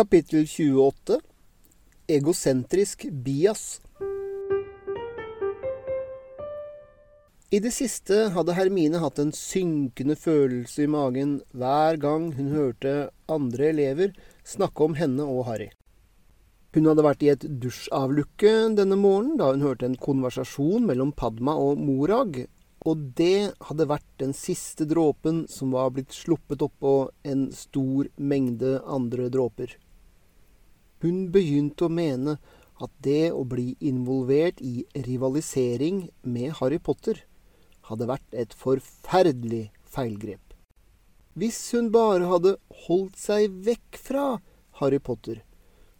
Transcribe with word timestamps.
Kapittel 0.00 0.46
28 0.46 1.18
Egosentrisk 2.08 3.02
bias 3.12 3.80
I 7.50 7.58
det 7.60 7.72
siste 7.76 8.30
hadde 8.32 8.54
Hermine 8.56 9.02
hatt 9.02 9.20
en 9.20 9.34
synkende 9.36 10.16
følelse 10.16 10.86
i 10.86 10.88
magen 10.88 11.34
hver 11.52 12.00
gang 12.00 12.30
hun 12.38 12.48
hørte 12.54 12.94
andre 13.28 13.66
elever 13.74 14.14
snakke 14.54 14.86
om 14.86 14.96
henne 14.96 15.26
og 15.26 15.42
Harry. 15.50 15.68
Hun 16.72 16.88
hadde 16.88 17.04
vært 17.04 17.26
i 17.26 17.32
et 17.34 17.44
dusjavlukke 17.66 18.54
denne 18.80 18.96
morgenen 19.02 19.36
da 19.42 19.50
hun 19.50 19.66
hørte 19.66 19.90
en 19.90 20.00
konversasjon 20.00 20.88
mellom 20.88 21.12
Padma 21.12 21.58
og 21.60 21.76
Morag, 21.76 22.46
og 22.88 23.04
det 23.20 23.52
hadde 23.68 23.90
vært 23.92 24.08
den 24.24 24.32
siste 24.32 24.88
dråpen 24.88 25.44
som 25.52 25.76
var 25.76 25.92
blitt 25.92 26.16
sluppet 26.16 26.64
oppå 26.64 26.96
en 27.28 27.50
stor 27.52 28.08
mengde 28.16 28.78
andre 28.88 29.28
dråper. 29.28 29.76
Hun 31.00 31.30
begynte 31.32 31.86
å 31.86 31.92
mene 31.92 32.36
at 32.80 32.92
det 33.04 33.32
å 33.32 33.44
bli 33.48 33.74
involvert 33.80 34.60
i 34.60 34.84
rivalisering 35.06 36.08
med 36.22 36.56
Harry 36.60 36.80
Potter 36.80 37.22
hadde 37.88 38.08
vært 38.08 38.36
et 38.36 38.54
forferdelig 38.56 39.68
feilgrep. 39.88 40.42
Hvis 41.38 41.60
hun 41.74 41.90
bare 41.94 42.28
hadde 42.28 42.56
holdt 42.86 43.16
seg 43.20 43.52
vekk 43.64 44.00
fra 44.00 44.26
Harry 44.80 45.00
Potter, 45.00 45.40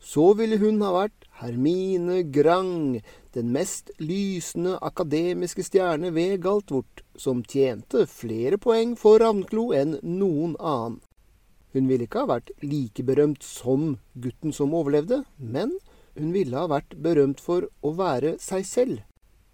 så 0.00 0.30
ville 0.36 0.56
hun 0.60 0.80
ha 0.84 0.90
vært 0.94 1.26
Hermine 1.40 2.22
Grang, 2.32 3.00
den 3.36 3.52
mest 3.54 3.92
lysende 4.00 4.78
akademiske 4.84 5.64
stjerne 5.64 6.12
ved 6.16 6.40
Galtvort, 6.44 7.04
som 7.16 7.44
tjente 7.44 8.06
flere 8.08 8.58
poeng 8.60 8.96
for 9.00 9.20
Ravnklo 9.20 9.70
enn 9.76 9.98
noen 10.02 10.56
annen. 10.58 11.00
Hun 11.74 11.86
ville 11.86 12.06
ikke 12.06 12.24
ha 12.24 12.30
vært 12.32 12.50
like 12.64 13.04
berømt 13.06 13.44
som 13.46 13.98
gutten 14.18 14.54
som 14.54 14.74
overlevde, 14.74 15.22
men 15.38 15.76
hun 16.18 16.32
ville 16.34 16.58
ha 16.58 16.66
vært 16.70 16.96
berømt 16.98 17.40
for 17.42 17.68
å 17.86 17.92
være 17.98 18.34
seg 18.42 18.66
selv. 18.66 18.98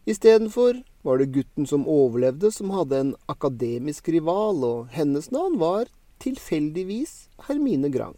Istedenfor 0.08 0.80
var 1.04 1.18
det 1.20 1.32
gutten 1.34 1.66
som 1.68 1.84
overlevde, 1.90 2.52
som 2.54 2.72
hadde 2.72 3.00
en 3.02 3.12
akademisk 3.28 4.08
rival, 4.14 4.62
og 4.64 4.94
hennes 4.94 5.28
navn 5.34 5.58
var 5.60 5.90
tilfeldigvis 6.22 7.26
Hermine 7.48 7.90
Grang. 7.92 8.14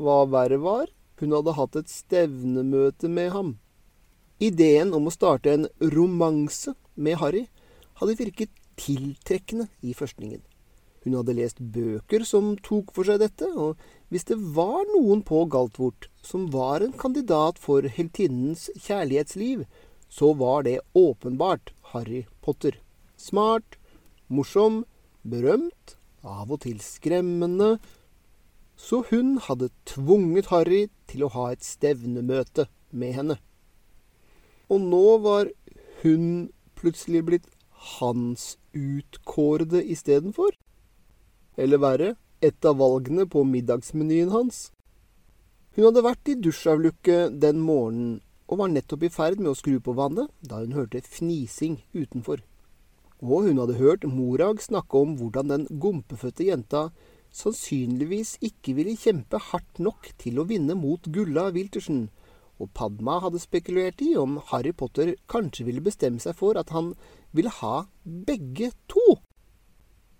Hva 0.00 0.22
verre 0.30 0.60
var, 0.62 0.92
hun 1.20 1.34
hadde 1.36 1.56
hatt 1.56 1.80
et 1.80 1.90
stevnemøte 1.92 3.10
med 3.12 3.32
ham. 3.34 3.50
Ideen 4.40 4.94
om 4.96 5.08
å 5.08 5.12
starte 5.12 5.52
en 5.52 5.66
romanse 5.92 6.72
med 6.96 7.18
Harry 7.20 7.42
hadde 8.00 8.16
virket 8.20 8.54
tiltrekkende 8.80 9.68
i 9.84 9.92
førstningen. 9.96 10.40
Hun 11.04 11.16
hadde 11.16 11.36
lest 11.38 11.60
bøker 11.74 12.26
som 12.28 12.52
tok 12.60 12.90
for 12.96 13.08
seg 13.08 13.22
dette, 13.22 13.46
og 13.56 13.80
hvis 14.12 14.26
det 14.28 14.36
var 14.56 14.84
noen 14.92 15.22
på 15.24 15.46
Galtvort 15.52 16.10
som 16.26 16.48
var 16.52 16.84
en 16.84 16.92
kandidat 16.92 17.60
for 17.62 17.86
heltinnens 17.88 18.68
kjærlighetsliv, 18.76 19.64
så 20.10 20.32
var 20.36 20.66
det 20.66 20.80
åpenbart 20.98 21.72
Harry 21.92 22.24
Potter. 22.42 22.76
Smart, 23.16 23.78
morsom, 24.28 24.84
berømt, 25.22 25.96
av 26.26 26.50
og 26.52 26.62
til 26.66 26.80
skremmende. 26.84 27.78
Så 28.76 29.04
hun 29.10 29.38
hadde 29.44 29.70
tvunget 29.88 30.50
Harry 30.52 30.88
til 31.08 31.24
å 31.24 31.32
ha 31.36 31.50
et 31.52 31.64
stevnemøte 31.64 32.66
med 32.90 33.16
henne. 33.16 33.36
Og 34.70 34.82
nå 34.84 35.18
var 35.24 35.50
hun 36.02 36.50
plutselig 36.78 37.24
blitt 37.26 37.48
hans 37.98 38.56
utkårede 38.76 39.82
istedenfor. 39.84 40.52
Eller 41.60 41.80
verre, 41.82 42.14
et 42.40 42.64
av 42.64 42.78
valgene 42.80 43.26
på 43.28 43.44
middagsmenyen 43.44 44.32
hans. 44.32 44.70
Hun 45.76 45.90
hadde 45.90 46.04
vært 46.06 46.30
i 46.32 46.38
dusjavlukket 46.40 47.36
den 47.42 47.60
morgenen 47.62 48.20
og 48.50 48.58
var 48.58 48.72
nettopp 48.72 49.04
i 49.06 49.12
ferd 49.14 49.38
med 49.38 49.52
å 49.52 49.58
skru 49.58 49.76
på 49.84 49.94
vannet 49.94 50.30
da 50.42 50.58
hun 50.62 50.74
hørte 50.74 51.04
fnising 51.06 51.76
utenfor. 51.94 52.40
Og 53.20 53.46
hun 53.46 53.60
hadde 53.60 53.78
hørt 53.78 54.06
Morag 54.08 54.62
snakke 54.64 55.04
om 55.04 55.14
hvordan 55.20 55.52
den 55.52 55.66
gompefødte 55.82 56.48
jenta 56.48 56.88
sannsynligvis 57.30 58.38
ikke 58.42 58.74
ville 58.80 58.96
kjempe 58.98 59.38
hardt 59.50 59.78
nok 59.78 60.10
til 60.18 60.40
å 60.40 60.46
vinne 60.48 60.74
mot 60.74 61.04
Gulla 61.14 61.50
Wiltersen, 61.54 62.08
og 62.58 62.72
Padma 62.74 63.20
hadde 63.22 63.40
spekulert 63.40 64.02
i 64.04 64.16
om 64.18 64.40
Harry 64.50 64.72
Potter 64.76 65.14
kanskje 65.30 65.68
ville 65.68 65.84
bestemme 65.84 66.20
seg 66.20 66.34
for 66.36 66.58
at 66.60 66.72
han 66.74 66.94
ville 67.36 67.52
ha 67.60 67.84
begge 68.04 68.72
to. 68.90 69.20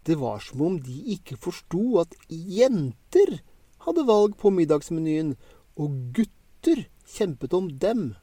Det 0.07 0.17
var 0.17 0.41
som 0.41 0.63
om 0.65 0.79
de 0.81 0.97
ikke 1.15 1.37
forsto 1.41 2.01
at 2.01 2.15
jenter 2.29 3.41
hadde 3.85 4.07
valg 4.09 4.37
på 4.41 4.53
middagsmenyen, 4.55 5.35
og 5.81 5.97
gutter 6.17 6.87
kjempet 7.09 7.55
om 7.57 7.69
dem. 7.81 8.15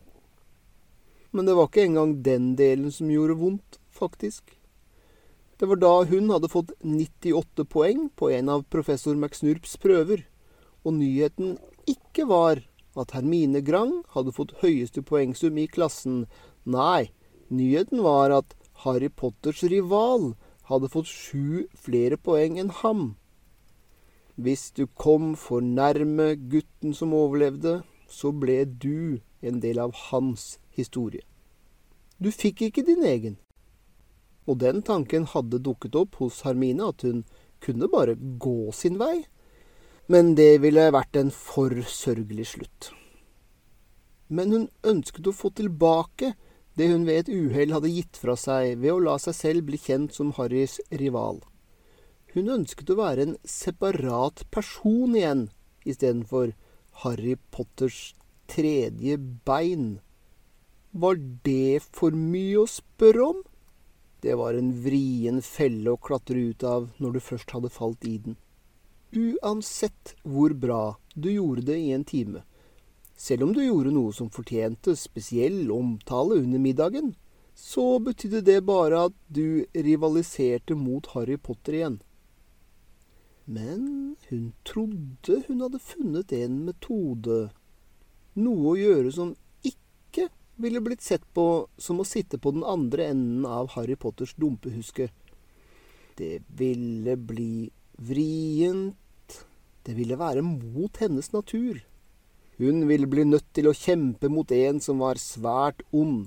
Men 1.31 1.45
det 1.45 1.55
var 1.57 1.69
ikke 1.69 1.85
engang 1.87 2.15
den 2.25 2.55
delen 2.57 2.93
som 2.93 3.11
gjorde 3.11 3.37
vondt, 3.39 3.79
faktisk. 3.93 4.57
Det 5.57 5.69
var 5.69 5.79
da 5.81 5.93
hun 6.05 6.29
hadde 6.29 6.49
fått 6.53 6.73
98 6.85 7.65
poeng 7.65 8.07
på 8.13 8.29
en 8.33 8.49
av 8.53 8.65
professor 8.73 9.17
McSnurps 9.17 9.77
prøver, 9.81 10.25
og 10.85 10.97
nyheten 10.99 11.55
ikke 11.89 12.27
var 12.29 12.61
at 12.97 13.13
Hermine 13.13 13.61
Grang 13.65 14.03
hadde 14.13 14.33
fått 14.33 14.55
høyeste 14.61 15.03
poengsum 15.05 15.57
i 15.57 15.65
klassen. 15.69 16.25
Nei, 16.65 17.09
nyheten 17.49 18.03
var 18.05 18.33
at 18.33 18.53
Harry 18.83 19.09
Potters 19.09 19.63
rival 19.65 20.35
hadde 20.67 20.89
fått 20.91 21.09
sju 21.09 21.65
flere 21.75 22.17
poeng 22.19 22.59
enn 22.59 22.73
ham. 22.81 23.15
Hvis 24.35 24.69
du 24.77 24.85
kom 24.87 25.33
for 25.39 25.63
nærme 25.63 26.35
gutten 26.51 26.93
som 26.93 27.15
overlevde, 27.17 27.81
så 28.07 28.31
ble 28.31 28.63
du 28.65 29.19
en 29.41 29.59
del 29.63 29.79
av 29.81 29.95
hans 30.09 30.57
historie. 30.77 31.23
Du 32.17 32.29
fikk 32.31 32.67
ikke 32.67 32.85
din 32.85 33.03
egen. 33.05 33.37
Og 34.47 34.59
den 34.61 34.83
tanken 34.85 35.25
hadde 35.27 35.59
dukket 35.63 35.97
opp 35.99 36.19
hos 36.21 36.43
Hermine, 36.45 36.91
at 36.91 37.03
hun 37.03 37.25
kunne 37.63 37.89
bare 37.91 38.15
gå 38.15 38.71
sin 38.71 38.99
vei. 39.01 39.25
Men 40.07 40.35
det 40.39 40.61
ville 40.63 40.87
vært 40.93 41.17
en 41.19 41.33
for 41.33 41.73
sørgelig 41.83 42.51
slutt. 42.53 42.91
Men 44.29 44.53
hun 44.53 44.69
ønsket 44.87 45.27
å 45.27 45.35
få 45.35 45.51
tilbake 45.55 46.33
det 46.77 46.91
hun 46.91 47.05
ved 47.07 47.23
et 47.23 47.33
uhell 47.33 47.73
hadde 47.73 47.89
gitt 47.89 48.19
fra 48.21 48.35
seg 48.37 48.77
ved 48.83 48.93
å 48.93 49.01
la 49.01 49.15
seg 49.21 49.33
selv 49.33 49.65
bli 49.69 49.79
kjent 49.81 50.13
som 50.13 50.33
Harrys 50.37 50.77
rival. 51.01 51.41
Hun 52.35 52.51
ønsket 52.53 52.91
å 52.93 52.99
være 52.99 53.23
en 53.25 53.37
separat 53.49 54.43
person 54.53 55.15
igjen, 55.17 55.47
istedenfor 55.89 56.53
Harry 57.01 57.33
Potters 57.49 58.13
tredje 58.51 59.17
bein. 59.17 59.97
Var 60.91 61.17
det 61.45 61.81
for 61.81 62.13
mye 62.13 62.61
å 62.61 62.69
spørre 62.69 63.25
om? 63.25 63.39
Det 64.21 64.35
var 64.37 64.57
en 64.57 64.69
vrien 64.83 65.41
felle 65.45 65.93
å 65.93 66.01
klatre 66.01 66.49
ut 66.51 66.63
av 66.65 66.91
når 67.01 67.17
du 67.17 67.19
først 67.21 67.53
hadde 67.57 67.73
falt 67.73 68.05
i 68.05 68.17
den. 68.21 68.37
Uansett 69.17 70.13
hvor 70.21 70.53
bra 70.53 70.97
du 71.15 71.29
gjorde 71.31 71.67
det 71.71 71.77
i 71.79 71.93
en 71.95 72.05
time, 72.05 72.43
selv 73.17 73.47
om 73.47 73.53
du 73.53 73.63
gjorde 73.63 73.91
noe 73.95 74.13
som 74.13 74.29
fortjente 74.29 74.93
spesiell 74.95 75.71
omtale 75.73 76.37
under 76.43 76.61
middagen, 76.61 77.15
så 77.57 77.97
betydde 77.99 78.43
det 78.45 78.59
bare 78.69 79.07
at 79.09 79.15
du 79.33 79.65
rivaliserte 79.73 80.77
mot 80.77 81.07
Harry 81.15 81.39
Potter 81.41 81.79
igjen. 81.79 81.97
Men 83.49 84.15
hun 84.29 84.51
trodde 84.67 85.41
hun 85.47 85.63
hadde 85.65 85.81
funnet 85.81 86.33
en 86.37 86.59
metode, 86.67 87.47
noe 88.37 88.73
å 88.73 88.77
gjøre 88.77 89.13
som 89.15 89.33
ikke 89.65 90.27
ville 90.61 90.83
blitt 90.85 91.01
sett 91.01 91.25
på 91.33 91.65
som 91.81 92.03
å 92.03 92.05
sitte 92.05 92.37
på 92.37 92.53
den 92.53 92.65
andre 92.67 93.09
enden 93.09 93.47
av 93.49 93.71
Harry 93.73 93.97
Potters 93.97 94.35
dumpehuske. 94.37 95.09
Det 96.21 96.43
ville 96.59 97.17
bli 97.17 97.69
vrient, 97.97 99.41
det 99.87 99.97
ville 99.97 100.17
være 100.19 100.45
mot 100.45 101.01
hennes 101.01 101.31
natur. 101.33 101.81
Hun 102.57 102.87
ville 102.87 103.05
bli 103.05 103.25
nødt 103.29 103.51
til 103.53 103.67
å 103.69 103.75
kjempe 103.77 104.31
mot 104.33 104.51
en 104.51 104.79
som 104.81 105.03
var 105.03 105.19
svært 105.21 105.83
ond, 105.93 106.25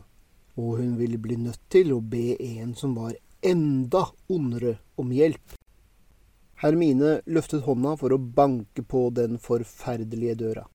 og 0.55 0.77
hun 0.79 0.93
ville 0.99 1.19
bli 1.19 1.35
nødt 1.41 1.63
til 1.73 1.91
å 1.97 1.99
be 1.99 2.37
en 2.39 2.77
som 2.79 2.95
var 2.95 3.17
enda 3.43 4.05
ondere, 4.31 4.77
om 4.95 5.11
hjelp. 5.11 5.57
Hermine 6.61 7.17
løftet 7.27 7.65
hånda 7.65 7.97
for 7.97 8.13
å 8.13 8.19
banke 8.21 8.85
på 8.85 9.09
den 9.17 9.39
forferdelige 9.43 10.37
døra. 10.43 10.67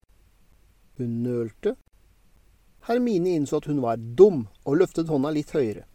Hun 0.98 1.22
nølte. 1.24 1.76
Hermine 2.90 3.36
innså 3.38 3.62
at 3.62 3.70
hun 3.70 3.84
var 3.84 4.02
dum, 4.02 4.48
og 4.66 4.80
løftet 4.82 5.08
hånda 5.14 5.32
litt 5.36 5.54
høyere. 5.56 5.86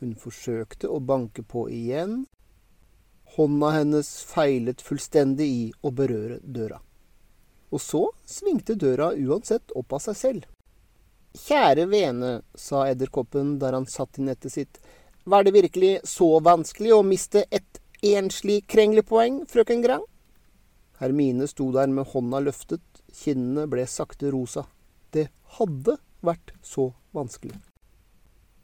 Hun 0.00 0.14
forsøkte 0.18 0.88
å 0.88 1.02
banke 1.02 1.42
på 1.42 1.66
igjen. 1.70 2.22
Hånda 3.36 3.74
hennes 3.76 4.08
feilet 4.30 4.80
fullstendig 4.82 5.50
i 5.50 5.68
å 5.82 5.92
berøre 5.92 6.40
døra. 6.42 6.80
Og 7.72 7.80
så 7.80 8.02
svingte 8.28 8.76
døra 8.76 9.12
uansett 9.16 9.72
opp 9.76 9.96
av 9.96 10.04
seg 10.04 10.18
selv. 10.18 10.48
Kjære 11.32 11.86
vene, 11.88 12.32
sa 12.54 12.84
edderkoppen 12.90 13.56
der 13.60 13.72
han 13.72 13.88
satt 13.88 14.20
i 14.20 14.26
nettet 14.26 14.52
sitt, 14.52 14.80
var 15.24 15.46
det 15.46 15.54
virkelig 15.54 16.00
så 16.04 16.36
vanskelig 16.44 16.92
å 16.92 17.04
miste 17.06 17.46
et 17.48 17.80
enslig 18.04 18.64
krenglepoeng, 18.68 19.44
frøken 19.48 19.84
Grang? 19.84 20.02
Hermine 21.00 21.46
sto 21.48 21.70
der 21.74 21.88
med 21.88 22.10
hånda 22.12 22.42
løftet, 22.42 22.82
Kinnene 23.12 23.66
ble 23.68 23.84
sakte 23.88 24.30
rosa. 24.32 24.64
Det 25.12 25.28
hadde 25.58 25.98
vært 26.24 26.54
så 26.64 26.90
vanskelig. 27.16 27.54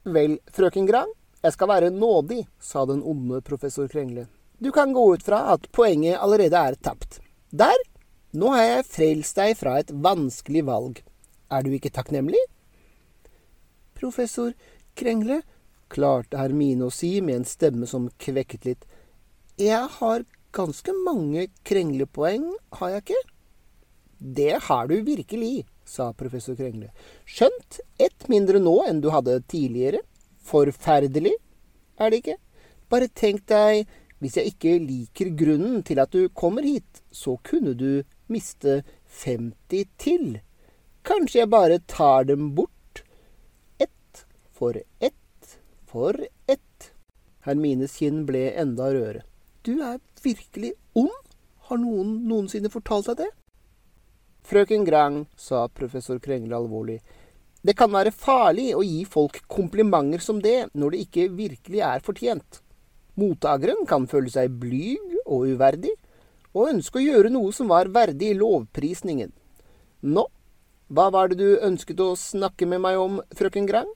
Vel, 0.08 0.38
frøken 0.54 0.88
Grang, 0.88 1.10
jeg 1.44 1.54
skal 1.54 1.70
være 1.70 1.90
nådig, 1.94 2.42
sa 2.58 2.84
den 2.88 3.04
onde 3.06 3.40
professor 3.46 3.88
Krengle. 3.88 4.26
Du 4.58 4.72
kan 4.74 4.92
gå 4.92 5.04
ut 5.14 5.22
fra 5.22 5.44
at 5.54 5.68
poenget 5.72 6.18
allerede 6.18 6.58
er 6.58 6.78
tapt. 6.82 7.20
Der! 7.50 7.76
Nå 8.36 8.50
har 8.52 8.64
jeg 8.66 8.88
frelst 8.90 9.38
deg 9.40 9.54
fra 9.56 9.78
et 9.80 9.88
vanskelig 10.04 10.60
valg. 10.68 10.98
Er 11.48 11.62
du 11.64 11.70
ikke 11.72 11.92
takknemlig? 11.96 12.40
Professor 13.96 14.50
Krengle, 15.00 15.40
klarte 15.88 16.36
Hermine 16.36 16.90
å 16.90 16.92
si 16.92 17.22
med 17.24 17.38
en 17.38 17.46
stemme 17.48 17.88
som 17.88 18.10
kvekket 18.20 18.66
litt. 18.68 18.84
Jeg 19.56 19.80
har 19.94 20.26
ganske 20.52 20.92
mange 21.06 21.46
krenglepoeng, 21.64 22.44
har 22.76 22.92
jeg 22.92 23.06
ikke? 23.06 23.22
Det 24.18 24.52
har 24.66 24.92
du 24.92 24.98
virkelig, 25.06 25.64
sa 25.88 26.10
professor 26.12 26.58
Krengle. 26.58 26.92
Skjønt 27.24 27.80
ett 27.96 28.28
mindre 28.28 28.60
nå 28.60 28.76
enn 28.90 29.00
du 29.00 29.08
hadde 29.14 29.38
tidligere. 29.48 30.02
Forferdelig, 30.44 31.32
er 31.96 32.12
det 32.12 32.20
ikke? 32.20 32.36
Bare 32.92 33.08
tenk 33.08 33.48
deg, 33.48 33.88
hvis 34.20 34.36
jeg 34.36 34.52
ikke 34.52 34.76
liker 34.84 35.32
grunnen 35.38 35.80
til 35.86 36.04
at 36.04 36.12
du 36.12 36.28
kommer 36.28 36.66
hit, 36.66 37.00
så 37.08 37.38
kunne 37.40 37.72
du 37.72 38.04
miste 38.32 38.82
50 39.22 39.88
til. 39.98 40.26
Kanskje 41.08 41.42
jeg 41.42 41.52
bare 41.52 41.80
tar 41.90 42.28
dem 42.28 42.52
bort. 42.54 43.02
Ett 43.80 44.24
for 44.52 44.76
ett 45.00 45.58
for 45.88 46.16
ett. 46.46 46.90
Hermines 47.46 47.96
kinn 48.00 48.24
ble 48.28 48.48
enda 48.52 48.90
rødere. 48.92 49.24
Du 49.64 49.80
er 49.80 50.00
virkelig 50.22 50.74
ond? 50.94 51.14
Har 51.68 51.80
noen 51.80 52.22
noensinne 52.28 52.70
fortalt 52.72 53.10
deg 53.10 53.24
det? 53.24 53.30
Frøken 54.48 54.86
Grang, 54.88 55.26
sa 55.36 55.66
professor 55.68 56.20
Krengle 56.24 56.56
alvorlig, 56.56 57.02
det 57.60 57.74
kan 57.76 57.90
være 57.92 58.14
farlig 58.14 58.70
å 58.76 58.84
gi 58.86 59.02
folk 59.04 59.42
komplimenter 59.50 60.22
som 60.24 60.38
det 60.40 60.70
når 60.78 60.94
det 60.94 61.00
ikke 61.04 61.26
virkelig 61.36 61.82
er 61.84 62.04
fortjent. 62.06 62.60
Mottakeren 63.18 63.82
kan 63.88 64.06
føle 64.08 64.30
seg 64.32 64.54
blyg 64.62 65.18
og 65.26 65.50
uverdig, 65.50 65.92
og 66.54 66.70
ønske 66.72 67.00
å 67.00 67.04
gjøre 67.04 67.32
noe 67.32 67.52
som 67.52 67.70
var 67.72 67.90
verdig 67.92 68.34
lovprisningen. 68.38 69.32
Nå, 70.08 70.24
hva 70.88 71.08
var 71.12 71.28
det 71.28 71.40
du 71.40 71.58
ønsket 71.64 72.00
å 72.00 72.14
snakke 72.16 72.68
med 72.70 72.84
meg 72.84 73.00
om, 73.00 73.20
frøken 73.36 73.68
Grang? 73.68 73.90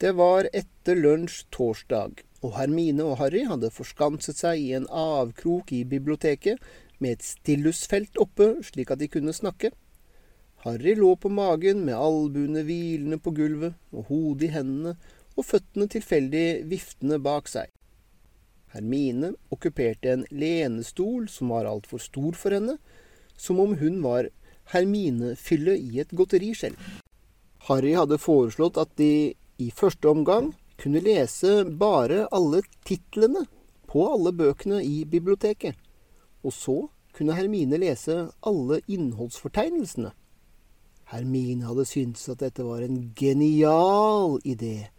Det 0.00 0.14
var 0.16 0.46
etter 0.56 0.96
lunsj 0.96 1.42
torsdag 1.52 2.22
og 2.40 2.54
Hermine 2.56 3.04
og 3.04 3.18
Harry 3.20 3.42
hadde 3.44 3.68
forskanset 3.74 4.38
seg 4.40 4.62
i 4.62 4.70
en 4.78 4.86
avkrok 4.88 5.74
i 5.76 5.82
biblioteket 5.84 6.62
med 7.00 7.18
et 7.18 7.26
stillusfelt 7.26 8.16
oppe, 8.20 8.54
slik 8.64 8.92
at 8.92 9.00
de 9.00 9.10
kunne 9.12 9.34
snakke. 9.36 9.74
Harry 10.60 10.94
lå 10.94 11.14
på 11.16 11.30
magen 11.32 11.86
med 11.86 11.96
albuene 11.96 12.62
hvilende 12.68 13.16
på 13.22 13.32
gulvet 13.32 13.78
og 13.96 14.10
hodet 14.10 14.50
i 14.50 14.54
hendene 14.58 14.96
og 15.38 15.46
føttene 15.48 15.88
tilfeldig 15.88 16.46
viftende 16.68 17.16
bak 17.22 17.48
seg. 17.48 17.70
Hermine 18.74 19.32
okkuperte 19.50 20.12
en 20.12 20.26
lenestol 20.30 21.30
som 21.32 21.54
var 21.54 21.68
altfor 21.70 22.02
stor 22.02 22.36
for 22.36 22.54
henne, 22.54 22.76
som 23.40 23.58
om 23.62 23.72
hun 23.80 24.02
var 24.04 24.28
Hermine-fylle 24.70 25.78
i 25.80 26.02
et 26.04 26.12
godteriskjell. 26.14 26.76
Harry 27.66 27.96
hadde 27.96 28.20
foreslått 28.20 28.78
at 28.78 28.92
de 29.00 29.32
i 29.60 29.70
første 29.74 30.12
omgang 30.12 30.52
kunne 30.80 31.02
lese 31.04 31.64
bare 31.64 32.26
alle 32.36 32.62
titlene 32.86 33.46
på 33.90 34.04
alle 34.12 34.32
bøkene 34.36 34.84
i 34.84 35.02
biblioteket. 35.08 35.74
Og 36.44 36.52
så 36.54 36.78
kunne 37.16 37.34
Hermine 37.36 37.80
lese 37.80 38.28
alle 38.46 38.80
innholdsfortegnelsene. 38.86 40.12
Hermine 41.10 41.66
hadde 41.66 41.84
syntes 41.90 42.28
at 42.30 42.38
dette 42.38 42.62
var 42.62 42.84
en 42.86 43.10
genial 43.18 44.38
idé. 44.46 44.90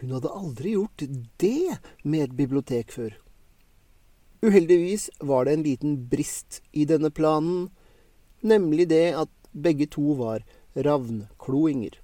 Hun 0.00 0.14
hadde 0.16 0.32
aldri 0.32 0.72
gjort 0.72 1.02
det 1.42 1.76
med 2.02 2.24
et 2.24 2.36
bibliotek 2.36 2.92
før. 2.94 3.10
Uheldigvis 4.40 5.10
var 5.20 5.44
det 5.44 5.52
en 5.58 5.66
liten 5.66 5.96
brist 6.08 6.62
i 6.72 6.86
denne 6.88 7.10
planen, 7.12 7.68
nemlig 8.40 8.88
det 8.88 9.10
at 9.12 9.28
begge 9.52 9.84
to 9.92 10.14
var 10.16 10.46
ravnkloinger. 10.72 11.98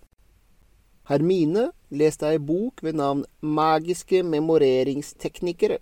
Hermine 1.08 1.70
leste 1.88 2.28
ei 2.28 2.38
bok 2.42 2.82
ved 2.82 2.98
navn 3.00 3.24
Magiske 3.40 4.20
memoreringsteknikere. 4.26 5.78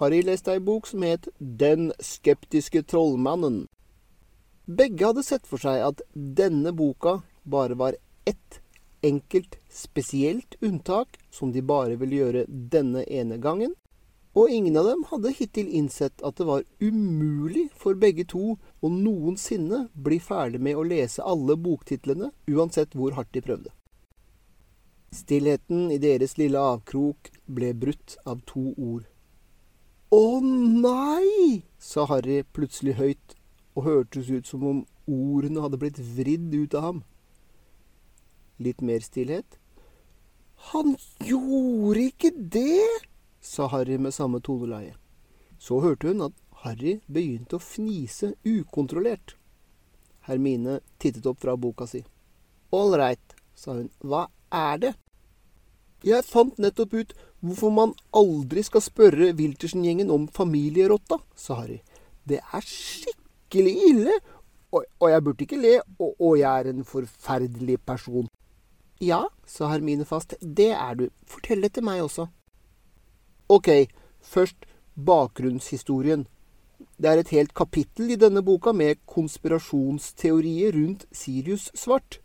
Harry 0.00 0.22
leste 0.26 0.50
ei 0.50 0.58
bok 0.58 0.88
som 0.90 1.04
het 1.06 1.28
Den 1.38 1.92
skeptiske 2.00 2.82
trollmannen. 2.82 3.68
Begge 4.64 5.06
hadde 5.06 5.22
sett 5.22 5.46
for 5.46 5.60
seg 5.60 5.82
at 5.84 6.00
denne 6.14 6.72
boka 6.72 7.18
bare 7.44 7.76
var 7.76 7.96
ett 8.24 8.60
enkelt, 9.04 9.58
spesielt 9.68 10.54
unntak 10.60 11.18
som 11.30 11.52
de 11.52 11.60
bare 11.60 11.98
ville 12.00 12.16
gjøre 12.16 12.44
denne 12.48 13.04
ene 13.04 13.36
gangen, 13.36 13.74
og 14.34 14.50
ingen 14.50 14.76
av 14.80 14.88
dem 14.88 15.04
hadde 15.10 15.34
hittil 15.36 15.68
innsett 15.68 16.24
at 16.24 16.40
det 16.40 16.46
var 16.48 16.64
umulig 16.80 17.68
for 17.76 17.94
begge 17.94 18.24
to 18.32 18.56
å 18.56 18.90
noensinne 18.90 19.84
bli 19.92 20.18
ferdig 20.18 20.62
med 20.64 20.80
å 20.80 20.86
lese 20.88 21.22
alle 21.22 21.58
boktitlene, 21.60 22.32
uansett 22.48 22.96
hvor 22.96 23.14
hardt 23.18 23.34
de 23.36 23.44
prøvde. 23.44 23.70
Stillheten 25.14 25.92
i 25.94 26.00
deres 26.02 26.38
lille 26.40 26.58
avkrok 26.58 27.30
ble 27.46 27.70
brutt 27.76 28.16
av 28.24 28.40
to 28.48 28.72
ord. 28.74 29.04
Å 30.10 30.40
nei! 30.42 31.62
sa 31.78 32.08
Harry 32.08 32.42
plutselig 32.56 32.96
høyt, 32.98 33.36
og 33.74 33.86
hørtes 33.88 34.30
ut 34.30 34.46
som 34.48 34.64
om 34.66 34.80
ordene 35.10 35.62
hadde 35.64 35.80
blitt 35.80 35.98
vridd 35.98 36.54
ut 36.54 36.74
av 36.78 36.88
ham. 36.88 37.02
Litt 38.62 38.80
mer 38.80 39.02
stillhet. 39.02 39.58
Han 40.70 40.94
gjorde 41.26 42.06
ikke 42.08 42.30
det, 42.32 42.86
sa 43.40 43.66
Harry 43.72 43.98
med 44.00 44.14
samme 44.14 44.40
toneleie. 44.40 44.94
Så 45.58 45.80
hørte 45.82 46.12
hun 46.12 46.22
at 46.28 46.36
Harry 46.64 46.98
begynte 47.10 47.58
å 47.58 47.62
fnise 47.62 48.32
ukontrollert. 48.46 49.34
Hermine 50.24 50.78
tittet 51.02 51.26
opp 51.28 51.42
fra 51.42 51.56
boka 51.60 51.88
si. 51.88 52.00
Ålreit, 52.72 53.34
sa 53.54 53.76
hun, 53.76 53.90
hva 54.00 54.28
er 54.54 54.78
det? 54.80 54.92
Jeg 56.04 56.24
fant 56.26 56.56
nettopp 56.60 56.94
ut 56.94 57.12
hvorfor 57.44 57.72
man 57.72 57.92
aldri 58.16 58.64
skal 58.64 58.84
spørre 58.84 59.32
Wiltersen-gjengen 59.36 60.12
om 60.12 60.26
familierotta, 60.32 61.20
sa 61.36 61.60
Harry. 61.60 61.80
Det 62.24 62.40
er 62.40 62.64
skikkelig 62.64 63.23
ille, 63.62 64.12
og, 64.72 64.84
og 65.00 65.10
jeg 65.10 65.24
burde 65.24 65.44
ikke 65.44 65.60
le, 65.60 65.80
og, 65.98 66.14
og 66.20 66.38
jeg 66.38 66.60
er 66.60 66.70
en 66.70 66.84
forferdelig 66.84 67.78
person. 67.86 68.28
Ja, 69.00 69.24
sa 69.46 69.68
Hermine 69.70 70.04
fast, 70.04 70.34
det 70.40 70.70
er 70.72 70.94
du. 70.94 71.08
Fortell 71.26 71.62
det 71.62 71.74
til 71.74 71.84
meg 71.86 72.02
også. 72.02 72.26
Ok, 73.48 73.68
først 74.22 74.66
bakgrunnshistorien. 74.94 76.26
Det 76.98 77.10
er 77.10 77.20
et 77.20 77.32
helt 77.34 77.54
kapittel 77.54 78.10
i 78.10 78.18
denne 78.18 78.42
boka 78.42 78.72
med 78.72 79.02
konspirasjonsteorier 79.06 80.74
rundt 80.74 81.06
Sirius 81.12 81.70
Svart. 81.74 82.20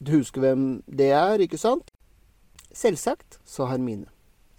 Du 0.00 0.12
husker 0.16 0.40
hvem 0.40 0.82
det 0.86 1.10
er, 1.10 1.42
ikke 1.42 1.58
sant? 1.58 1.90
Selvsagt, 2.72 3.40
sa 3.44 3.66
Hermine. 3.66 4.06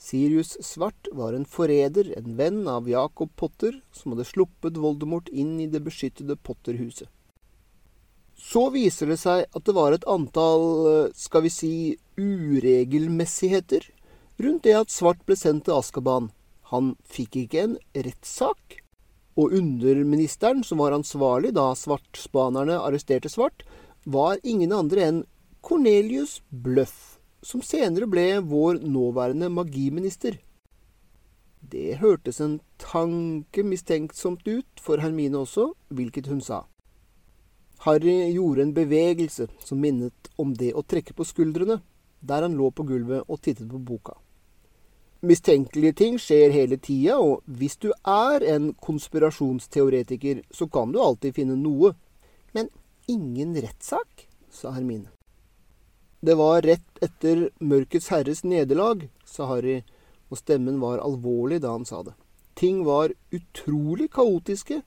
Sirius 0.01 0.57
Svart 0.65 1.07
var 1.11 1.35
en 1.37 1.45
forræder, 1.45 2.07
en 2.17 2.37
venn 2.37 2.67
av 2.67 2.87
Jacob 2.89 3.29
Potter, 3.37 3.75
som 3.93 4.15
hadde 4.15 4.25
sluppet 4.25 4.79
Voldemort 4.81 5.29
inn 5.29 5.59
i 5.61 5.67
det 5.69 5.83
beskyttede 5.85 6.39
Potter-huset. 6.41 7.05
Så 8.33 8.63
viser 8.73 9.11
det 9.11 9.19
seg 9.21 9.45
at 9.45 9.65
det 9.67 9.75
var 9.77 9.93
et 9.93 10.07
antall, 10.09 10.65
eh, 10.89 11.11
skal 11.13 11.45
vi 11.45 11.51
si, 11.53 11.73
uregelmessigheter 12.17 13.85
rundt 14.41 14.65
det 14.65 14.73
at 14.79 14.89
Svart 14.89 15.21
ble 15.27 15.37
sendt 15.37 15.67
til 15.69 15.77
Askaban. 15.77 16.31
Han 16.73 16.95
fikk 17.05 17.43
ikke 17.43 17.61
en 17.67 17.77
rettssak, 17.93 18.81
og 19.37 19.53
underministeren 19.53 20.65
som 20.65 20.81
var 20.81 20.97
ansvarlig 20.97 21.53
da 21.53 21.75
svartspanerne 21.77 22.81
arresterte 22.81 23.29
Svart, 23.29 23.61
var 24.09 24.41
ingen 24.41 24.73
andre 24.73 25.05
enn 25.11 25.25
Cornelius 25.61 26.39
Bløff 26.49 27.10
som 27.41 27.61
senere 27.65 28.07
ble 28.09 28.39
vår 28.45 28.81
nåværende 28.85 29.49
magiminister. 29.49 30.37
Det 31.61 31.99
hørtes 32.01 32.41
en 32.41 32.59
tanke 32.81 33.63
mistenksomt 33.63 34.47
ut 34.47 34.81
for 34.81 35.01
Hermine 35.01 35.43
også, 35.43 35.71
hvilket 35.89 36.27
hun 36.27 36.41
sa. 36.41 36.63
Harry 37.85 38.33
gjorde 38.33 38.61
en 38.61 38.73
bevegelse 38.73 39.47
som 39.59 39.79
minnet 39.81 40.29
om 40.37 40.53
det 40.53 40.73
å 40.77 40.83
trekke 40.85 41.15
på 41.17 41.25
skuldrene, 41.25 41.79
der 42.21 42.45
han 42.45 42.57
lå 42.57 42.69
på 42.69 42.85
gulvet 42.85 43.25
og 43.27 43.41
tittet 43.41 43.69
på 43.69 43.81
boka. 43.81 44.17
Mistenkelige 45.21 45.93
ting 45.97 46.17
skjer 46.21 46.53
hele 46.53 46.77
tida, 46.81 47.19
og 47.21 47.41
hvis 47.45 47.77
du 47.77 47.91
er 47.93 48.45
en 48.53 48.71
konspirasjonsteoretiker, 48.73 50.41
så 50.49 50.65
kan 50.69 50.93
du 50.93 51.01
alltid 51.01 51.37
finne 51.37 51.57
noe. 51.57 51.93
Men 52.57 52.69
ingen 53.09 53.53
rettssak, 53.53 54.27
sa 54.49 54.73
Hermine. 54.73 55.20
Det 56.21 56.35
var 56.37 56.61
rett 56.61 56.99
etter 57.01 57.47
Mørkets 57.57 58.11
herres 58.13 58.43
nederlag, 58.45 59.07
sa 59.25 59.47
Harry, 59.49 59.79
og 60.29 60.37
stemmen 60.37 60.77
var 60.77 61.01
alvorlig 61.01 61.57
da 61.63 61.71
han 61.73 61.87
sa 61.89 62.03
det. 62.05 62.13
Ting 62.53 62.83
var 62.85 63.15
utrolig 63.33 64.11
kaotiske, 64.13 64.83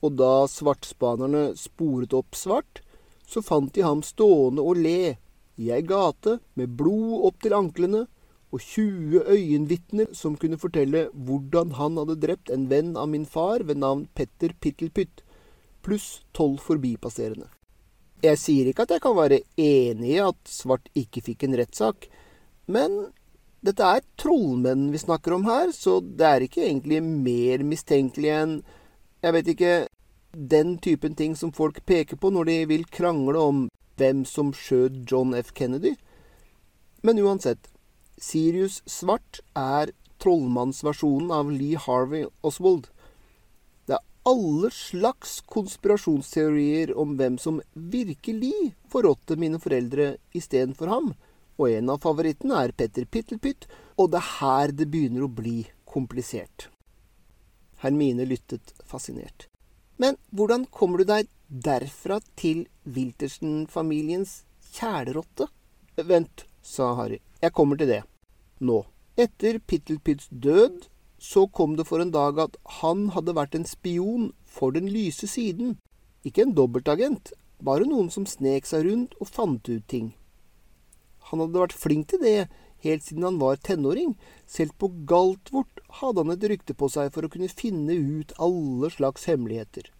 og 0.00 0.16
da 0.16 0.46
svartspanerne 0.48 1.50
sporet 1.60 2.16
opp 2.16 2.32
Svart, 2.32 2.80
så 3.28 3.44
fant 3.44 3.74
de 3.76 3.84
ham 3.84 4.00
stående 4.00 4.64
og 4.64 4.80
le 4.80 5.18
i 5.60 5.68
ei 5.68 5.84
gate 5.84 6.38
med 6.56 6.72
blod 6.80 7.28
opp 7.28 7.44
til 7.44 7.58
anklene 7.60 8.06
og 8.48 8.64
20 8.64 9.28
øyenvitner 9.36 10.16
som 10.16 10.40
kunne 10.40 10.58
fortelle 10.58 11.10
hvordan 11.12 11.76
han 11.76 12.00
hadde 12.00 12.20
drept 12.24 12.56
en 12.56 12.70
venn 12.72 12.96
av 12.96 13.12
min 13.12 13.28
far 13.28 13.68
ved 13.68 13.84
navn 13.84 14.08
Petter 14.16 14.56
Pittelpytt, 14.56 15.20
pluss 15.84 16.22
tolv 16.32 16.56
forbipasserende. 16.64 17.52
Jeg 18.20 18.36
sier 18.36 18.68
ikke 18.68 18.84
at 18.84 18.92
jeg 18.96 19.02
kan 19.04 19.16
være 19.16 19.40
enig 19.56 20.16
i 20.16 20.20
at 20.20 20.50
Svart 20.50 20.90
ikke 20.98 21.22
fikk 21.24 21.46
en 21.46 21.56
rettssak, 21.60 22.08
men 22.68 23.06
dette 23.64 23.84
er 23.84 24.04
trollmenn 24.20 24.90
vi 24.92 25.00
snakker 25.00 25.36
om 25.36 25.46
her, 25.48 25.72
så 25.72 25.98
det 26.00 26.26
er 26.26 26.44
ikke 26.44 26.64
egentlig 26.66 27.00
mer 27.04 27.64
mistenkelig 27.64 28.30
enn 28.36 28.54
jeg 29.20 29.36
vet 29.36 29.48
ikke 29.52 29.72
den 30.32 30.78
typen 30.80 31.16
ting 31.16 31.34
som 31.36 31.52
folk 31.52 31.82
peker 31.84 32.16
på 32.16 32.30
når 32.32 32.48
de 32.48 32.58
vil 32.70 32.86
krangle 32.88 33.40
om 33.40 33.66
hvem 34.00 34.22
som 34.24 34.54
skjøt 34.56 35.02
John 35.10 35.34
F. 35.36 35.52
Kennedy. 35.52 35.96
Men 37.04 37.20
uansett, 37.20 37.68
Sirius 38.16 38.80
Svart 38.88 39.42
er 39.56 39.92
trollmannsversjonen 40.20 41.32
av 41.32 41.52
Lee 41.52 41.80
Harvey 41.80 42.26
Oswald. 42.44 42.88
Alle 44.28 44.68
slags 44.74 45.40
konspirasjonsteorier 45.48 46.92
om 46.98 47.16
hvem 47.16 47.38
som 47.40 47.62
virkelig 47.72 48.74
forrådte 48.92 49.38
mine 49.40 49.60
foreldre 49.62 50.14
istedenfor 50.36 50.92
ham 50.92 51.12
og 51.60 51.68
en 51.68 51.92
av 51.92 52.00
favorittene 52.00 52.56
er 52.64 52.72
Petter 52.72 53.04
Pittelpytt, 53.04 53.66
og 54.00 54.12
det 54.12 54.20
er 54.20 54.28
her 54.40 54.72
det 54.72 54.88
begynner 54.92 55.26
å 55.26 55.32
bli 55.40 55.58
komplisert. 55.88 56.68
Hermine 57.84 58.26
lyttet 58.28 58.72
fascinert. 58.88 59.48
Men 60.00 60.16
hvordan 60.32 60.64
kommer 60.72 61.00
du 61.00 61.10
deg 61.10 61.28
derfra 61.48 62.20
til 62.40 62.64
Wiltersen-familiens 62.88 64.40
kjælerotte? 64.72 65.50
Vent, 66.00 66.46
sa 66.64 66.94
Harry. 66.96 67.20
Jeg 67.42 67.52
kommer 67.56 67.76
til 67.80 67.90
det. 67.92 68.02
Nå. 68.64 68.84
Etter 69.20 69.58
Pittelpytts 69.60 70.30
død 70.32 70.86
så 71.20 71.44
kom 71.52 71.76
det 71.76 71.84
for 71.88 72.00
en 72.00 72.12
dag 72.14 72.38
at 72.40 72.56
han 72.80 73.10
hadde 73.14 73.36
vært 73.36 73.54
en 73.58 73.68
spion 73.68 74.30
for 74.48 74.72
den 74.72 74.88
lyse 74.88 75.28
siden. 75.28 75.76
Ikke 76.24 76.46
en 76.46 76.56
dobbeltagent, 76.56 77.34
bare 77.60 77.84
noen 77.88 78.08
som 78.12 78.24
snek 78.28 78.66
seg 78.68 78.88
rundt 78.88 79.14
og 79.20 79.28
fant 79.28 79.68
ut 79.68 79.86
ting. 79.92 80.14
Han 81.28 81.44
hadde 81.44 81.60
vært 81.60 81.76
flink 81.76 82.08
til 82.10 82.24
det 82.24 82.48
helt 82.84 83.04
siden 83.04 83.26
han 83.28 83.38
var 83.40 83.60
tenåring. 83.60 84.16
Selv 84.48 84.72
på 84.80 84.88
Galtvort 85.08 85.84
hadde 86.00 86.24
han 86.24 86.34
et 86.34 86.48
rykte 86.52 86.74
på 86.74 86.88
seg 86.92 87.12
for 87.14 87.26
å 87.26 87.32
kunne 87.32 87.52
finne 87.52 87.94
ut 87.94 88.34
alle 88.40 88.90
slags 88.92 89.28
hemmeligheter. 89.28 89.92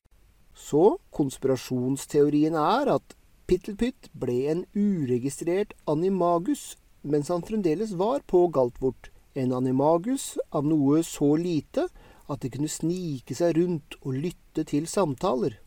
Så 0.57 0.97
konspirasjonsteorien 1.15 2.57
er 2.59 2.95
at 2.97 3.17
Pittelpytt 3.51 4.11
ble 4.15 4.41
en 4.53 4.67
uregistrert 4.75 5.75
animagus 5.91 6.77
mens 7.03 7.31
han 7.33 7.43
fremdeles 7.43 7.97
var 7.99 8.23
på 8.29 8.45
Galtvort. 8.55 9.10
En 9.39 9.53
animagus 9.55 10.35
av 10.51 10.67
noe 10.67 11.05
så 11.07 11.35
lite 11.39 11.87
at 12.31 12.43
det 12.43 12.53
kunne 12.55 12.71
snike 12.71 13.35
seg 13.37 13.59
rundt 13.59 13.99
og 14.03 14.17
lytte 14.27 14.65
til 14.67 14.87
samtaler. 14.91 15.59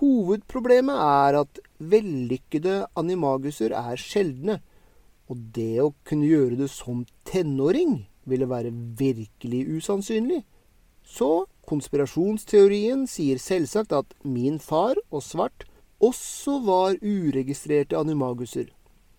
Hovedproblemet 0.00 0.98
er 0.98 1.38
at 1.44 1.60
vellykkede 1.78 2.80
animaguser 2.98 3.74
er 3.78 4.00
sjeldne, 4.00 4.58
og 5.30 5.38
det 5.54 5.78
å 5.82 5.92
kunne 6.06 6.28
gjøre 6.28 6.58
det 6.64 6.70
som 6.72 7.04
tenåring 7.28 8.02
ville 8.28 8.48
være 8.50 8.72
virkelig 8.98 9.62
usannsynlig. 9.78 10.42
Så 11.04 11.46
konspirasjonsteorien 11.68 13.06
sier 13.08 13.38
selvsagt 13.40 13.92
at 13.94 14.16
min 14.24 14.58
far 14.58 14.98
og 15.10 15.22
Svart 15.24 15.66
også 16.02 16.58
var 16.64 16.98
uregistrerte 17.00 17.96
animaguser. 17.96 18.66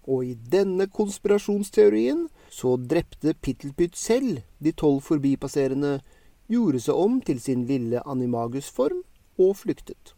Og 0.05 0.25
i 0.25 0.35
denne 0.51 0.89
konspirasjonsteorien 0.91 2.27
så 2.49 2.75
drepte 2.77 3.35
Pittelpytt 3.41 3.95
selv 3.97 4.41
de 4.59 4.71
tolv 4.71 5.01
forbipasserende, 5.05 5.99
gjorde 6.51 6.81
seg 6.83 6.99
om 6.99 7.17
til 7.25 7.39
sin 7.41 7.65
lille 7.69 8.01
animagusform 8.05 9.01
og 9.41 9.55
flyktet. 9.61 10.13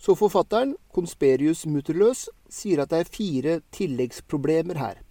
Så 0.00 0.16
forfatteren, 0.16 0.74
Konsperius 0.94 1.66
Mutterløs, 1.68 2.28
sier 2.48 2.80
at 2.82 2.90
det 2.92 3.02
er 3.02 3.14
fire 3.14 3.54
tilleggsproblemer 3.76 4.80
her. 4.80 5.02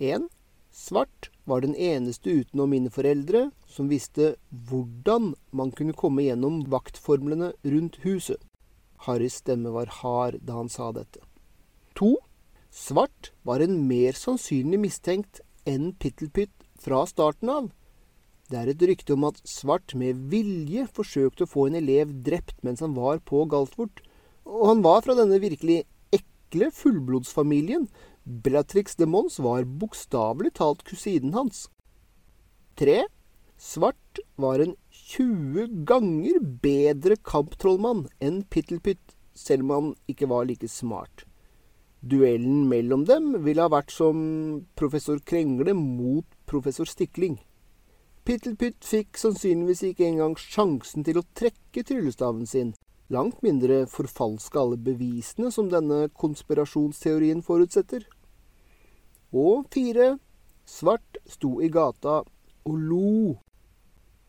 1. 0.00 0.26
Svart 0.74 1.30
var 1.46 1.62
den 1.62 1.74
eneste 1.74 2.30
utenom 2.42 2.70
mine 2.74 2.90
foreldre 2.90 3.48
som 3.70 3.90
visste 3.90 4.34
hvordan 4.50 5.34
man 5.54 5.70
kunne 5.74 5.94
komme 5.94 6.24
gjennom 6.26 6.64
vaktformlene 6.70 7.52
rundt 7.64 8.00
huset. 8.04 8.38
Harrys 9.06 9.40
stemme 9.40 9.72
var 9.74 9.90
hard 10.00 10.40
da 10.46 10.58
han 10.58 10.68
sa 10.68 10.90
dette. 10.94 11.22
2. 11.98 12.16
Svart 12.70 13.32
var 13.46 13.62
en 13.64 13.78
mer 13.88 14.18
sannsynlig 14.18 14.78
mistenkt 14.82 15.40
enn 15.68 15.92
Pittelpytt 16.00 16.52
fra 16.80 17.02
starten 17.08 17.52
av. 17.52 17.70
Det 18.50 18.58
er 18.58 18.70
et 18.72 18.82
rykte 18.82 19.14
om 19.14 19.28
at 19.28 19.38
Svart 19.46 19.94
med 19.94 20.24
vilje 20.32 20.86
forsøkte 20.90 21.46
å 21.46 21.50
få 21.50 21.68
en 21.68 21.78
elev 21.78 22.16
drept 22.26 22.56
mens 22.66 22.82
han 22.82 22.96
var 22.96 23.20
på 23.22 23.44
Galtvort, 23.50 24.02
og 24.48 24.64
han 24.72 24.82
var 24.82 25.04
fra 25.06 25.14
denne 25.18 25.38
virkelig 25.42 25.84
ekle 26.16 26.72
fullblodsfamilien. 26.74 27.86
Bellatrix 28.24 28.98
de 28.98 29.06
Mons 29.06 29.38
var 29.38 29.68
bokstavelig 29.80 30.56
talt 30.58 30.82
kusinen 30.88 31.36
hans. 31.36 31.68
3. 32.80 33.04
Svart 33.60 34.20
var 34.40 34.62
en 34.64 34.74
20 34.90 35.84
ganger 35.86 36.42
bedre 36.64 37.20
kamptrollmann 37.22 38.06
enn 38.18 38.42
Pittelpytt, 38.50 39.14
selv 39.36 39.68
om 39.68 39.74
han 39.76 39.90
ikke 40.10 40.30
var 40.30 40.48
like 40.48 40.68
smart. 40.68 41.26
Duellen 42.00 42.68
mellom 42.68 43.04
dem 43.04 43.34
ville 43.44 43.60
ha 43.60 43.68
vært 43.68 43.92
som 43.92 44.20
professor 44.78 45.20
Krengle 45.20 45.74
mot 45.76 46.24
professor 46.48 46.88
Stikling. 46.88 47.36
Pittelpytt 48.24 48.84
fikk 48.84 49.20
sannsynligvis 49.20 49.82
ikke 49.90 50.06
engang 50.08 50.36
sjansen 50.40 51.04
til 51.04 51.20
å 51.20 51.26
trekke 51.36 51.84
tryllestaven 51.84 52.48
sin, 52.48 52.72
langt 53.12 53.42
mindre 53.44 53.82
forfalske 53.90 54.60
alle 54.60 54.80
bevisene 54.80 55.52
som 55.52 55.68
denne 55.68 56.06
konspirasjonsteorien 56.16 57.44
forutsetter. 57.44 58.06
Og 59.36 59.68
fire, 59.72 60.16
Svart 60.70 61.18
sto 61.26 61.56
i 61.60 61.68
gata 61.68 62.20
og 62.68 62.76
lo. 62.78 63.36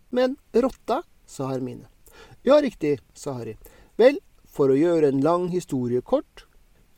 Men 0.09 0.35
rotta, 0.51 1.03
sa 1.29 1.51
Hermine. 1.51 1.85
Ja, 2.43 2.57
riktig, 2.59 2.97
sa 3.13 3.35
Harry. 3.37 3.55
Vel, 4.01 4.17
for 4.49 4.73
å 4.73 4.77
gjøre 4.79 5.11
en 5.11 5.21
lang 5.23 5.51
historie 5.53 6.01
kort, 6.01 6.47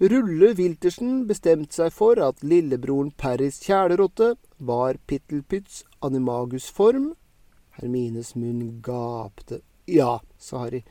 Rulle 0.02 0.56
Wiltersen 0.58 1.28
bestemte 1.30 1.78
seg 1.78 1.92
for 1.94 2.18
at 2.18 2.40
lillebroren 2.42 3.12
Parrys 3.14 3.60
kjælerotte 3.62 4.32
var 4.58 4.98
Pittelpytts 5.06 5.84
animagusform. 6.02 7.12
Hermines 7.78 8.34
munn 8.34 8.82
gapte. 8.82 9.62
Ja, 9.86 10.18
sa 10.38 10.64
Harry, 10.64 10.82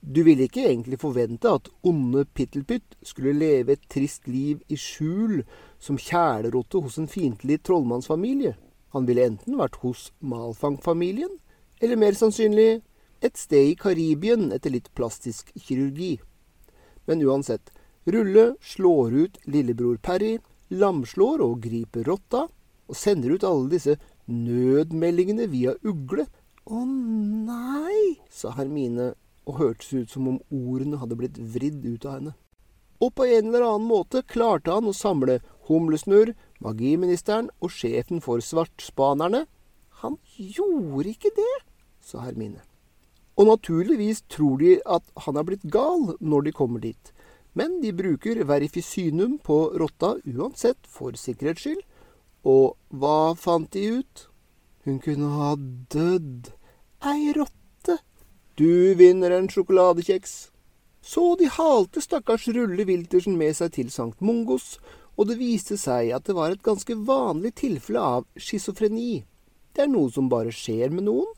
du 0.00 0.20
ville 0.28 0.44
ikke 0.44 0.66
egentlig 0.68 1.00
forvente 1.00 1.48
at 1.56 1.72
onde 1.82 2.26
Pittelpytt 2.36 2.98
skulle 3.02 3.32
leve 3.32 3.78
et 3.78 3.88
trist 3.88 4.28
liv 4.28 4.60
i 4.68 4.76
skjul 4.76 5.40
som 5.80 5.96
kjælerotte 5.96 6.84
hos 6.84 7.00
en 7.00 7.08
fiendtlig 7.08 7.62
trollmannsfamilie. 7.64 8.58
Han 8.92 9.08
ville 9.08 9.24
enten 9.24 9.56
vært 9.56 9.80
hos 9.80 10.10
Malfang-familien, 10.20 11.32
eller 11.80 11.96
mer 11.96 12.12
sannsynlig 12.12 12.82
et 13.24 13.40
sted 13.40 13.72
i 13.72 13.76
Karibien 13.80 14.50
etter 14.52 14.76
litt 14.76 14.92
plastisk 14.92 15.48
kirurgi. 15.56 16.18
Men 17.08 17.24
uansett, 17.24 17.72
Rulle 18.10 18.54
slår 18.62 19.14
ut 19.14 19.38
lillebror 19.46 19.98
Parry, 20.02 20.38
lamslår 20.70 21.42
og 21.44 21.60
griper 21.64 22.06
rotta, 22.08 22.46
og 22.90 22.98
sender 22.98 23.36
ut 23.36 23.46
alle 23.46 23.70
disse 23.70 23.96
nødmeldingene 24.30 25.46
via 25.50 25.74
ugle. 25.86 26.26
Å 26.66 26.84
nei, 26.86 28.20
sa 28.30 28.54
Hermine, 28.56 29.12
og 29.48 29.58
hørtes 29.58 29.92
ut 29.94 30.12
som 30.12 30.28
om 30.30 30.38
ordene 30.50 31.00
hadde 31.00 31.18
blitt 31.18 31.38
vridd 31.38 31.84
ut 31.86 32.06
av 32.06 32.18
henne. 32.18 32.34
Og 33.00 33.14
på 33.16 33.24
en 33.24 33.48
eller 33.48 33.64
annen 33.64 33.88
måte 33.88 34.22
klarte 34.28 34.74
han 34.74 34.90
å 34.90 34.96
samle 34.96 35.38
Humlesnurr, 35.70 36.34
magiministeren 36.60 37.48
og 37.62 37.72
sjefen 37.72 38.20
for 38.20 38.42
Svartspanerne. 38.44 39.46
Han 40.02 40.18
gjorde 40.36 41.08
ikke 41.14 41.32
det, 41.36 41.54
sa 42.04 42.26
Hermine. 42.26 42.60
Og 43.40 43.48
naturligvis 43.48 44.20
tror 44.28 44.58
de 44.60 44.76
at 44.84 45.06
han 45.24 45.38
er 45.40 45.46
blitt 45.48 45.64
gal 45.72 46.12
når 46.20 46.48
de 46.48 46.52
kommer 46.56 46.82
dit. 46.84 47.12
Men 47.52 47.80
de 47.82 47.92
bruker 47.92 48.44
verifisynum 48.46 49.38
på 49.42 49.58
rotta 49.80 50.16
uansett, 50.24 50.78
for 50.86 51.16
sikkerhets 51.18 51.66
skyld. 51.66 51.82
Og 52.46 52.76
hva 52.94 53.34
fant 53.36 53.70
de 53.74 54.00
ut? 54.00 54.26
Hun 54.86 55.00
kunne 55.02 55.32
ha 55.34 55.54
dødd. 55.92 56.52
Ei 57.04 57.32
rotte. 57.36 57.98
Du 58.56 58.94
vinner 58.94 59.34
en 59.34 59.50
sjokoladekjeks. 59.50 60.50
Så 61.02 61.34
de 61.40 61.48
halte 61.48 62.02
stakkars 62.04 62.46
Rulle 62.52 62.84
Wiltersen 62.84 63.38
med 63.40 63.56
seg 63.56 63.74
til 63.76 63.90
Sankt 63.92 64.20
Mungos, 64.20 64.78
og 65.16 65.28
det 65.28 65.38
viste 65.40 65.76
seg 65.80 66.12
at 66.16 66.26
det 66.28 66.36
var 66.36 66.52
et 66.52 66.64
ganske 66.64 66.94
vanlig 67.08 67.54
tilfelle 67.60 68.00
av 68.00 68.26
schizofreni. 68.36 69.24
Det 69.72 69.84
er 69.84 69.92
noe 69.92 70.12
som 70.12 70.28
bare 70.32 70.52
skjer 70.54 70.92
med 70.92 71.08
noen, 71.08 71.28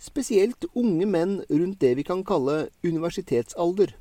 spesielt 0.00 0.64
unge 0.72 1.06
menn 1.08 1.40
rundt 1.48 1.80
det 1.84 1.94
vi 1.98 2.04
kan 2.08 2.24
kalle 2.24 2.70
universitetsalder. 2.84 3.92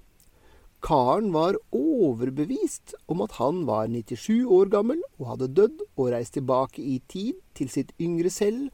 Karen 0.81 1.33
var 1.33 1.57
overbevist 1.75 2.93
om 3.11 3.21
at 3.21 3.35
han 3.37 3.65
var 3.67 3.89
97 3.91 4.45
år 4.47 4.69
gammel 4.71 5.01
og 5.19 5.33
hadde 5.33 5.49
dødd 5.57 5.81
og 5.97 6.11
reist 6.13 6.37
tilbake 6.37 6.79
i 6.81 7.01
tid 7.11 7.41
til 7.57 7.71
sitt 7.71 7.91
yngre 7.99 8.31
selv 8.31 8.69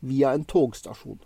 via 0.00 0.32
en 0.32 0.46
togstasjon. 0.48 1.20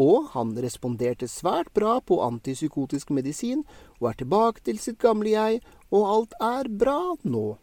Og 0.00 0.30
han 0.34 0.52
responderte 0.58 1.28
svært 1.30 1.70
bra 1.76 1.98
på 2.02 2.18
antipsykotisk 2.24 3.12
medisin 3.14 3.62
og 4.00 4.10
er 4.10 4.20
tilbake 4.22 4.64
til 4.66 4.80
sitt 4.82 4.98
gamle 5.02 5.34
jeg, 5.34 5.60
og 5.90 6.06
alt 6.14 6.34
er 6.40 6.70
bra 6.82 7.14
nå. 7.22 7.58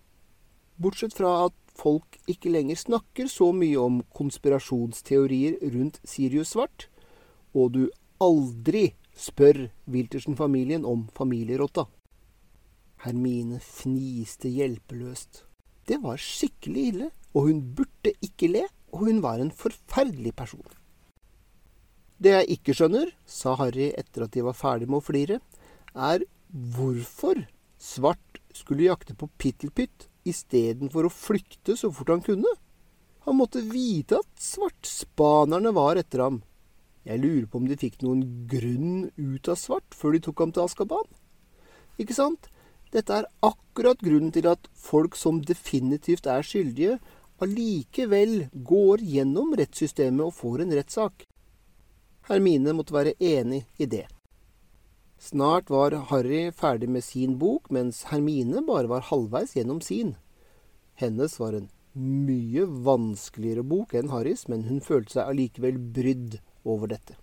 Bortsett 0.80 1.16
fra 1.18 1.48
at 1.48 1.56
folk 1.78 2.20
ikke 2.30 2.52
lenger 2.54 2.80
snakker 2.80 3.28
så 3.32 3.52
mye 3.56 3.80
om 3.82 4.00
konspirasjonsteorier 4.16 5.60
rundt 5.74 6.00
Sirius 6.08 6.54
Svart, 6.56 6.88
og 7.54 7.74
du 7.76 7.84
aldri 8.22 8.92
spør 9.18 9.68
Wiltersen-familien 9.90 10.86
om 10.86 11.08
familierotta. 11.18 11.88
Hermine 13.04 13.60
fniste 13.62 14.50
hjelpeløst. 14.50 15.44
Det 15.88 16.00
var 16.04 16.20
skikkelig 16.20 16.88
ille, 16.92 17.12
og 17.36 17.50
hun 17.50 17.62
burde 17.78 18.14
ikke 18.26 18.50
le, 18.52 18.66
og 18.92 19.06
hun 19.08 19.22
var 19.24 19.40
en 19.40 19.54
forferdelig 19.54 20.34
person. 20.36 20.66
Det 22.18 22.34
jeg 22.34 22.58
ikke 22.58 22.74
skjønner, 22.74 23.12
sa 23.30 23.54
Harry 23.60 23.92
etter 23.94 24.26
at 24.26 24.34
de 24.34 24.44
var 24.46 24.58
ferdig 24.58 24.88
med 24.90 25.00
å 25.00 25.06
flire, 25.06 25.40
er 25.94 26.26
hvorfor 26.50 27.44
Svart 27.78 28.40
skulle 28.58 28.88
jakte 28.88 29.14
på 29.14 29.30
Pittelpytt 29.38 30.08
istedenfor 30.28 31.06
å 31.06 31.14
flykte 31.14 31.76
så 31.78 31.92
fort 31.94 32.10
han 32.10 32.24
kunne. 32.26 32.50
Han 33.28 33.38
måtte 33.38 33.62
vite 33.62 34.18
at 34.24 34.42
svartspanerne 34.42 35.74
var 35.78 36.00
etter 36.02 36.24
ham. 36.26 36.42
Jeg 37.08 37.22
lurer 37.22 37.46
på 37.46 37.62
om 37.62 37.68
de 37.70 37.78
fikk 37.80 38.02
noen 38.02 38.24
grunn 38.50 39.12
ut 39.16 39.48
av 39.52 39.60
Svart 39.62 39.96
før 39.96 40.16
de 40.16 40.24
tok 40.26 40.42
ham 40.42 40.54
til 40.56 40.66
Askaban. 40.66 41.06
Ikke 42.02 42.18
sant? 42.18 42.50
Dette 42.98 43.14
er 43.14 43.30
akkurat 43.46 44.00
grunnen 44.02 44.32
til 44.34 44.48
at 44.50 44.68
folk 44.74 45.16
som 45.20 45.44
definitivt 45.46 46.26
er 46.26 46.42
skyldige, 46.42 46.98
allikevel 47.38 48.48
går 48.66 49.04
gjennom 49.06 49.52
rettssystemet 49.60 50.24
og 50.26 50.34
får 50.34 50.64
en 50.64 50.74
rettssak. 50.80 51.28
Hermine 52.28 52.74
måtte 52.74 52.96
være 52.96 53.14
enig 53.22 53.68
i 53.78 53.86
det. 53.86 54.08
Snart 55.22 55.70
var 55.70 55.94
Harry 56.10 56.50
ferdig 56.54 56.90
med 56.90 57.06
sin 57.06 57.38
bok, 57.38 57.70
mens 57.70 58.04
Hermine 58.10 58.66
bare 58.66 58.90
var 58.90 59.06
halvveis 59.12 59.54
gjennom 59.54 59.80
sin. 59.82 60.16
Hennes 60.98 61.38
var 61.40 61.54
en 61.54 61.70
mye 61.98 62.66
vanskeligere 62.66 63.64
bok 63.66 63.94
enn 63.98 64.10
Harrys, 64.14 64.48
men 64.50 64.66
hun 64.70 64.82
følte 64.82 65.18
seg 65.18 65.30
allikevel 65.30 65.78
brydd 65.94 66.40
over 66.66 66.90
dette. 66.94 67.18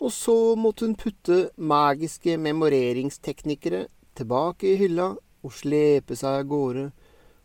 Og 0.00 0.12
så 0.12 0.36
måtte 0.56 0.88
hun 0.88 0.96
putte 1.00 1.50
magiske 1.56 2.36
memoreringsteknikere 2.40 3.86
tilbake 4.18 4.72
i 4.72 4.78
hylla 4.80 5.12
og 5.44 5.52
slepe 5.52 6.16
seg 6.18 6.40
av 6.40 6.48
gårde 6.50 6.86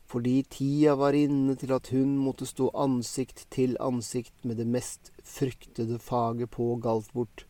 fordi 0.09 0.41
tida 0.49 0.95
var 0.97 1.13
inne 1.13 1.53
til 1.59 1.71
at 1.75 1.91
hun 1.93 2.15
måtte 2.17 2.47
stå 2.49 2.71
ansikt 2.73 3.45
til 3.53 3.75
ansikt 3.83 4.33
med 4.41 4.57
det 4.57 4.65
mest 4.65 5.11
fryktede 5.21 5.99
faget 6.01 6.49
på 6.55 6.71
Galtvort. 6.81 7.45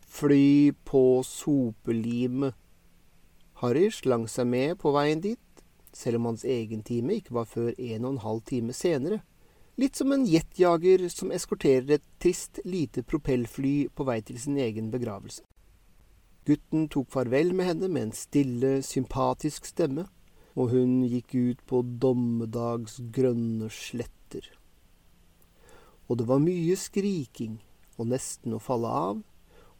Fly 0.00 0.72
på 0.88 1.20
sopelimet. 1.26 2.56
Harry 3.60 3.90
slang 3.92 4.24
seg 4.32 4.48
med 4.48 4.78
på 4.80 4.94
veien 4.96 5.20
dit, 5.20 5.64
selv 5.92 6.16
om 6.22 6.30
hans 6.30 6.46
egen 6.48 6.80
time 6.82 7.18
ikke 7.20 7.36
var 7.36 7.50
før 7.50 7.74
en 7.76 8.06
og 8.06 8.14
en 8.14 8.24
halv 8.24 8.40
time 8.48 8.72
senere. 8.72 9.20
Litt 9.76 10.00
som 10.00 10.12
en 10.16 10.24
jetjager 10.24 11.04
som 11.12 11.32
eskorterer 11.36 11.98
et 11.98 12.08
trist, 12.20 12.62
lite 12.64 13.04
propellfly 13.04 13.90
på 13.92 14.08
vei 14.08 14.22
til 14.24 14.40
sin 14.40 14.56
egen 14.56 14.88
begravelse. 14.92 15.44
Gutten 16.48 16.88
tok 16.88 17.10
farvel 17.12 17.52
med 17.54 17.72
henne 17.72 17.88
med 17.92 18.08
en 18.08 18.16
stille, 18.16 18.78
sympatisk 18.86 19.68
stemme 19.68 20.06
og 20.58 20.74
hun 20.74 21.00
gikk 21.08 21.34
ut 21.34 21.62
på 21.68 21.82
dommedags 22.02 22.98
grønne 23.14 23.70
sletter. 23.72 24.44
Og 26.10 26.18
det 26.18 26.26
var 26.26 26.42
mye 26.42 26.76
skriking 26.78 27.60
og 28.00 28.10
nesten 28.10 28.56
å 28.56 28.62
falle 28.62 28.90
av, 28.90 29.22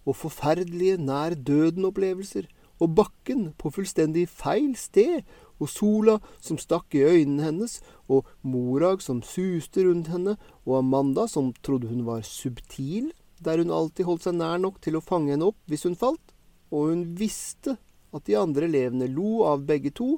og 0.07 0.16
forferdelige 0.16 1.01
nær 1.01 1.35
døden-opplevelser, 1.35 2.49
og 2.81 2.94
bakken 2.96 3.51
på 3.61 3.73
fullstendig 3.75 4.25
feil 4.33 4.73
sted, 4.79 5.27
og 5.61 5.68
sola 5.68 6.16
som 6.40 6.57
stakk 6.57 6.94
i 6.96 7.05
øynene 7.05 7.44
hennes, 7.44 7.81
og 8.09 8.29
Morag 8.40 9.03
som 9.05 9.20
suste 9.27 9.85
rundt 9.85 10.09
henne, 10.09 10.38
og 10.64 10.79
Amanda 10.79 11.27
som 11.29 11.53
trodde 11.61 11.90
hun 11.90 12.07
var 12.07 12.25
subtil, 12.25 13.11
der 13.40 13.61
hun 13.61 13.73
alltid 13.73 14.09
holdt 14.09 14.25
seg 14.25 14.38
nær 14.38 14.61
nok 14.61 14.81
til 14.85 14.96
å 14.96 15.05
fange 15.05 15.35
henne 15.35 15.51
opp 15.53 15.61
hvis 15.68 15.85
hun 15.88 15.99
falt, 15.99 16.33
og 16.71 16.91
hun 16.91 17.05
visste 17.19 17.77
at 18.15 18.27
de 18.27 18.37
andre 18.39 18.67
elevene 18.67 19.09
lo 19.11 19.45
av 19.47 19.67
begge 19.69 19.93
to, 19.95 20.17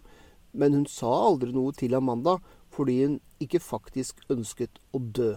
men 0.53 0.77
hun 0.77 0.89
sa 0.89 1.11
aldri 1.29 1.53
noe 1.53 1.73
til 1.77 1.97
Amanda 1.97 2.39
fordi 2.73 2.99
hun 3.03 3.19
ikke 3.43 3.61
faktisk 3.61 4.23
ønsket 4.33 4.81
å 4.97 5.01
dø. 5.01 5.35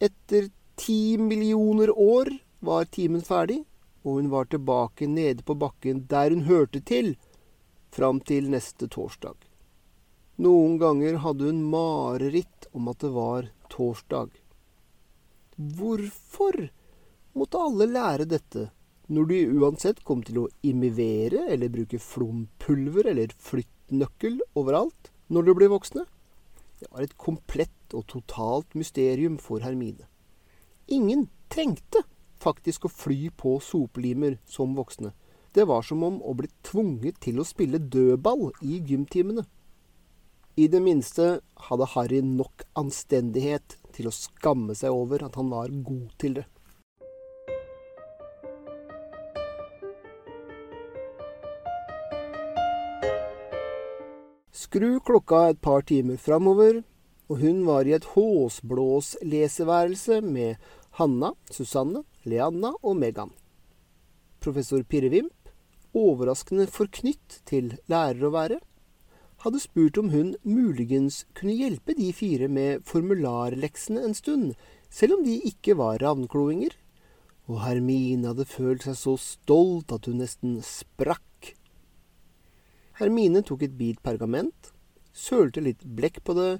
Etter 0.00 0.48
ti 0.80 1.16
millioner 1.20 1.92
år 1.92 2.30
var 2.64 2.88
timen 2.92 3.24
ferdig, 3.24 3.60
og 4.04 4.20
hun 4.20 4.30
var 4.32 4.48
tilbake 4.52 5.08
nede 5.08 5.44
på 5.44 5.56
bakken 5.56 6.04
der 6.10 6.32
hun 6.32 6.46
hørte 6.48 6.80
til, 6.80 7.14
fram 7.94 8.20
til 8.20 8.48
neste 8.52 8.88
torsdag. 8.90 9.36
Noen 10.44 10.78
ganger 10.80 11.20
hadde 11.22 11.46
hun 11.46 11.60
mareritt 11.70 12.66
om 12.74 12.88
at 12.90 13.04
det 13.04 13.12
var 13.14 13.50
torsdag. 13.70 14.32
Hvorfor 15.54 16.58
måtte 17.38 17.60
alle 17.62 17.86
lære 17.86 18.26
dette, 18.26 18.70
når 19.12 19.28
du 19.28 19.36
uansett 19.60 20.00
kom 20.04 20.22
til 20.24 20.44
å 20.44 20.48
imivere 20.64 21.44
eller 21.52 21.72
bruke 21.72 22.00
flompulver 22.00 23.10
eller 23.10 23.34
flyttnøkkel 23.36 24.40
overalt 24.56 25.10
når 25.28 25.48
du 25.48 25.52
ble 25.58 25.68
voksne. 25.72 26.06
Det 26.80 26.88
var 26.90 27.04
et 27.04 27.16
komplett 27.20 27.96
og 27.96 28.06
totalt 28.10 28.74
mysterium 28.78 29.36
for 29.40 29.64
Hermine. 29.64 30.08
Ingen 30.88 31.28
trengte 31.52 32.04
faktisk 32.40 32.88
å 32.88 32.92
fly 32.92 33.28
på 33.36 33.58
sopelimer 33.64 34.38
som 34.48 34.74
voksne. 34.76 35.12
Det 35.54 35.68
var 35.70 35.84
som 35.86 36.02
om 36.02 36.18
å 36.24 36.34
bli 36.36 36.48
tvunget 36.66 37.20
til 37.22 37.38
å 37.38 37.46
spille 37.46 37.78
dødball 37.78 38.50
i 38.66 38.80
gymtimene. 38.82 39.44
I 40.56 40.66
det 40.70 40.80
minste 40.82 41.28
hadde 41.68 41.90
Harry 41.94 42.20
nok 42.24 42.64
anstendighet 42.78 43.76
til 43.94 44.08
å 44.08 44.14
skamme 44.14 44.74
seg 44.78 44.94
over 44.94 45.24
at 45.26 45.38
han 45.38 45.50
var 45.50 45.72
god 45.86 46.10
til 46.18 46.36
det. 46.40 46.44
Skru 54.74 54.96
klokka 55.06 55.52
et 55.52 55.60
par 55.62 55.84
timer 55.86 56.16
framover, 56.18 56.80
og 57.30 57.38
hun 57.44 57.60
var 57.62 57.86
i 57.86 57.92
et 57.94 58.08
håsblås-leseværelse 58.16 60.18
med 60.26 60.58
Hanna, 60.98 61.30
Susanne, 61.46 62.02
Leanna 62.26 62.72
og 62.82 62.98
Megan. 62.98 63.30
Professor 64.42 64.82
Pirrevimp, 64.82 65.30
overraskende 65.94 66.66
forknytt 66.66 67.38
til 67.46 67.78
lærer 67.86 68.26
å 68.26 68.34
være, 68.34 68.58
hadde 69.46 69.62
spurt 69.62 69.94
om 70.02 70.10
hun 70.10 70.34
muligens 70.42 71.22
kunne 71.38 71.54
hjelpe 71.54 71.94
de 71.94 72.10
fire 72.10 72.50
med 72.50 72.82
formularleksene 72.90 74.02
en 74.02 74.18
stund, 74.18 74.58
selv 74.90 75.20
om 75.20 75.22
de 75.22 75.38
ikke 75.54 75.78
var 75.78 76.02
ravnkloinger. 76.02 76.74
Og 77.46 77.62
Hermine 77.62 78.34
hadde 78.34 78.50
følt 78.58 78.90
seg 78.90 78.98
så 78.98 79.14
stolt 79.22 79.94
at 79.94 80.10
hun 80.10 80.18
nesten 80.26 80.58
sprakk 80.66 81.54
Hermine 82.98 83.42
tok 83.42 83.64
et 83.66 83.74
bit 83.74 84.00
pergament, 84.02 84.70
sølte 85.12 85.62
litt 85.64 85.82
blekk 85.82 86.20
på 86.24 86.36
det, 86.38 86.50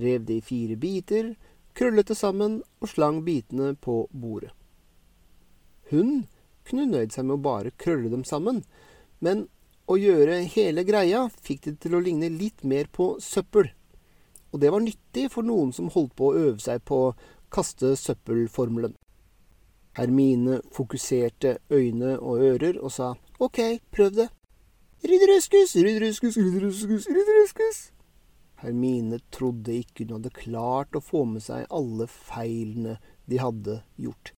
rev 0.00 0.24
det 0.24 0.38
i 0.40 0.44
fire 0.44 0.76
biter, 0.80 1.34
krøllet 1.76 2.08
det 2.08 2.16
sammen 2.16 2.60
og 2.80 2.88
slang 2.88 3.20
bitene 3.26 3.74
på 3.76 4.06
bordet. 4.12 4.52
Hun 5.92 6.24
kunne 6.64 6.88
nøyd 6.88 7.12
seg 7.12 7.26
med 7.28 7.36
å 7.36 7.44
bare 7.44 7.74
krølle 7.76 8.08
dem 8.12 8.24
sammen, 8.24 8.62
men 9.20 9.46
å 9.90 9.98
gjøre 10.00 10.40
hele 10.54 10.84
greia 10.88 11.26
fikk 11.44 11.66
det 11.66 11.76
til 11.84 11.96
å 11.98 12.02
ligne 12.04 12.30
litt 12.32 12.64
mer 12.64 12.88
på 12.88 13.16
søppel. 13.20 13.68
Og 14.52 14.60
det 14.60 14.72
var 14.72 14.84
nyttig 14.84 15.28
for 15.32 15.44
noen 15.44 15.72
som 15.76 15.90
holdt 15.92 16.14
på 16.16 16.30
å 16.30 16.36
øve 16.48 16.60
seg 16.62 16.84
på 16.88 16.98
å 17.08 17.14
kaste 17.52 17.92
søppelformelen. 18.00 18.94
Hermine 19.98 20.62
fokuserte 20.72 21.58
øyne 21.68 22.16
og 22.16 22.40
ører 22.40 22.78
og 22.80 22.92
sa 22.94 23.12
ok, 23.44 23.60
prøv 23.92 24.14
det. 24.16 24.28
Ridderøskus, 25.02 25.74
ridderøskus, 25.74 26.36
ridderøskus, 26.36 27.06
ridderøskus. 27.10 27.78
Hermine 28.62 29.18
trodde 29.34 29.74
ikke 29.74 30.04
hun 30.04 30.12
hadde 30.14 30.30
klart 30.36 30.94
å 30.94 31.02
få 31.02 31.24
med 31.26 31.42
seg 31.42 31.64
alle 31.74 32.06
feilene 32.06 33.00
de 33.26 33.40
hadde 33.42 33.80
gjort. 33.98 34.30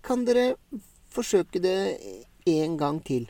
Kan 0.00 0.24
dere 0.24 0.54
forsøke 1.12 1.60
det 1.60 1.76
en 2.48 2.78
gang 2.80 3.02
til? 3.04 3.28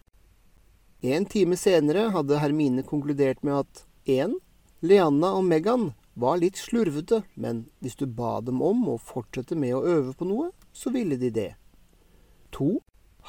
En 1.02 1.26
time 1.26 1.58
senere 1.58 2.06
hadde 2.14 2.38
Hermine 2.38 2.86
konkludert 2.86 3.42
med 3.42 3.64
at 3.64 3.84
1. 4.06 4.38
Leanna 4.86 5.34
og 5.40 5.50
Megan 5.50 5.90
var 6.14 6.38
litt 6.38 6.62
slurvete, 6.62 7.24
men 7.34 7.64
hvis 7.82 7.98
du 7.98 8.06
ba 8.06 8.38
dem 8.46 8.62
om 8.62 8.86
å 8.94 8.98
fortsette 9.02 9.58
med 9.58 9.74
å 9.74 9.82
øve 9.82 10.14
på 10.14 10.30
noe, 10.30 10.52
så 10.70 10.94
ville 10.94 11.18
de 11.18 11.34
det. 11.34 11.50
To, 12.54 12.76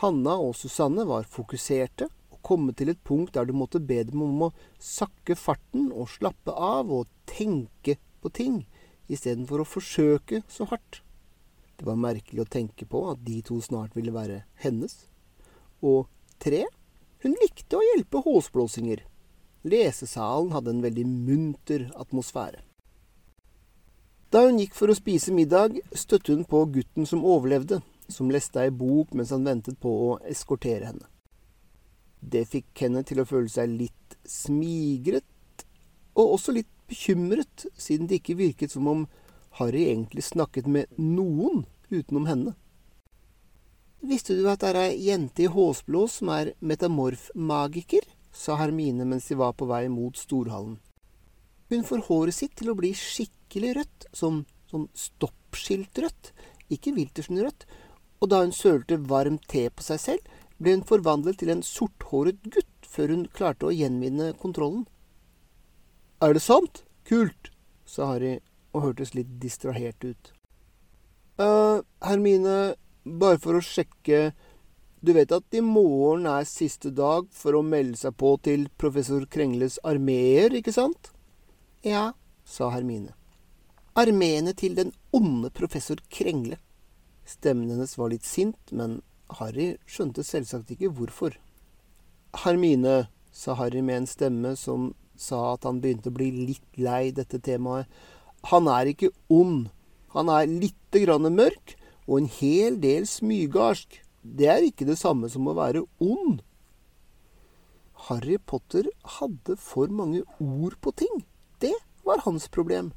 Hanna 0.06 0.38
og 0.38 0.54
Susanne 0.62 1.10
var 1.10 1.26
fokuserte 1.26 2.14
og 2.52 2.58
kommet 2.58 2.78
til 2.78 2.92
et 2.92 3.00
punkt 3.08 3.34
der 3.36 3.48
du 3.48 3.54
måtte 3.56 3.80
be 3.80 4.02
dem 4.04 4.22
om 4.26 4.48
å 4.48 4.54
sakke 4.76 5.38
farten 5.40 5.92
og 5.92 6.10
slappe 6.12 6.52
av 6.52 6.92
og 6.92 7.08
tenke 7.30 7.96
på 8.22 8.30
ting, 8.30 8.66
istedenfor 9.08 9.64
å 9.64 9.68
forsøke 9.68 10.42
så 10.52 10.68
hardt. 10.68 11.00
Det 11.80 11.88
var 11.88 11.96
merkelig 11.96 12.44
å 12.44 12.50
tenke 12.52 12.86
på 12.86 13.06
at 13.12 13.24
de 13.24 13.40
to 13.42 13.62
snart 13.64 13.96
ville 13.96 14.12
være 14.12 14.44
hennes. 14.62 15.08
Og 15.82 16.10
tre, 16.44 16.66
hun 17.24 17.38
likte 17.40 17.80
å 17.80 17.86
hjelpe 17.94 18.22
håsblåsinger. 18.26 19.06
Lesesalen 19.64 20.52
hadde 20.52 20.76
en 20.76 20.84
veldig 20.84 21.08
munter 21.08 21.88
atmosfære. 21.96 22.62
Da 24.32 24.44
hun 24.46 24.60
gikk 24.60 24.76
for 24.78 24.92
å 24.92 24.96
spise 24.96 25.34
middag, 25.36 25.80
støtte 25.96 26.36
hun 26.36 26.46
på 26.48 26.66
gutten 26.76 27.08
som 27.08 27.26
overlevde, 27.28 27.82
som 28.12 28.32
leste 28.32 28.62
ei 28.62 28.72
bok 28.72 29.16
mens 29.16 29.32
han 29.32 29.48
ventet 29.48 29.80
på 29.82 29.92
å 30.12 30.14
eskortere 30.28 30.92
henne. 30.92 31.08
Det 32.22 32.46
fikk 32.50 32.86
henne 32.86 33.04
til 33.08 33.22
å 33.22 33.28
føle 33.28 33.50
seg 33.50 33.72
litt 33.74 34.16
smigret, 34.28 35.66
og 36.16 36.38
også 36.38 36.54
litt 36.56 36.70
bekymret, 36.92 37.66
siden 37.80 38.08
det 38.08 38.22
ikke 38.22 38.38
virket 38.40 38.74
som 38.74 38.88
om 38.92 39.06
Harry 39.60 39.88
egentlig 39.90 40.24
snakket 40.28 40.68
med 40.70 40.92
noen 41.00 41.66
utenom 41.90 42.28
henne. 42.30 42.56
Visste 44.02 44.38
du 44.38 44.48
at 44.50 44.62
det 44.64 44.72
er 44.72 44.80
ei 44.86 45.02
jente 45.10 45.46
i 45.46 45.52
Håsblå 45.52 46.08
som 46.10 46.32
er 46.34 46.56
metamorfmagiker? 46.60 48.08
sa 48.32 48.56
Hermine 48.56 49.04
mens 49.04 49.28
de 49.28 49.36
var 49.36 49.52
på 49.60 49.68
vei 49.68 49.84
mot 49.92 50.16
storhallen. 50.16 50.78
Hun 51.72 51.84
får 51.88 52.06
håret 52.08 52.36
sitt 52.36 52.54
til 52.60 52.72
å 52.72 52.78
bli 52.80 52.94
skikkelig 52.96 53.74
rødt, 53.76 54.08
som 54.16 54.46
som 54.72 54.88
stoppskiltrødt, 54.96 56.32
ikke 56.72 56.94
Wiltersen-rødt, 56.96 57.66
og 58.22 58.30
da 58.32 58.44
hun 58.44 58.54
sølte 58.56 59.00
varm 59.10 59.40
te 59.52 59.66
på 59.74 59.84
seg 59.84 60.00
selv, 60.00 60.38
ble 60.62 60.78
hun 60.78 60.86
forvandlet 60.88 61.42
til 61.42 61.52
en 61.54 61.64
sorthåret 61.66 62.40
gutt 62.54 62.88
før 62.92 63.16
hun 63.16 63.26
klarte 63.34 63.70
å 63.70 63.74
gjenvinne 63.74 64.32
kontrollen. 64.42 64.86
Er 66.22 66.36
det 66.38 66.44
sant? 66.46 66.84
Kult, 67.08 67.50
sa 67.86 68.12
Harry 68.14 68.38
og 68.72 68.86
hørtes 68.86 69.16
litt 69.18 69.40
distrahert 69.42 70.04
ut. 70.06 70.34
eh, 71.42 71.82
Hermine, 72.06 72.76
bare 73.04 73.40
for 73.42 73.58
å 73.58 73.66
sjekke 73.66 74.32
du 75.02 75.14
vet 75.18 75.32
at 75.34 75.56
i 75.58 75.64
morgen 75.66 76.28
er 76.30 76.44
siste 76.46 76.92
dag 76.94 77.26
for 77.34 77.58
å 77.58 77.64
melde 77.66 77.98
seg 77.98 78.14
på 78.22 78.36
til 78.46 78.68
professor 78.78 79.26
Krengles 79.26 79.80
armeer, 79.84 80.54
ikke 80.54 80.74
sant? 80.76 81.10
Ja, 81.82 82.12
sa 82.46 82.70
Hermine. 82.70 83.16
Armeene 83.98 84.54
til 84.54 84.76
den 84.78 84.94
onde 85.12 85.50
professor 85.50 85.98
Krengle. 86.14 86.60
Stemmen 87.26 87.74
hennes 87.74 87.98
var 87.98 88.14
litt 88.14 88.30
sint, 88.30 88.60
men 88.70 89.00
Harry 89.40 89.76
skjønte 89.88 90.26
selvsagt 90.28 90.74
ikke 90.76 90.92
hvorfor. 90.98 91.36
Hermine, 92.44 93.08
sa 93.32 93.56
Harry 93.56 93.80
med 93.80 94.02
en 94.02 94.10
stemme 94.10 94.56
som 94.60 94.92
sa 95.16 95.54
at 95.54 95.68
han 95.68 95.80
begynte 95.84 96.12
å 96.12 96.16
bli 96.16 96.32
litt 96.50 96.80
lei 96.82 97.12
dette 97.16 97.40
temaet, 97.40 97.88
han 98.50 98.68
er 98.68 98.90
ikke 98.92 99.12
ond. 99.32 99.70
Han 100.16 100.32
er 100.34 100.50
lite 100.50 101.04
grann 101.06 101.30
mørk 101.32 101.76
og 102.08 102.18
en 102.20 102.32
hel 102.42 102.80
del 102.82 103.06
smygarsk 103.08 104.02
det 104.22 104.48
er 104.54 104.66
ikke 104.66 104.86
det 104.86 105.00
samme 105.02 105.30
som 105.34 105.48
å 105.50 105.58
være 105.58 105.82
ond. 106.06 106.42
Harry 108.08 108.38
Potter 108.38 108.88
hadde 109.18 109.58
for 109.58 109.90
mange 109.94 110.24
ord 110.40 110.78
på 110.82 110.94
ting. 110.98 111.24
Det 111.62 111.74
var 112.06 112.22
hans 112.26 112.48
problem. 112.50 112.92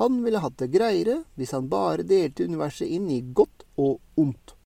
Han 0.00 0.22
ville 0.24 0.40
hatt 0.42 0.56
det 0.58 0.72
greiere 0.74 1.22
hvis 1.38 1.52
han 1.56 1.68
bare 1.72 2.06
delte 2.08 2.48
universet 2.48 2.88
inn 2.88 3.10
i 3.12 3.20
godt 3.20 3.66
og 3.76 4.00
ondt. 4.20 4.56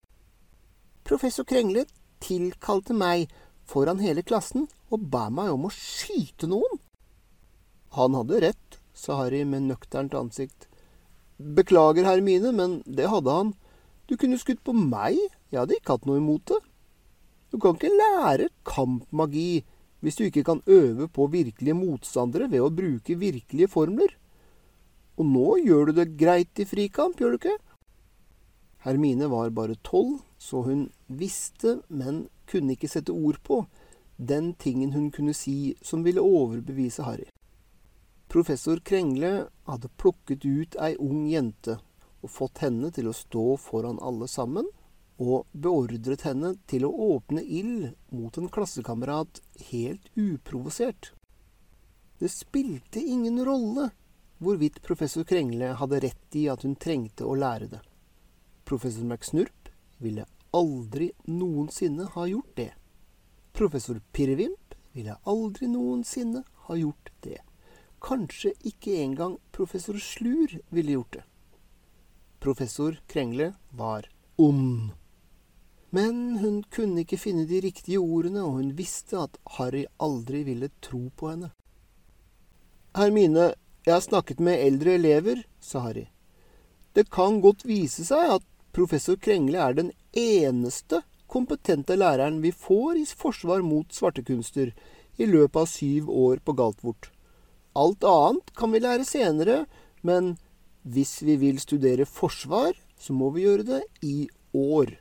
Professor 1.08 1.46
Krengle 1.48 1.86
tilkalte 2.20 2.92
meg 2.92 3.30
foran 3.64 4.02
hele 4.04 4.20
klassen 4.20 4.66
og 4.92 5.06
ba 5.08 5.28
meg 5.32 5.48
om 5.54 5.64
å 5.64 5.72
skyte 5.72 6.44
noen. 6.50 6.82
Han 7.96 8.16
hadde 8.18 8.42
rett, 8.44 8.76
sa 8.92 9.16
Harry 9.22 9.40
med 9.48 9.70
nøkternt 9.70 10.12
ansikt. 10.18 10.66
Beklager, 11.38 12.04
Hermine, 12.04 12.52
men 12.52 12.82
det 12.84 13.08
hadde 13.08 13.38
han. 13.38 13.54
Du 14.04 14.18
kunne 14.20 14.36
skutt 14.40 14.60
på 14.66 14.76
meg, 14.76 15.16
jeg 15.48 15.62
hadde 15.62 15.78
ikke 15.78 15.96
hatt 15.96 16.04
noe 16.10 16.20
imot 16.20 16.44
det. 16.52 16.60
Du 17.48 17.56
kan 17.56 17.78
ikke 17.78 17.94
lære 17.94 18.52
kampmagi 18.68 19.64
hvis 20.04 20.20
du 20.20 20.26
ikke 20.28 20.44
kan 20.44 20.60
øve 20.68 21.08
på 21.08 21.30
virkelige 21.32 21.78
motstandere 21.78 22.50
ved 22.52 22.66
å 22.66 22.72
bruke 22.74 23.16
virkelige 23.16 23.72
formler. 23.72 24.12
Og 25.16 25.24
nå 25.24 25.48
gjør 25.64 25.88
du 25.88 26.02
det 26.02 26.10
greit 26.20 26.60
i 26.60 26.68
frikamp, 26.68 27.16
gjør 27.16 27.34
du 27.34 27.40
ikke? 27.40 27.58
Hermine 28.84 29.32
var 29.32 29.56
bare 29.56 29.80
tolv, 29.80 30.20
så 30.38 30.62
hun 30.62 30.88
visste, 31.06 31.80
men 31.88 32.28
kunne 32.46 32.74
ikke 32.76 32.90
sette 32.90 33.12
ord 33.12 33.40
på, 33.42 33.64
den 34.16 34.52
tingen 34.54 34.92
hun 34.92 35.10
kunne 35.14 35.34
si 35.34 35.74
som 35.82 36.02
ville 36.06 36.22
overbevise 36.22 37.04
Harry. 37.06 37.28
Professor 38.28 38.80
Krengle 38.84 39.48
hadde 39.64 39.90
plukket 39.96 40.44
ut 40.44 40.76
ei 40.82 40.96
ung 41.00 41.26
jente 41.30 41.78
og 42.20 42.32
fått 42.34 42.62
henne 42.64 42.90
til 42.94 43.08
å 43.08 43.16
stå 43.16 43.44
foran 43.62 44.00
alle 44.02 44.28
sammen, 44.28 44.66
og 45.18 45.46
beordret 45.50 46.22
henne 46.28 46.52
til 46.70 46.84
å 46.86 46.92
åpne 47.14 47.42
ild 47.42 47.88
mot 48.14 48.36
en 48.38 48.50
klassekamerat 48.54 49.40
helt 49.70 50.10
uprovosert. 50.14 51.12
Det 52.18 52.30
spilte 52.30 53.02
ingen 53.02 53.40
rolle 53.46 53.88
hvorvidt 54.38 54.82
professor 54.82 55.26
Krengle 55.26 55.72
hadde 55.78 56.02
rett 56.04 56.38
i 56.38 56.46
at 56.50 56.62
hun 56.66 56.76
trengte 56.78 57.26
å 57.26 57.34
lære 57.38 57.70
det. 57.72 57.80
Professor 58.68 59.06
McSnurp 59.06 59.57
ville 59.98 60.26
aldri 60.50 61.10
noensinne 61.26 62.08
ha 62.14 62.26
gjort 62.26 62.56
det. 62.56 62.72
Professor 63.52 64.00
Pirrevimp 64.12 64.74
ville 64.92 65.18
aldri 65.24 65.68
noensinne 65.70 66.44
ha 66.68 66.76
gjort 66.76 67.12
det. 67.26 67.40
Kanskje 68.00 68.52
ikke 68.62 68.94
engang 69.02 69.38
professor 69.52 69.98
Slur 69.98 70.58
ville 70.70 70.92
gjort 70.92 71.12
det. 71.12 71.24
Professor 72.38 73.00
Krengle 73.06 73.52
var 73.70 74.08
ond. 74.36 74.90
Men 75.90 76.38
hun 76.38 76.62
kunne 76.70 77.02
ikke 77.02 77.18
finne 77.18 77.46
de 77.48 77.60
riktige 77.64 77.98
ordene, 77.98 78.44
og 78.44 78.60
hun 78.60 78.74
visste 78.78 79.18
at 79.18 79.38
Harry 79.56 79.86
aldri 79.98 80.44
ville 80.46 80.68
tro 80.84 81.08
på 81.16 81.32
henne. 81.32 81.50
Hermine, 82.96 83.54
jeg 83.86 83.94
har 83.94 84.04
snakket 84.04 84.40
med 84.40 84.60
eldre 84.66 84.94
elever, 84.98 85.42
sa 85.60 85.80
Harry. 85.88 86.06
Det 86.94 87.08
kan 87.10 87.40
godt 87.40 87.64
vise 87.66 88.04
seg 88.04 88.36
at 88.38 88.46
professor 88.78 89.16
Krengle 89.18 89.58
er 89.58 89.74
den 89.74 89.88
eneste 90.14 91.00
kompetente 91.26 91.96
læreren 91.98 92.38
vi 92.44 92.52
får 92.54 93.00
i 93.00 93.06
forsvar 93.10 93.64
mot 93.66 93.90
svartekunster 93.94 94.70
i 95.18 95.26
løpet 95.26 95.58
av 95.64 95.66
syv 95.66 96.12
år 96.14 96.38
på 96.46 96.54
Galtvort. 96.60 97.10
Alt 97.74 98.06
annet 98.06 98.54
kan 98.54 98.70
vi 98.70 98.82
lære 98.84 99.06
senere, 99.08 99.64
men 100.06 100.36
hvis 100.86 101.18
vi 101.26 101.36
vil 101.42 101.58
studere 101.58 102.06
forsvar, 102.06 102.78
så 102.98 103.12
må 103.12 103.32
vi 103.34 103.48
gjøre 103.48 103.66
det 103.66 103.82
i 104.06 104.28
år. 104.54 104.94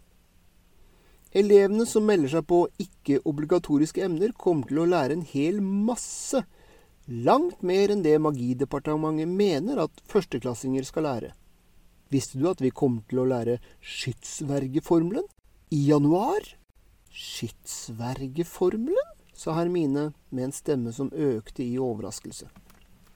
Elevene 1.38 1.86
som 1.86 2.08
melder 2.10 2.34
seg 2.34 2.48
på 2.50 2.66
ikke-obligatoriske 2.82 4.02
emner, 4.04 4.34
kommer 4.34 4.70
til 4.72 4.82
å 4.82 4.90
lære 4.90 5.20
en 5.20 5.28
hel 5.28 5.62
masse. 5.62 6.42
Langt 7.06 7.62
mer 7.62 7.94
enn 7.94 8.02
det 8.02 8.18
Magidepartementet 8.26 9.30
mener 9.30 9.86
at 9.86 10.08
førsteklassinger 10.10 10.88
skal 10.88 11.06
lære. 11.12 11.38
Visste 12.10 12.40
du 12.40 12.48
at 12.50 12.62
vi 12.64 12.72
kommer 12.72 13.04
til 13.10 13.20
å 13.24 13.28
lære 13.28 13.58
skytsvergeformelen 13.84 15.26
i 15.76 15.88
januar? 15.90 16.42
Skytsvergeformelen? 17.12 19.14
sa 19.38 19.54
Hermine 19.54 20.14
med 20.34 20.48
en 20.48 20.56
stemme 20.56 20.92
som 20.96 21.12
økte 21.14 21.62
i 21.62 21.78
overraskelse. 21.78 22.48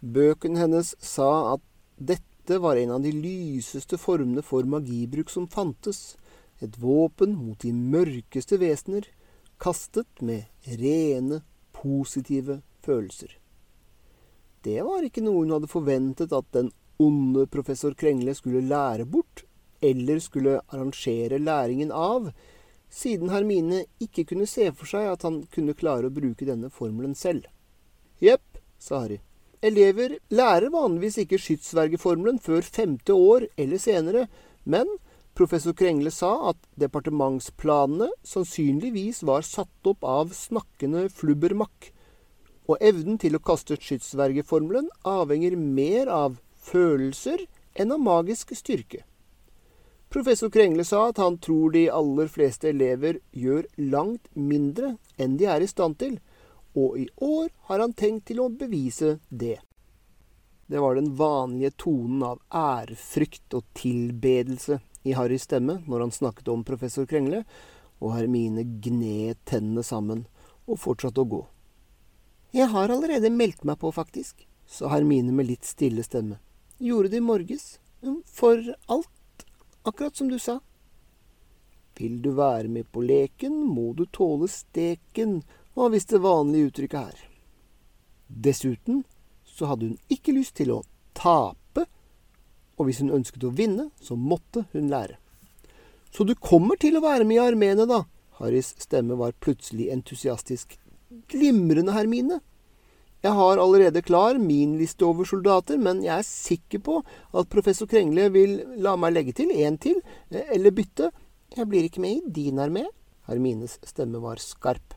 Bøkene 0.01 0.59
hennes 0.61 0.93
sa 1.01 1.55
at 1.55 1.63
dette 1.97 2.59
var 2.61 2.77
en 2.77 2.91
av 2.97 3.01
de 3.01 3.13
lyseste 3.15 3.97
formene 4.01 4.43
for 4.45 4.67
magibruk 4.69 5.31
som 5.33 5.47
fantes, 5.49 6.17
et 6.61 6.77
våpen 6.77 7.33
mot 7.39 7.57
de 7.63 7.71
mørkeste 7.73 8.59
vesener, 8.61 9.07
kastet 9.61 10.21
med 10.21 10.45
rene, 10.77 11.41
positive 11.73 12.61
følelser. 12.85 13.41
Det 14.61 14.77
var 14.85 15.01
ikke 15.05 15.23
noe 15.25 15.41
hun 15.41 15.55
hadde 15.55 15.71
forventet 15.71 16.33
at 16.37 16.45
den 16.53 16.69
onde 17.01 17.47
professor 17.51 17.95
Krengle 17.97 18.35
skulle 18.37 18.63
lære 18.67 19.07
bort, 19.09 19.45
eller 19.81 20.19
skulle 20.21 20.59
arrangere 20.69 21.39
læringen 21.41 21.91
av, 21.91 22.29
siden 22.91 23.31
Hermine 23.31 23.85
ikke 24.03 24.27
kunne 24.29 24.47
se 24.49 24.67
for 24.75 24.89
seg 24.89 25.07
at 25.13 25.25
han 25.25 25.41
kunne 25.53 25.77
klare 25.77 26.09
å 26.09 26.13
bruke 26.13 26.45
denne 26.47 26.69
formelen 26.73 27.15
selv. 27.17 27.47
Jepp, 28.21 28.59
sa 28.77 29.05
Harry. 29.05 29.21
Elever 29.61 30.17
lærer 30.33 30.73
vanligvis 30.73 31.19
ikke 31.21 31.39
skytsvergeformelen 31.41 32.39
før 32.41 32.65
femte 32.65 33.13
år 33.13 33.45
eller 33.61 33.81
senere, 33.81 34.25
men 34.65 34.89
professor 35.37 35.75
Krengle 35.77 36.11
sa 36.13 36.31
at 36.51 36.59
departementsplanene 36.81 38.09
sannsynligvis 38.27 39.21
var 39.29 39.45
satt 39.45 39.89
opp 39.89 40.03
av 40.03 40.33
snakkende 40.35 41.07
flubbermakk, 41.13 41.91
og 42.69 42.81
evnen 42.81 43.19
til 43.21 43.37
å 43.37 43.43
kaste 43.43 43.77
skytsvergeformelen 43.77 44.89
avhenger 45.07 45.57
mer 45.57 46.09
av 46.11 46.39
følelser 46.61 47.45
enn 47.73 47.91
av 47.91 48.03
magisk 48.03 48.53
styrke. 48.57 49.03
Professor 50.11 50.51
Krengle 50.51 50.83
sa 50.83 51.05
at 51.09 51.21
han 51.23 51.37
tror 51.39 51.71
de 51.71 51.85
aller 51.87 52.27
fleste 52.27 52.69
elever 52.73 53.21
gjør 53.31 53.69
langt 53.79 54.27
mindre 54.35 54.97
enn 55.15 55.37
de 55.39 55.47
er 55.47 55.63
i 55.63 55.69
stand 55.71 55.97
til, 56.01 56.17
og 56.75 56.97
i 56.99 57.07
år 57.23 57.47
har 57.69 57.79
han 57.79 57.95
tenkt 57.95 58.27
til 58.27 58.41
å 58.43 58.49
bevise 58.51 59.19
det. 59.29 59.61
Det 60.67 60.79
var 60.79 60.95
den 60.95 61.13
vanlige 61.19 61.71
tonen 61.83 62.25
av 62.27 62.43
ærefrykt 62.55 63.55
og 63.55 63.65
tilbedelse 63.75 64.81
i 65.07 65.15
Harrys 65.15 65.47
stemme 65.47 65.79
når 65.87 66.05
han 66.05 66.13
snakket 66.15 66.51
om 66.51 66.67
professor 66.67 67.07
Krengle, 67.07 67.45
og 68.01 68.15
Hermine 68.15 68.63
gned 68.83 69.39
tennene 69.47 69.83
sammen 69.85 70.25
og 70.67 70.79
fortsatte 70.79 71.23
å 71.23 71.29
gå. 71.37 71.41
Jeg 72.51 72.67
har 72.71 72.91
allerede 72.91 73.31
meldt 73.31 73.63
meg 73.63 73.79
på, 73.79 73.91
faktisk, 73.95 74.43
sa 74.67 74.91
Hermine 74.91 75.31
med 75.31 75.47
litt 75.47 75.67
stille 75.67 76.03
stemme. 76.03 76.41
Gjorde 76.81 77.11
det 77.13 77.17
i 77.21 77.25
morges. 77.25 77.65
For 78.25 78.57
alt, 78.89 79.45
akkurat 79.85 80.15
som 80.17 80.29
du 80.31 80.39
sa. 80.41 80.59
Vil 81.97 82.21
du 82.21 82.31
være 82.33 82.71
med 82.73 82.87
på 82.89 83.03
leken, 83.05 83.59
må 83.69 83.91
du 83.93 84.07
tåle 84.09 84.47
steken, 84.49 85.43
var 85.77 85.91
visst 85.93 86.09
det 86.09 86.23
vanlige 86.23 86.71
uttrykket 86.71 87.11
her. 87.11 87.19
Dessuten 88.27 89.03
så 89.45 89.69
hadde 89.69 89.91
hun 89.91 89.99
ikke 90.09 90.33
lyst 90.33 90.55
til 90.57 90.71
å 90.73 90.81
tape, 91.13 91.85
og 92.79 92.87
hvis 92.87 93.03
hun 93.03 93.13
ønsket 93.13 93.45
å 93.45 93.53
vinne, 93.53 93.91
så 94.01 94.17
måtte 94.17 94.65
hun 94.71 94.89
lære. 94.89 95.19
Så 96.09 96.25
du 96.25 96.33
kommer 96.33 96.79
til 96.81 96.97
å 96.97 97.05
være 97.05 97.27
med 97.27 97.37
i 97.37 97.43
armeene, 97.43 97.85
da? 97.85 98.07
Harrys 98.39 98.73
stemme 98.81 99.19
var 99.19 99.37
plutselig 99.37 99.91
entusiastisk. 99.93 100.79
Glimrende, 101.29 101.93
Hermine. 101.93 102.41
Jeg 103.21 103.37
har 103.37 103.59
allerede 103.61 104.01
klar 104.01 104.39
min 104.41 104.77
liste 104.79 105.05
over 105.05 105.27
soldater, 105.29 105.77
men 105.77 106.01
jeg 106.01 106.15
er 106.17 106.25
sikker 106.25 106.81
på 106.81 106.95
at 107.37 107.51
professor 107.53 107.85
Krengle 107.85 108.31
vil 108.33 108.55
la 108.81 108.95
meg 108.97 109.13
legge 109.13 109.35
til 109.37 109.51
en 109.61 109.77
til, 109.77 109.99
eller 110.31 110.73
bytte. 110.73 111.11
Jeg 111.53 111.67
blir 111.69 111.85
ikke 111.85 112.01
med 112.01 112.17
i 112.17 112.33
din 112.41 112.61
armé. 112.63 112.87
Hermines 113.29 113.77
stemme 113.85 114.21
var 114.23 114.41
skarp. 114.41 114.95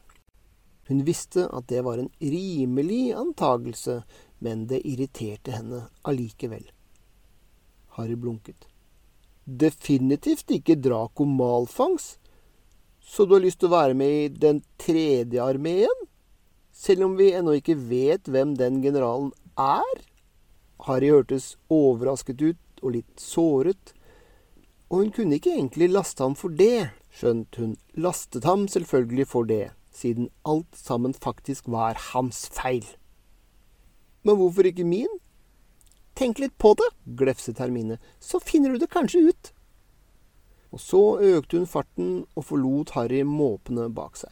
Hun 0.88 1.02
visste 1.04 1.44
at 1.52 1.68
det 1.68 1.82
var 1.84 2.00
en 2.00 2.08
rimelig 2.20 3.12
antagelse, 3.16 4.00
men 4.40 4.64
det 4.72 4.80
irriterte 4.88 5.52
henne 5.52 5.82
allikevel. 6.08 6.64
Harry 7.98 8.16
blunket. 8.16 8.64
Definitivt 9.44 10.48
ikke 10.56 10.80
Draco 10.80 11.28
Malfangs. 11.28 12.14
Så 13.04 13.28
du 13.28 13.36
har 13.36 13.44
lyst 13.44 13.60
til 13.60 13.68
å 13.68 13.76
være 13.76 13.96
med 14.00 14.16
i 14.16 14.28
den 14.48 14.62
tredje 14.80 15.44
armeen? 15.44 16.04
Selv 16.74 17.04
om 17.06 17.14
vi 17.16 17.30
ennå 17.30 17.54
ikke 17.60 17.76
vet 17.78 18.26
hvem 18.26 18.56
den 18.58 18.80
generalen 18.82 19.30
er? 19.54 20.00
Harry 20.88 21.12
hørtes 21.12 21.54
overrasket 21.70 22.42
ut 22.42 22.82
og 22.82 22.96
litt 22.96 23.22
såret, 23.22 23.94
og 24.90 25.04
hun 25.04 25.12
kunne 25.14 25.38
ikke 25.38 25.54
egentlig 25.54 25.88
laste 25.92 26.26
ham 26.26 26.34
for 26.36 26.52
det, 26.52 26.90
skjønt 27.14 27.56
hun 27.62 27.76
lastet 27.94 28.44
ham 28.44 28.66
selvfølgelig 28.68 29.28
for 29.30 29.46
det, 29.48 29.70
siden 29.94 30.28
alt 30.42 30.74
sammen 30.74 31.14
faktisk 31.14 31.70
var 31.70 31.98
hans 32.10 32.44
feil. 32.52 32.84
Men 34.26 34.40
hvorfor 34.40 34.66
ikke 34.66 34.86
min? 34.88 35.20
Tenk 36.18 36.42
litt 36.42 36.58
på 36.58 36.74
det, 36.78 36.90
glefset 37.18 37.62
Hermine, 37.62 38.00
så 38.18 38.42
finner 38.42 38.74
du 38.74 38.82
det 38.82 38.90
kanskje 38.90 39.28
ut. 39.30 39.50
Og 40.74 40.82
så 40.82 41.02
økte 41.22 41.58
hun 41.58 41.70
farten 41.70 42.14
og 42.34 42.50
forlot 42.50 42.96
Harry 42.98 43.22
måpende 43.26 43.86
bak 43.94 44.18
seg. 44.18 44.30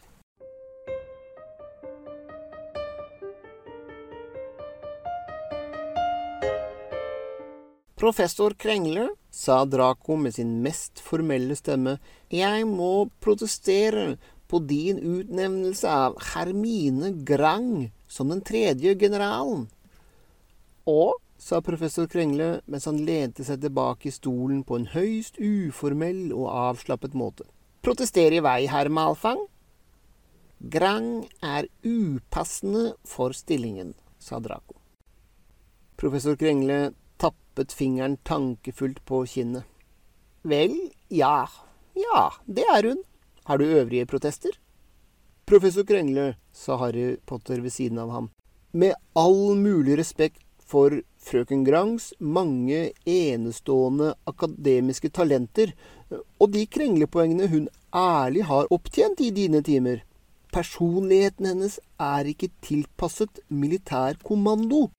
Professor 8.03 8.51
Krengle, 8.53 9.09
sa 9.31 9.65
Draco 9.65 10.15
med 10.15 10.33
sin 10.35 10.57
mest 10.61 10.99
formelle 10.99 11.55
stemme, 11.55 11.93
jeg 12.27 12.65
må 12.67 13.05
protestere 13.23 14.17
på 14.51 14.59
din 14.67 14.97
utnevnelse 14.99 15.87
av 15.87 16.17
Hermine 16.33 17.13
Grang 17.23 17.93
som 18.11 18.33
den 18.33 18.41
tredje 18.43 18.91
generalen. 18.99 19.69
Og 20.83 21.13
sa 21.39 21.61
professor 21.63 22.09
Krengle 22.11 22.57
mens 22.67 22.89
han 22.91 22.99
lente 23.07 23.45
seg 23.47 23.61
tilbake 23.63 24.09
i 24.09 24.15
stolen 24.17 24.65
på 24.67 24.81
en 24.81 24.89
høyst 24.91 25.39
uformell 25.39 26.33
og 26.35 26.49
avslappet 26.51 27.15
måte. 27.15 27.47
Protester 27.87 28.35
i 28.35 28.41
vei, 28.43 28.65
herr 28.67 28.91
Malfang. 28.91 29.45
Grang 30.59 31.23
er 31.39 31.71
upassende 31.87 32.97
for 33.07 33.31
stillingen, 33.31 33.95
sa 34.19 34.43
Draco. 34.43 34.75
Professor 35.95 36.35
Krengle 36.35 36.81
tappet 37.53 37.71
fingeren 37.71 38.17
tankefullt 38.17 39.05
på 39.05 39.25
kinnet. 39.25 39.63
Vel, 40.41 40.91
ja, 41.09 41.47
ja, 41.93 42.33
det 42.45 42.65
er 42.65 42.83
hun. 42.83 43.03
Har 43.43 43.57
du 43.57 43.65
øvrige 43.65 44.05
protester? 44.05 44.51
Professor 45.45 45.83
Krengle, 45.83 46.35
sa 46.51 46.77
Harry 46.77 47.17
Potter 47.25 47.61
ved 47.61 47.71
siden 47.71 47.99
av 47.99 48.09
ham, 48.09 48.29
med 48.71 48.95
all 49.13 49.55
mulig 49.55 49.97
respekt 49.97 50.41
for 50.57 51.01
frøken 51.19 51.63
Grangs 51.63 52.13
mange 52.19 52.91
enestående 53.05 54.15
akademiske 54.25 55.09
talenter, 55.09 55.73
og 56.39 56.51
de 56.53 56.65
krenglepoengene 56.65 57.47
hun 57.47 57.69
ærlig 57.93 58.45
har 58.45 58.71
opptjent 58.71 59.21
i 59.21 59.29
dine 59.29 59.61
timer. 59.61 60.01
Personligheten 60.53 61.45
hennes 61.45 61.79
er 61.99 62.25
ikke 62.25 62.49
tilpasset 62.61 63.43
militær 63.49 64.17
kommando. 64.23 64.89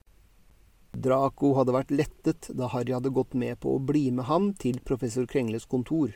Draco 0.94 1.54
hadde 1.58 1.74
vært 1.74 1.90
lettet 1.94 2.50
da 2.54 2.68
Harry 2.70 2.94
hadde 2.94 3.12
gått 3.14 3.34
med 3.34 3.58
på 3.62 3.74
å 3.74 3.82
bli 3.82 4.10
med 4.14 4.28
ham 4.30 4.52
til 4.54 4.78
professor 4.86 5.26
Krengles 5.26 5.66
kontor. 5.66 6.14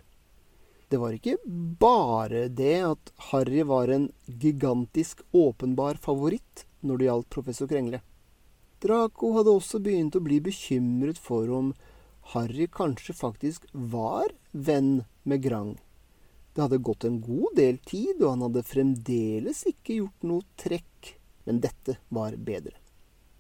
Det 0.89 0.97
var 1.03 1.13
ikke 1.13 1.37
bare 1.81 2.47
det 2.49 2.79
at 2.87 3.11
Harry 3.31 3.65
var 3.67 3.91
en 3.93 4.09
gigantisk 4.25 5.21
åpenbar 5.37 5.99
favoritt 6.01 6.65
når 6.81 6.99
det 6.99 7.09
gjaldt 7.09 7.35
professor 7.35 7.69
Krengle. 7.69 8.01
Draco 8.81 9.35
hadde 9.35 9.53
også 9.53 9.83
begynt 9.83 10.17
å 10.17 10.23
bli 10.25 10.39
bekymret 10.41 11.19
for 11.21 11.51
om 11.53 11.75
Harry 12.33 12.69
kanskje 12.73 13.17
faktisk 13.19 13.67
var 13.73 14.31
venn 14.53 15.03
med 15.29 15.43
Grang. 15.45 15.75
Det 16.55 16.65
hadde 16.65 16.81
gått 16.87 17.05
en 17.05 17.21
god 17.23 17.57
del 17.59 17.79
tid, 17.85 18.23
og 18.23 18.31
han 18.33 18.45
hadde 18.47 18.67
fremdeles 18.67 19.65
ikke 19.69 20.01
gjort 20.01 20.25
noe 20.31 20.47
trekk, 20.59 21.15
men 21.45 21.61
dette 21.65 21.99
var 22.15 22.37
bedre. 22.39 22.79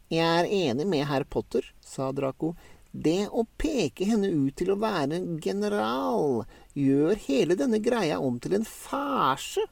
Jeg 0.08 0.24
er 0.24 0.50
enig 0.70 0.86
med 0.88 1.06
herr 1.08 1.24
Potter, 1.28 1.64
sa 1.84 2.10
Draco. 2.12 2.54
Det 2.92 3.28
å 3.28 3.44
peke 3.60 4.06
henne 4.08 4.30
ut 4.32 4.56
til 4.56 4.72
å 4.72 4.78
være 4.80 5.20
general 5.44 6.46
gjør 6.72 7.18
hele 7.26 7.58
denne 7.58 7.82
greia 7.84 8.16
om 8.18 8.38
til 8.40 8.56
en 8.56 8.64
farse. 8.68 9.66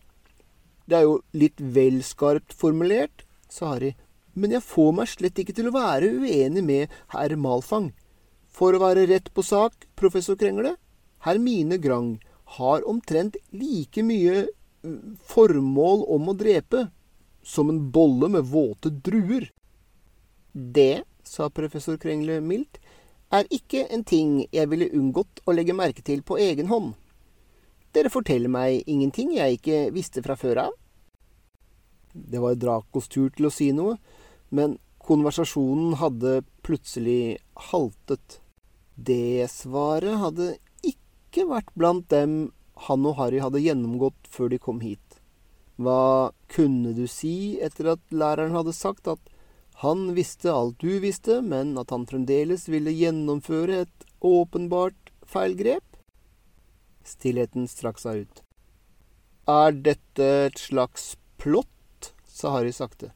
Det 0.86 0.98
er 0.98 1.06
jo 1.08 1.22
litt 1.32 1.58
vel 1.58 2.02
skarpt 2.04 2.52
formulert, 2.54 3.24
sa 3.48 3.72
Harry 3.72 3.94
men 4.36 4.52
jeg 4.52 4.64
får 4.68 4.92
meg 4.98 5.08
slett 5.10 5.38
ikke 5.40 5.54
til 5.56 5.70
å 5.70 5.76
være 5.76 6.12
uenig 6.20 6.62
med 6.64 6.96
herr 7.14 7.34
Malfang. 7.40 7.90
For 8.52 8.76
å 8.76 8.82
være 8.82 9.06
rett 9.08 9.32
på 9.32 9.44
sak, 9.44 9.86
professor 9.96 10.36
Krengle, 10.40 10.74
Hermine 11.24 11.80
Grang 11.80 12.16
har 12.58 12.84
omtrent 12.88 13.38
like 13.56 14.04
mye 14.04 14.46
formål 15.26 16.04
om 16.14 16.30
å 16.30 16.36
drepe 16.38 16.86
som 17.46 17.72
en 17.72 17.80
bolle 17.92 18.28
med 18.32 18.48
våte 18.52 18.92
druer. 18.92 19.48
Det, 20.56 21.04
sa 21.20 21.50
professor 21.52 21.98
Krengle 22.00 22.38
mildt, 22.40 22.78
er 23.28 23.44
ikke 23.52 23.82
en 23.92 24.04
ting 24.08 24.38
jeg 24.54 24.70
ville 24.70 24.88
unngått 24.96 25.42
å 25.44 25.52
legge 25.52 25.76
merke 25.76 26.00
til 26.06 26.22
på 26.24 26.38
egen 26.40 26.70
hånd. 26.70 26.94
Dere 27.92 28.12
forteller 28.12 28.48
meg 28.48 28.86
ingenting 28.88 29.34
jeg 29.36 29.58
ikke 29.58 29.80
visste 29.92 30.22
fra 30.24 30.36
før 30.40 30.62
av. 30.66 30.72
Det 32.16 32.40
var 32.40 32.56
Dracos 32.56 33.10
tur 33.12 33.28
til 33.36 33.50
å 33.50 33.52
si 33.52 33.68
noe, 33.76 33.98
men 34.48 34.78
konversasjonen 35.04 35.98
hadde 36.00 36.40
plutselig 36.64 37.36
haltet. 37.68 38.40
Det 38.96 39.44
svaret 39.52 40.16
hadde 40.22 40.54
ikke 40.80 41.44
vært 41.52 41.68
blant 41.76 42.08
dem 42.08 42.54
han 42.88 43.04
og 43.08 43.20
Harry 43.20 43.44
hadde 43.44 43.60
gjennomgått 43.60 44.32
før 44.32 44.52
de 44.52 44.60
kom 44.60 44.80
hit. 44.80 45.20
Hva 45.76 46.32
kunne 46.48 46.96
du 46.96 47.04
si 47.10 47.58
etter 47.60 47.92
at 47.92 48.04
læreren 48.08 48.56
hadde 48.56 48.72
sagt 48.76 49.08
at 49.12 49.20
han 49.82 50.14
visste 50.16 50.52
alt 50.52 50.78
du 50.80 50.98
visste, 51.02 51.42
men 51.42 51.74
at 51.76 51.90
han 51.92 52.06
fremdeles 52.08 52.64
ville 52.72 52.94
gjennomføre 52.96 53.82
et 53.84 54.06
åpenbart 54.24 55.12
feilgrep? 55.28 55.84
Stillheten 57.04 57.68
strakk 57.68 58.00
seg 58.00 58.24
ut. 58.24 58.42
Er 59.46 59.76
dette 59.76 60.30
et 60.48 60.58
slags 60.58 61.14
plott? 61.36 62.12
sa 62.24 62.54
Harry 62.56 62.72
sakte. 62.72 63.12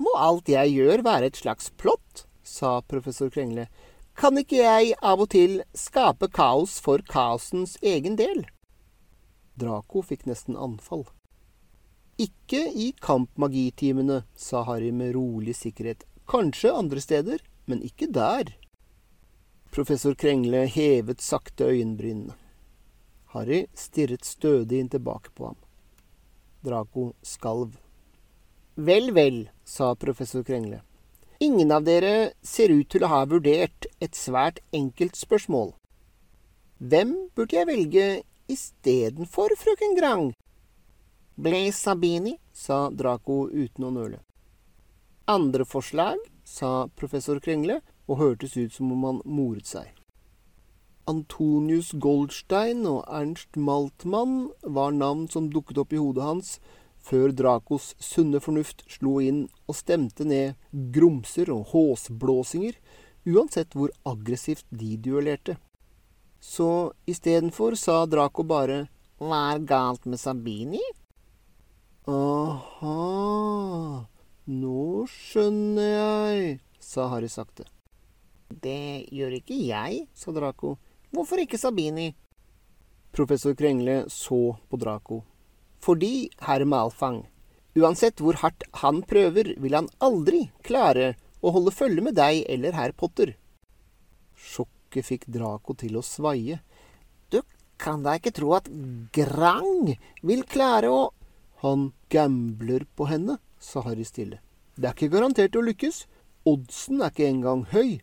Må 0.00 0.12
alt 0.18 0.48
jeg 0.48 0.72
gjør 0.74 1.04
være 1.04 1.28
et 1.28 1.38
slags 1.38 1.68
plott? 1.76 2.24
sa 2.42 2.80
professor 2.88 3.28
Krengle. 3.30 3.68
Kan 4.16 4.36
ikke 4.40 4.64
jeg 4.64 4.96
av 5.00 5.20
og 5.22 5.30
til 5.32 5.60
skape 5.76 6.28
kaos 6.32 6.80
for 6.80 7.04
kaosens 7.08 7.76
egen 7.84 8.16
del? 8.16 8.46
Draco 9.60 10.02
fikk 10.02 10.24
nesten 10.28 10.56
anfall. 10.56 11.04
Ikke 12.20 12.66
i 12.74 12.92
kampmagitimene, 13.00 14.22
sa 14.36 14.62
Harry 14.68 14.90
med 14.92 15.14
rolig 15.16 15.56
sikkerhet. 15.56 16.04
Kanskje 16.28 16.72
andre 16.72 17.00
steder, 17.00 17.40
men 17.66 17.82
ikke 17.82 18.10
der. 18.12 18.52
Professor 19.72 20.14
Krengle 20.14 20.66
hevet 20.68 21.20
sakte 21.24 21.70
øyenbrynene. 21.72 22.36
Harry 23.32 23.66
stirret 23.74 24.26
stødig 24.28 24.82
inn 24.82 24.90
tilbake 24.92 25.32
på 25.32 25.48
ham. 25.48 25.56
Draco 26.62 27.12
skalv. 27.24 27.78
Vel, 28.76 29.12
vel, 29.16 29.48
sa 29.64 29.94
professor 29.94 30.44
Krengle. 30.44 30.82
Ingen 31.40 31.72
av 31.72 31.86
dere 31.88 32.32
ser 32.44 32.70
ut 32.70 32.90
til 32.92 33.02
å 33.02 33.10
ha 33.10 33.22
vurdert 33.26 33.88
et 34.04 34.14
svært 34.14 34.60
enkelt 34.76 35.16
spørsmål. 35.18 35.72
Hvem 36.78 37.16
burde 37.34 37.56
jeg 37.56 37.68
velge 37.68 38.06
istedenfor 38.52 39.56
frøken 39.58 39.96
Grang? 39.98 40.28
Ble 41.36 41.72
Sabini, 41.72 42.36
sa 42.52 42.90
Draco 42.90 43.46
uten 43.48 43.88
å 43.88 43.90
nøle. 43.94 44.20
Andre 45.30 45.64
forslag, 45.64 46.20
sa 46.44 46.88
professor 46.98 47.40
Krengle, 47.40 47.80
og 48.10 48.18
hørtes 48.18 48.56
ut 48.58 48.74
som 48.74 48.92
om 48.92 49.04
han 49.08 49.20
moret 49.24 49.68
seg. 49.70 49.88
Antonius 51.08 51.90
Goldstein 51.98 52.84
og 52.86 53.02
Ernst 53.10 53.56
Maltmann 53.56 54.52
var 54.62 54.92
navn 54.94 55.24
som 55.32 55.48
dukket 55.50 55.80
opp 55.82 55.94
i 55.96 55.98
hodet 56.02 56.26
hans 56.26 56.52
før 57.02 57.32
Dracos 57.34 57.92
sunne 57.98 58.38
fornuft 58.42 58.84
slo 58.90 59.16
inn 59.24 59.46
og 59.66 59.74
stemte 59.74 60.26
ned 60.28 60.54
grumser 60.94 61.50
og 61.50 61.72
håsblåsinger, 61.72 62.76
uansett 63.26 63.74
hvor 63.74 63.90
aggressivt 64.06 64.66
de 64.70 64.94
duellerte. 65.02 65.56
Så 66.38 66.92
istedenfor 67.06 67.74
sa 67.78 68.02
Draco 68.06 68.44
bare 68.46 68.84
Hva 69.22 69.54
er 69.54 69.66
galt 69.66 70.06
med 70.06 70.20
Sabini? 70.20 70.82
Aha, 72.10 72.94
nå 74.50 75.04
skjønner 75.06 75.92
jeg, 75.92 76.56
sa 76.82 77.06
Harry 77.12 77.28
sakte. 77.30 77.62
Det 78.50 79.06
gjør 79.14 79.36
ikke 79.36 79.54
jeg, 79.54 80.00
sa 80.10 80.34
Draco. 80.34 80.74
Hvorfor 81.14 81.38
ikke 81.44 81.60
Sabini? 81.62 82.08
Professor 83.14 83.54
Krengle 83.54 84.08
så 84.10 84.56
på 84.66 84.80
Draco 84.80 85.22
fordi, 85.82 86.30
herr 86.46 86.62
Malfang, 86.62 87.24
uansett 87.74 88.20
hvor 88.22 88.38
hardt 88.38 88.62
han 88.78 89.00
prøver, 89.02 89.56
vil 89.58 89.74
han 89.74 89.88
aldri 89.98 90.44
klare 90.62 91.16
å 91.42 91.50
holde 91.56 91.72
følge 91.74 92.04
med 92.06 92.14
deg 92.14 92.44
eller 92.46 92.76
herr 92.78 92.94
Potter. 92.94 93.34
Sjokket 94.38 95.08
fikk 95.08 95.26
Draco 95.34 95.74
til 95.78 95.98
å 95.98 96.04
svaie. 96.06 96.60
Du 97.34 97.40
kan 97.82 98.06
da 98.06 98.14
ikke 98.14 98.34
tro 98.36 98.54
at 98.54 98.70
Grang 99.14 99.90
vil 100.22 100.46
klare 100.46 100.92
å 100.94 101.02
Han 101.62 101.92
gambler 102.10 102.86
på 102.98 103.06
henne, 103.10 103.38
sa 103.58 103.84
Harry 103.86 104.04
stille. 104.06 104.40
Det 104.74 104.88
er 104.88 104.96
ikke 104.96 105.12
garantert 105.14 105.56
å 105.56 105.62
lykkes. 105.62 106.04
Oddsen 106.48 107.02
er 107.02 107.12
ikke 107.12 107.28
engang 107.28 107.66
høy. 107.70 108.00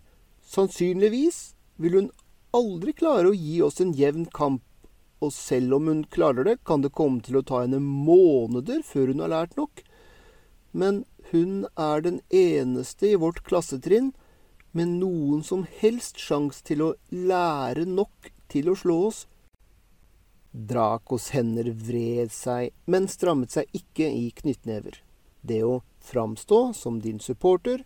Sannsynligvis 0.48 1.54
vil 1.78 1.98
hun 2.00 2.10
aldri 2.56 2.96
klare 2.96 3.30
å 3.30 3.38
gi 3.38 3.60
oss 3.66 3.82
en 3.84 3.92
jevn 3.94 4.26
kamp 4.34 4.64
og 5.20 5.34
selv 5.36 5.76
om 5.76 5.88
hun 5.92 6.04
klarer 6.12 6.48
det, 6.48 6.58
kan 6.64 6.84
det 6.84 6.96
komme 6.96 7.20
til 7.24 7.40
å 7.40 7.46
ta 7.46 7.64
henne 7.64 7.82
måneder 7.84 8.84
før 8.88 9.12
hun 9.12 9.24
har 9.24 9.34
lært 9.34 9.58
nok. 9.60 9.84
Men 10.72 11.04
hun 11.32 11.66
er 11.76 12.06
den 12.06 12.22
eneste 12.32 13.12
i 13.12 13.20
vårt 13.20 13.44
klassetrinn 13.48 14.14
med 14.72 15.00
noen 15.02 15.44
som 15.44 15.66
helst 15.82 16.22
sjanse 16.22 16.64
til 16.66 16.86
å 16.86 16.94
lære 17.12 17.86
nok 17.90 18.32
til 18.54 18.72
å 18.72 18.78
slå 18.80 19.00
oss. 19.10 19.26
Dracos 20.52 21.30
hender 21.36 21.70
vred 21.78 22.32
seg, 22.34 22.72
men 22.90 23.08
strammet 23.12 23.54
seg 23.54 23.70
ikke 23.76 24.08
i 24.10 24.30
knyttnever. 24.36 24.98
Det 25.42 25.62
å 25.64 25.82
framstå 26.04 26.62
som 26.74 26.98
din 27.04 27.20
supporter, 27.22 27.84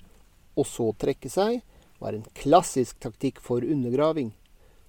og 0.55 0.67
så 0.69 0.91
trekke 0.99 1.31
seg, 1.31 1.59
var 1.99 2.15
en 2.15 2.25
klassisk 2.37 2.99
taktikk 3.03 3.41
for 3.43 3.63
undergraving. 3.63 4.31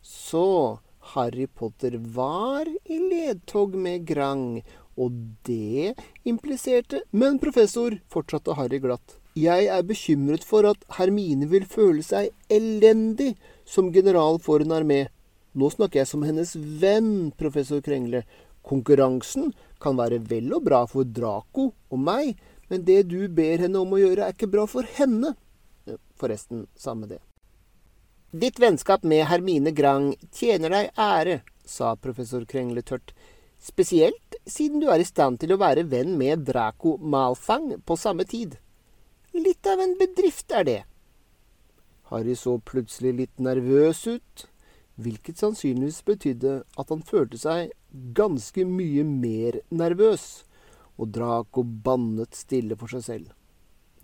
Så 0.03 0.79
Harry 1.15 1.47
Potter 1.47 1.99
var 1.99 2.69
i 2.69 3.01
ledtog 3.01 3.75
med 3.75 4.07
Grang, 4.07 4.63
og 4.95 5.11
det 5.43 5.97
impliserte 6.23 7.03
Men 7.11 7.41
professor, 7.43 7.99
fortsatte 8.07 8.55
Harry 8.55 8.79
glatt, 8.79 9.19
jeg 9.35 9.67
er 9.67 9.83
bekymret 9.83 10.45
for 10.47 10.63
at 10.69 10.85
Hermine 10.95 11.49
vil 11.51 11.65
føle 11.67 12.05
seg 12.07 12.31
elendig 12.47 13.33
som 13.67 13.91
general 13.91 14.39
for 14.39 14.63
en 14.63 14.75
armé. 14.77 15.09
Nå 15.55 15.71
snakker 15.71 16.03
jeg 16.03 16.11
som 16.11 16.25
hennes 16.27 16.55
venn, 16.57 17.31
professor 17.38 17.83
Krengle. 17.85 18.25
Konkurransen 18.64 19.53
kan 19.83 19.99
være 19.99 20.19
vel 20.27 20.51
og 20.57 20.64
bra 20.67 20.83
for 20.90 21.07
Draco 21.07 21.69
og 21.93 22.01
meg, 22.01 22.35
men 22.73 22.83
det 22.88 23.05
du 23.11 23.29
ber 23.29 23.62
henne 23.62 23.79
om 23.79 23.93
å 23.95 24.01
gjøre, 24.01 24.25
er 24.27 24.35
ikke 24.35 24.51
bra 24.51 24.64
for 24.71 24.88
henne. 24.97 25.35
Forresten, 26.19 26.64
samme 26.75 27.07
det. 27.11 27.21
Ditt 28.35 28.59
vennskap 28.59 29.05
med 29.07 29.29
Hermine 29.31 29.71
Grang 29.71 30.09
tjener 30.35 30.73
deg 30.73 30.99
ære, 30.99 31.37
sa 31.62 31.93
professor 31.95 32.43
Krengle 32.51 32.83
tørt, 32.83 33.12
spesielt 33.62 34.38
siden 34.51 34.83
du 34.83 34.88
er 34.90 35.05
i 35.05 35.07
stand 35.07 35.38
til 35.40 35.55
å 35.55 35.61
være 35.61 35.87
venn 35.93 36.17
med 36.19 36.43
Draco 36.49 36.97
Malfang 36.99 37.77
på 37.87 37.97
samme 38.01 38.27
tid. 38.27 38.57
Litt 39.38 39.67
av 39.71 39.85
en 39.85 39.95
bedrift 40.01 40.51
er 40.51 40.67
det. 40.67 40.81
Harry 42.11 42.35
så 42.38 42.57
plutselig 42.59 43.14
litt 43.21 43.40
nervøs 43.43 44.03
ut, 44.11 44.49
hvilket 45.01 45.41
sannsynligvis 45.41 46.03
betydde 46.07 46.59
at 46.79 46.91
han 46.93 47.03
følte 47.07 47.39
seg 47.41 47.73
ganske 48.15 48.67
mye 48.67 49.05
mer 49.07 49.59
nervøs, 49.75 50.45
og 50.99 51.11
Draco 51.15 51.65
bannet 51.65 52.37
stille 52.39 52.77
for 52.79 52.93
seg 52.93 53.05
selv. 53.07 53.33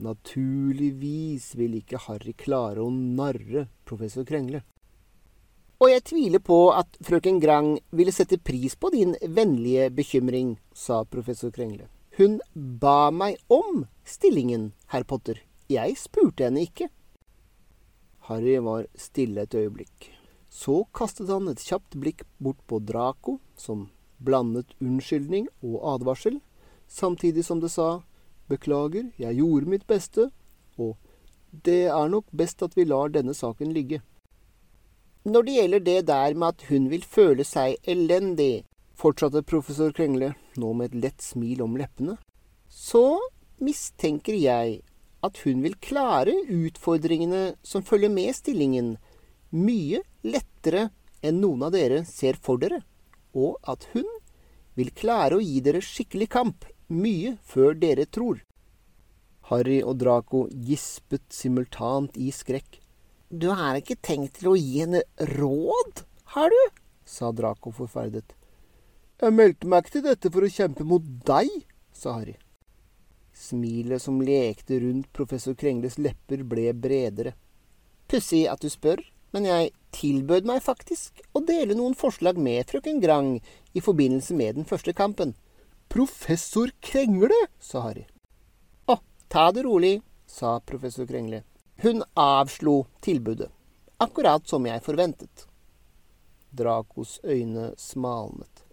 Naturligvis 0.00 1.52
ville 1.58 1.82
ikke 1.82 2.00
Harry 2.06 2.32
klare 2.34 2.82
å 2.82 2.90
narre 2.90 3.68
professor 3.84 4.24
Krengle. 4.26 4.62
Og 5.80 5.88
jeg 5.88 6.04
tviler 6.10 6.42
på 6.44 6.58
at 6.76 6.98
frøken 7.04 7.38
Grang 7.40 7.70
ville 7.96 8.12
sette 8.12 8.40
pris 8.40 8.74
på 8.76 8.90
din 8.92 9.14
vennlige 9.22 9.88
bekymring, 9.96 10.58
sa 10.76 11.04
professor 11.08 11.52
Krengle. 11.54 11.88
Hun 12.18 12.40
ba 12.54 13.08
meg 13.14 13.38
om 13.48 13.86
stillingen, 14.04 14.72
herr 14.92 15.06
Potter. 15.08 15.40
Jeg 15.72 15.96
spurte 15.96 16.48
henne 16.48 16.66
ikke. 16.66 16.90
Harry 18.28 18.58
var 18.60 18.88
stille 18.98 19.46
et 19.46 19.56
øyeblikk. 19.56 20.10
Så 20.50 20.84
kastet 20.92 21.30
han 21.30 21.48
et 21.48 21.62
kjapt 21.62 21.94
blikk 21.94 22.24
bort 22.42 22.58
på 22.66 22.80
Draco, 22.82 23.38
som 23.56 23.88
blandet 24.18 24.74
unnskyldning 24.82 25.46
og 25.62 25.78
advarsel, 25.94 26.40
samtidig 26.90 27.44
som 27.46 27.62
det 27.62 27.70
sa 27.72 28.02
Beklager, 28.50 29.12
jeg 29.14 29.38
gjorde 29.38 29.70
mitt 29.70 29.86
beste, 29.86 30.26
og 30.74 30.96
det 31.50 31.86
er 31.86 32.10
nok 32.10 32.26
best 32.34 32.64
at 32.66 32.74
vi 32.74 32.84
lar 32.84 33.12
denne 33.14 33.34
saken 33.34 33.70
ligge. 33.74 34.00
Når 35.22 35.46
det 35.46 35.54
gjelder 35.54 35.84
det 35.86 36.00
der 36.08 36.34
med 36.34 36.48
at 36.48 36.66
hun 36.70 36.88
vil 36.90 37.06
føle 37.06 37.46
seg 37.46 37.76
elendig, 37.86 38.64
fortsatte 38.98 39.44
professor 39.46 39.94
Krengle, 39.94 40.32
nå 40.58 40.72
med 40.74 40.90
et 40.90 41.02
lett 41.04 41.22
smil 41.22 41.62
om 41.62 41.78
leppene, 41.78 42.16
så 42.66 43.20
mistenker 43.62 44.34
jeg 44.34 44.80
at 45.22 45.42
hun 45.44 45.62
vil 45.62 45.76
klare 45.78 46.34
utfordringene 46.48 47.54
som 47.62 47.84
følger 47.86 48.10
med 48.10 48.34
stillingen, 48.34 48.94
mye 49.50 50.02
lettere 50.26 50.88
enn 51.22 51.40
noen 51.42 51.66
av 51.68 51.74
dere 51.74 52.04
ser 52.08 52.38
for 52.40 52.60
dere, 52.60 52.82
og 53.36 53.58
at 53.68 53.86
hun 53.94 54.08
vil 54.78 54.92
klare 54.96 55.36
å 55.36 55.44
gi 55.44 55.60
dere 55.64 55.82
skikkelig 55.84 56.30
kamp 56.32 56.66
mye 56.90 57.36
før 57.46 57.76
dere 57.78 58.06
tror. 58.06 58.40
Harry 59.50 59.80
og 59.82 59.98
Draco 59.98 60.44
gispet 60.50 61.24
simultant 61.34 62.16
i 62.16 62.30
skrekk. 62.34 62.78
Du 63.30 63.50
har 63.54 63.78
ikke 63.78 63.98
tenkt 64.02 64.38
til 64.38 64.52
å 64.52 64.58
gi 64.58 64.82
henne 64.82 65.02
råd, 65.36 66.04
har 66.34 66.50
du? 66.50 66.62
sa 67.06 67.32
Draco 67.34 67.72
forferdet. 67.74 68.36
Jeg 69.20 69.34
meldte 69.34 69.68
meg 69.68 69.84
ikke 69.84 69.96
til 69.98 70.06
dette 70.06 70.30
for 70.32 70.46
å 70.46 70.52
kjempe 70.54 70.86
mot 70.86 71.04
deg, 71.26 71.50
sa 71.92 72.14
Harry. 72.20 72.36
Smilet 73.36 74.02
som 74.02 74.20
lekte 74.22 74.78
rundt 74.82 75.10
professor 75.16 75.56
Krengles 75.58 75.98
lepper, 75.98 76.44
ble 76.46 76.70
bredere. 76.76 77.34
Pussig 78.10 78.46
at 78.50 78.62
du 78.62 78.70
spør, 78.72 79.02
men 79.34 79.46
jeg 79.48 79.72
tilbød 79.94 80.46
meg 80.48 80.62
faktisk 80.64 81.22
å 81.36 81.42
dele 81.46 81.76
noen 81.78 81.96
forslag 81.98 82.38
med 82.40 82.68
frøken 82.70 83.00
Grang 83.02 83.36
i 83.74 83.82
forbindelse 83.84 84.36
med 84.38 84.60
den 84.60 84.68
første 84.68 84.94
kampen. 84.96 85.34
Professor 85.90 86.70
Krengle, 86.80 87.36
sa 87.58 87.82
Harry. 87.88 88.06
Å, 88.86 89.00
ta 89.28 89.50
det 89.54 89.64
rolig, 89.66 90.00
sa 90.26 90.58
professor 90.60 91.08
Krengle. 91.08 91.42
Hun 91.82 92.04
avslo 92.14 92.84
tilbudet, 93.02 93.50
akkurat 93.98 94.46
som 94.46 94.66
jeg 94.68 94.84
forventet. 94.84 95.46
Dracos 96.50 97.18
øyne 97.24 97.72
smalnet. 97.78 98.66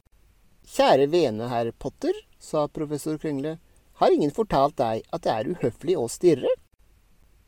Kjære 0.68 1.08
vene 1.10 1.48
herr 1.50 1.72
Potter, 1.72 2.14
sa 2.40 2.68
professor 2.68 3.18
Krengle, 3.18 3.58
har 3.98 4.14
ingen 4.14 4.34
fortalt 4.34 4.78
deg 4.78 5.06
at 5.14 5.24
det 5.26 5.34
er 5.34 5.52
uhøflig 5.56 5.96
å 5.98 6.06
stirre? 6.12 6.52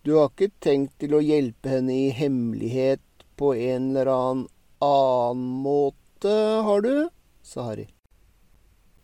Du 0.02 0.16
har 0.16 0.32
ikke 0.32 0.54
tenkt 0.64 0.96
til 1.02 1.14
å 1.14 1.22
hjelpe 1.22 1.70
henne 1.76 1.94
i 1.94 2.10
hemmelighet 2.16 3.04
på 3.40 3.54
en 3.56 3.90
eller 3.96 4.10
annen 4.12 5.48
måte, 5.64 6.34
har 6.68 6.82
du? 6.82 7.10
sa 7.42 7.64
Harry. 7.70 7.88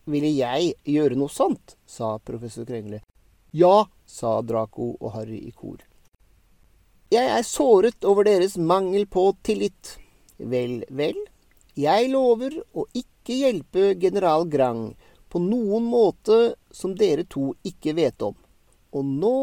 ville 0.05 0.29
jeg 0.29 0.73
gjøre 0.85 1.15
noe 1.17 1.31
sånt, 1.33 1.77
sa 1.89 2.17
professor 2.19 2.65
Krengle. 2.67 2.99
Ja, 3.55 3.87
sa 4.05 4.41
Draco 4.45 4.91
og 4.99 5.13
Harry 5.15 5.39
i 5.47 5.53
kor. 5.55 5.79
Jeg 7.09 7.31
er 7.31 7.47
såret 7.47 8.05
over 8.05 8.27
deres 8.27 8.57
mangel 8.57 9.07
på 9.07 9.31
tillit. 9.41 9.95
Vel, 10.37 10.83
vel, 10.91 11.17
jeg 11.79 12.11
lover 12.11 12.59
å 12.75 12.85
ikke 12.93 13.39
hjelpe 13.39 13.93
general 14.01 14.45
Grang 14.51 14.89
på 15.31 15.39
noen 15.41 15.87
måte 15.87 16.55
som 16.75 16.93
dere 16.99 17.23
to 17.23 17.53
ikke 17.63 17.95
vet 17.97 18.21
om. 18.21 18.35
Og 18.91 19.07
nå 19.23 19.39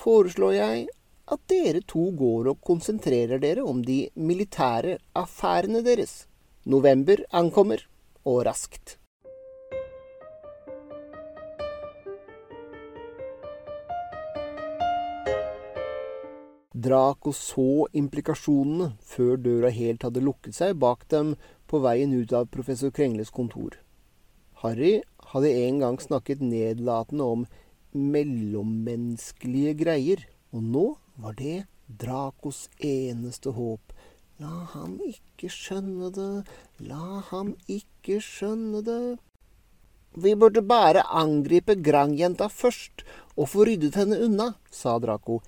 foreslår 0.00 0.56
jeg 0.56 0.88
at 1.30 1.42
dere 1.50 1.80
to 1.86 2.08
går 2.18 2.50
og 2.52 2.62
konsentrerer 2.66 3.38
dere 3.42 3.62
om 3.66 3.84
de 3.86 4.08
militære 4.18 4.98
affærene 5.16 5.84
deres. 5.86 6.24
November 6.66 7.22
ankommer, 7.32 7.86
og 8.24 8.42
raskt. 8.44 8.98
Draco 16.80 17.32
så 17.36 17.86
implikasjonene 17.96 18.92
før 19.04 19.38
døra 19.40 19.70
helt 19.74 20.04
hadde 20.06 20.22
lukket 20.24 20.56
seg 20.56 20.78
bak 20.80 21.06
dem 21.12 21.34
på 21.68 21.80
veien 21.84 22.12
ut 22.16 22.32
av 22.36 22.48
professor 22.52 22.92
Krengles 22.94 23.32
kontor. 23.34 23.76
Harry 24.62 25.00
hadde 25.32 25.50
en 25.66 25.80
gang 25.82 25.98
snakket 26.00 26.40
nedlatende 26.44 27.26
om 27.34 27.44
mellommenneskelige 27.92 29.74
greier, 29.82 30.24
og 30.54 30.64
nå 30.64 30.86
var 31.22 31.36
det 31.38 31.64
Dracos 31.86 32.68
eneste 32.78 33.52
håp. 33.56 33.92
La 34.40 34.64
ham 34.72 34.96
ikke 35.04 35.50
skjønne 35.52 36.10
det, 36.16 36.32
la 36.80 37.20
ham 37.28 37.54
ikke 37.68 38.20
skjønne 38.24 38.80
det. 38.86 39.18
Vi 40.16 40.34
burde 40.34 40.62
bare 40.66 41.04
angripe 41.06 41.76
Grangjenta 41.78 42.48
først 42.50 43.04
og 43.36 43.50
få 43.52 43.66
ryddet 43.68 43.98
henne 44.00 44.18
unna, 44.24 44.54
sa 44.70 44.96
Draco 44.98 45.40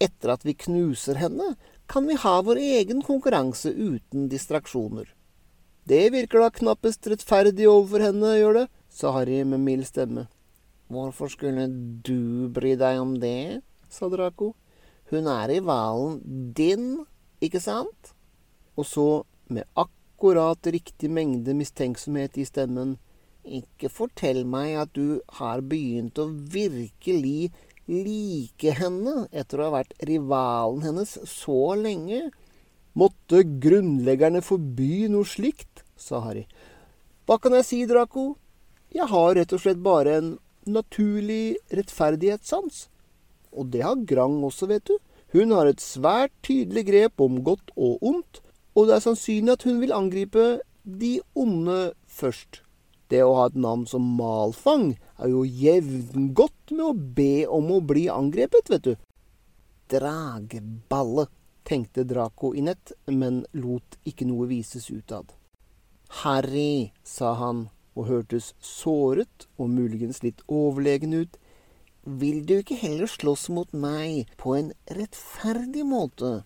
etter 0.00 0.32
at 0.32 0.46
vi 0.48 0.56
knuser 0.56 1.20
henne, 1.20 1.54
kan 1.86 2.06
vi 2.08 2.16
ha 2.22 2.38
vår 2.42 2.58
egen 2.80 3.02
konkurranse 3.04 3.70
uten 3.70 4.28
distraksjoner. 4.32 5.10
Det 5.84 6.06
virker 6.14 6.40
da 6.40 6.50
knappest 6.54 7.08
rettferdig 7.10 7.66
overfor 7.68 8.06
henne, 8.08 8.36
gjør 8.38 8.62
det, 8.62 8.66
sa 8.88 9.12
Harry 9.16 9.42
med 9.44 9.60
mild 9.64 9.88
stemme. 9.88 10.28
Hvorfor 10.90 11.30
skulle 11.30 11.66
du 12.06 12.48
bry 12.54 12.74
deg 12.78 13.00
om 13.02 13.18
det, 13.22 13.60
sa 13.92 14.08
Draco. 14.10 14.54
Hun 15.10 15.26
er 15.26 15.48
rivalen 15.50 16.20
din, 16.54 17.04
ikke 17.42 17.60
sant? 17.62 18.12
Og 18.78 18.86
så, 18.86 19.06
med 19.50 19.66
akkurat 19.74 20.66
riktig 20.70 21.10
mengde 21.10 21.54
mistenksomhet 21.58 22.38
i 22.38 22.46
stemmen, 22.46 22.98
ikke 23.44 23.90
fortell 23.90 24.44
meg 24.46 24.76
at 24.82 24.92
du 24.94 25.20
har 25.40 25.64
begynt 25.66 26.18
å 26.20 26.28
virkelig 26.30 27.50
like 27.90 28.74
henne 28.78 29.24
etter 29.34 29.58
å 29.58 29.66
ha 29.68 29.80
vært 29.80 29.96
rivalen 30.06 30.84
hennes 30.86 31.16
så 31.26 31.74
lenge. 31.80 32.28
Måtte 32.94 33.42
grunnleggerne 33.62 34.42
forby 34.44 35.08
noe 35.10 35.26
slikt, 35.26 35.82
sa 35.98 36.22
Harry. 36.26 36.46
Hva 37.26 37.38
kan 37.42 37.54
jeg 37.58 37.66
si, 37.66 37.80
Draco? 37.86 38.34
Jeg 38.94 39.06
har 39.10 39.34
rett 39.38 39.52
og 39.54 39.62
slett 39.62 39.82
bare 39.82 40.16
en 40.20 40.30
naturlig 40.70 41.58
rettferdighetssans. 41.74 42.89
Og 43.52 43.70
det 43.72 43.82
har 43.84 44.06
Grang 44.06 44.40
også, 44.46 44.68
vet 44.70 44.86
du. 44.86 44.96
Hun 45.32 45.52
har 45.54 45.68
et 45.70 45.82
svært 45.82 46.32
tydelig 46.42 46.86
grep 46.88 47.22
om 47.22 47.42
godt 47.46 47.70
og 47.76 48.02
ondt, 48.02 48.40
og 48.74 48.88
det 48.88 48.96
er 48.96 49.04
sannsynlig 49.04 49.54
at 49.54 49.66
hun 49.66 49.78
vil 49.82 49.94
angripe 49.94 50.46
de 50.84 51.20
onde 51.38 51.92
først. 52.06 52.62
Det 53.10 53.22
å 53.26 53.34
ha 53.38 53.48
et 53.50 53.58
navn 53.58 53.86
som 53.90 54.06
Malfang 54.18 54.92
er 55.18 55.32
jo 55.32 55.42
jevngodt 55.44 56.74
med 56.74 56.84
å 56.86 56.92
be 56.94 57.46
om 57.50 57.70
å 57.74 57.80
bli 57.82 58.06
angrepet, 58.10 58.70
vet 58.70 58.86
du. 58.86 58.94
Drageballe, 59.90 61.26
tenkte 61.66 62.06
Draco 62.06 62.52
nett, 62.54 62.94
men 63.10 63.44
lot 63.52 63.98
ikke 64.06 64.26
noe 64.30 64.46
vises 64.50 64.86
utad. 64.90 65.34
Harry, 66.22 66.90
sa 67.02 67.34
han 67.38 67.68
og 67.98 68.06
hørtes 68.06 68.52
såret 68.62 69.46
og 69.58 69.70
muligens 69.74 70.22
litt 70.22 70.42
overlegen 70.46 71.14
ut, 71.14 71.36
vil 72.04 72.44
du 72.46 72.56
ikke 72.60 72.78
heller 72.80 73.10
slåss 73.10 73.48
mot 73.52 73.72
meg 73.76 74.30
på 74.40 74.54
en 74.56 74.72
rettferdig 74.88 75.84
måte? 75.86 76.42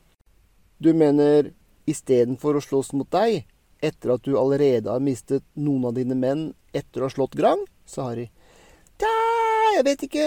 Du 0.79 0.93
mener 0.97 1.53
istedenfor 1.91 2.59
å 2.59 2.65
slåss 2.65 2.93
mot 2.97 3.11
deg, 3.13 3.45
etter 3.85 4.15
at 4.15 4.25
du 4.25 4.37
allerede 4.41 4.91
har 4.91 5.03
mistet 5.05 5.45
noen 5.55 5.91
av 5.91 5.97
dine 5.99 6.17
menn 6.17 6.49
etter 6.75 7.03
å 7.03 7.09
ha 7.09 7.13
slått 7.13 7.37
Grang? 7.39 7.63
sa 7.87 8.09
Harry. 8.09 8.31
Tja, 8.99 9.13
jeg 9.77 9.87
vet 9.87 10.07
ikke. 10.07 10.27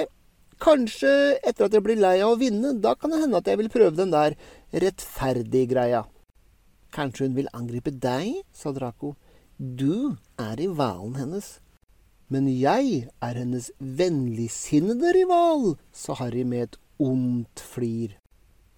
Kanskje 0.61 1.11
etter 1.45 1.67
at 1.67 1.75
jeg 1.75 1.83
blir 1.85 1.99
lei 2.01 2.17
av 2.21 2.35
å 2.35 2.39
vinne. 2.39 2.75
Da 2.81 2.95
kan 2.97 3.13
det 3.13 3.21
hende 3.23 3.41
at 3.41 3.49
jeg 3.49 3.59
vil 3.61 3.71
prøve 3.73 3.97
den 3.97 4.13
der 4.13 4.37
rettferdig-greia. 4.73 6.03
Kanskje 6.93 7.27
hun 7.27 7.37
vil 7.37 7.49
angripe 7.57 7.93
deg, 7.93 8.43
sa 8.53 8.73
Draco. 8.73 9.15
Du 9.57 10.17
er 10.37 10.57
rivalen 10.59 11.17
hennes. 11.17 11.57
Men 12.27 12.49
jeg 12.51 13.07
er 13.23 13.37
hennes 13.39 13.69
vennligsinnede 13.79 15.13
rival, 15.15 15.77
sa 15.95 16.17
Harry 16.19 16.43
med 16.43 16.65
et 16.65 16.79
ondt 16.99 17.63
flir. 17.63 18.17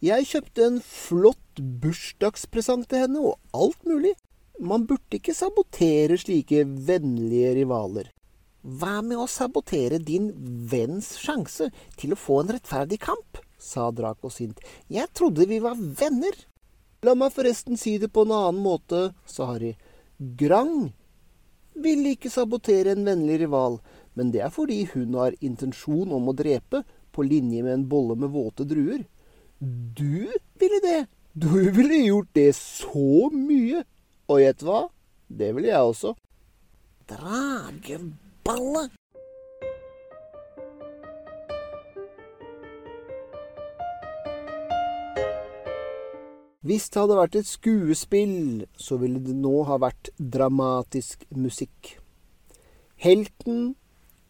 Jeg 0.05 0.27
kjøpte 0.29 0.67
en 0.67 0.77
flott 0.85 1.61
bursdagspresang 1.81 2.85
til 2.87 3.03
henne, 3.03 3.19
og 3.19 3.39
alt 3.57 3.81
mulig. 3.89 4.13
Man 4.59 4.85
burde 4.87 5.17
ikke 5.17 5.35
sabotere 5.35 6.19
slike 6.19 6.61
vennlige 6.87 7.55
rivaler. 7.57 8.11
Hva 8.61 8.99
med 9.01 9.17
å 9.17 9.27
sabotere 9.31 10.01
din 10.03 10.29
venns 10.69 11.13
sjanse 11.19 11.69
til 11.97 12.13
å 12.13 12.19
få 12.19 12.43
en 12.43 12.53
rettferdig 12.57 12.99
kamp? 13.01 13.41
sa 13.59 13.89
Draco 13.91 14.29
sint. 14.31 14.59
Jeg 14.87 15.09
trodde 15.15 15.47
vi 15.49 15.59
var 15.63 15.75
venner. 15.75 16.35
La 17.03 17.15
meg 17.15 17.33
forresten 17.35 17.79
si 17.79 17.97
det 17.99 18.11
på 18.13 18.27
en 18.27 18.35
annen 18.35 18.61
måte, 18.63 19.09
sa 19.27 19.49
Harry. 19.53 19.73
Grang 20.19 20.91
vil 21.83 22.05
ikke 22.11 22.31
sabotere 22.31 22.93
en 22.93 23.05
vennlig 23.07 23.39
rival, 23.43 23.79
men 24.17 24.33
det 24.33 24.43
er 24.45 24.53
fordi 24.53 24.83
hun 24.93 25.15
har 25.19 25.37
intensjon 25.45 26.11
om 26.15 26.31
å 26.31 26.35
drepe, 26.37 26.83
på 27.09 27.25
linje 27.25 27.63
med 27.65 27.73
en 27.73 27.87
bolle 27.89 28.15
med 28.19 28.29
våte 28.31 28.63
druer. 28.69 29.01
Du 29.59 30.29
ville 30.61 30.79
det! 30.83 31.07
Du 31.33 31.71
ville 31.73 32.03
gjort 32.05 32.29
det 32.37 32.51
så 32.55 33.29
mye! 33.33 33.83
Og 34.29 34.43
gjett 34.43 34.61
hva? 34.65 34.83
Det 35.27 35.49
ville 35.55 35.71
jeg 35.71 35.91
også. 35.93 36.13
Drageballe. 37.09 38.89
Hvis 46.59 46.89
det 46.91 46.99
hadde 46.99 47.15
vært 47.15 47.35
et 47.39 47.47
skuespill, 47.47 48.65
så 48.75 48.97
ville 48.99 49.21
det 49.23 49.35
nå 49.37 49.61
ha 49.69 49.77
vært 49.79 50.11
dramatisk 50.19 51.23
musikk. 51.31 51.95
Helten, 52.99 53.75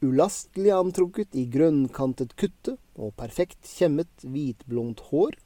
ulastelig 0.05 0.73
antrukket 0.75 1.33
i 1.33 1.47
grønnkantet 1.49 2.35
kutte 2.37 2.77
og 2.93 3.15
perfekt 3.17 3.65
kjemmet 3.65 4.11
hvitblondt 4.21 5.07
hår, 5.09 5.39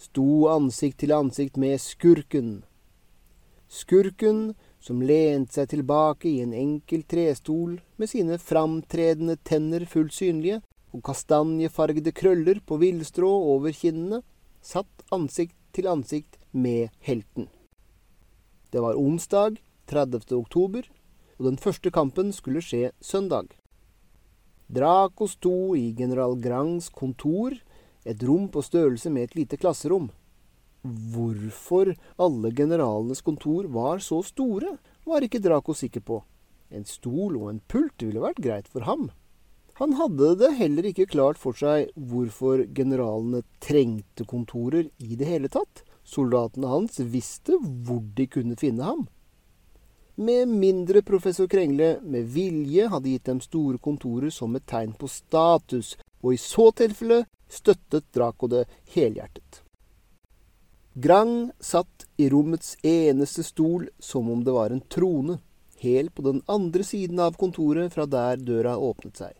sto 0.00 0.46
ansikt 0.52 1.02
til 1.04 1.12
ansikt 1.12 1.60
med 1.60 1.76
skurken, 1.82 2.62
Skurken, 3.74 4.54
som 4.78 5.00
lente 5.02 5.56
seg 5.56 5.70
tilbake 5.72 6.28
i 6.28 6.42
en 6.44 6.52
enkel 6.54 7.02
trestol 7.10 7.78
med 7.98 8.10
sine 8.10 8.36
framtredende 8.38 9.34
tenner 9.42 9.86
fullt 9.88 10.14
synlige 10.14 10.60
og 10.94 11.02
kastanjefargede 11.08 12.12
krøller 12.14 12.60
på 12.62 12.78
villstrå 12.78 13.30
over 13.54 13.74
kinnene, 13.74 14.20
satt 14.62 15.06
ansikt 15.14 15.56
til 15.74 15.90
ansikt 15.90 16.38
med 16.54 16.94
helten. 17.04 17.48
Det 18.70 18.82
var 18.82 18.98
onsdag 18.98 19.58
30. 19.90 20.30
oktober, 20.38 20.86
og 21.38 21.46
den 21.50 21.58
første 21.58 21.90
kampen 21.90 22.32
skulle 22.32 22.62
skje 22.62 22.92
søndag. 23.02 23.50
Draco 24.70 25.26
sto 25.28 25.74
i 25.76 25.92
general 25.92 26.38
Grangs 26.40 26.88
kontor, 26.88 27.58
et 28.04 28.22
rom 28.24 28.48
på 28.48 28.62
størrelse 28.64 29.10
med 29.10 29.28
et 29.28 29.36
lite 29.36 29.58
klasserom. 29.60 30.08
Hvorfor 30.84 31.94
alle 32.20 32.52
generalenes 32.52 33.22
kontor 33.24 33.68
var 33.72 34.00
så 34.04 34.22
store, 34.24 34.76
var 35.04 35.24
ikke 35.24 35.42
Draco 35.44 35.74
sikker 35.76 36.00
på. 36.00 36.22
En 36.70 36.84
stol 36.88 37.36
og 37.38 37.50
en 37.50 37.60
pult 37.68 38.02
ville 38.02 38.22
vært 38.22 38.42
greit 38.42 38.68
for 38.72 38.88
ham. 38.88 39.10
Han 39.80 39.96
hadde 39.98 40.34
det 40.38 40.52
heller 40.60 40.86
ikke 40.86 41.08
klart 41.10 41.38
for 41.40 41.56
seg 41.58 41.90
hvorfor 41.98 42.62
generalene 42.76 43.42
trengte 43.58 44.26
kontorer 44.30 44.86
i 45.02 45.18
det 45.18 45.26
hele 45.26 45.50
tatt. 45.50 45.82
Soldatene 46.06 46.70
hans 46.70 47.00
visste 47.00 47.58
hvor 47.58 48.04
de 48.14 48.28
kunne 48.30 48.54
finne 48.60 48.86
ham. 48.86 49.02
Med 50.14 50.46
mindre 50.46 51.02
professor 51.02 51.48
Krengle 51.50 51.96
med 52.06 52.28
vilje 52.30 52.86
hadde 52.86 53.10
gitt 53.10 53.26
dem 53.26 53.40
store 53.42 53.80
kontorer 53.82 54.30
som 54.30 54.54
et 54.54 54.66
tegn 54.70 54.94
på 54.94 55.10
status, 55.10 55.96
og 56.22 56.36
i 56.36 56.38
så 56.38 56.68
tilfelle 56.78 57.24
støttet 57.50 58.06
Draco 58.14 58.46
det 58.46 58.68
helhjertet. 58.94 59.64
Grang 60.94 61.50
satt 61.58 62.06
i 62.22 62.28
rommets 62.30 62.76
eneste 62.86 63.42
stol 63.42 63.88
som 63.98 64.30
om 64.30 64.44
det 64.46 64.54
var 64.54 64.70
en 64.70 64.84
trone, 64.86 65.40
helt 65.82 66.14
på 66.14 66.22
den 66.22 66.44
andre 66.46 66.86
siden 66.86 67.18
av 67.18 67.34
kontoret 67.34 67.90
fra 67.90 68.06
der 68.06 68.38
døra 68.38 68.76
åpnet 68.78 69.18
seg. 69.18 69.34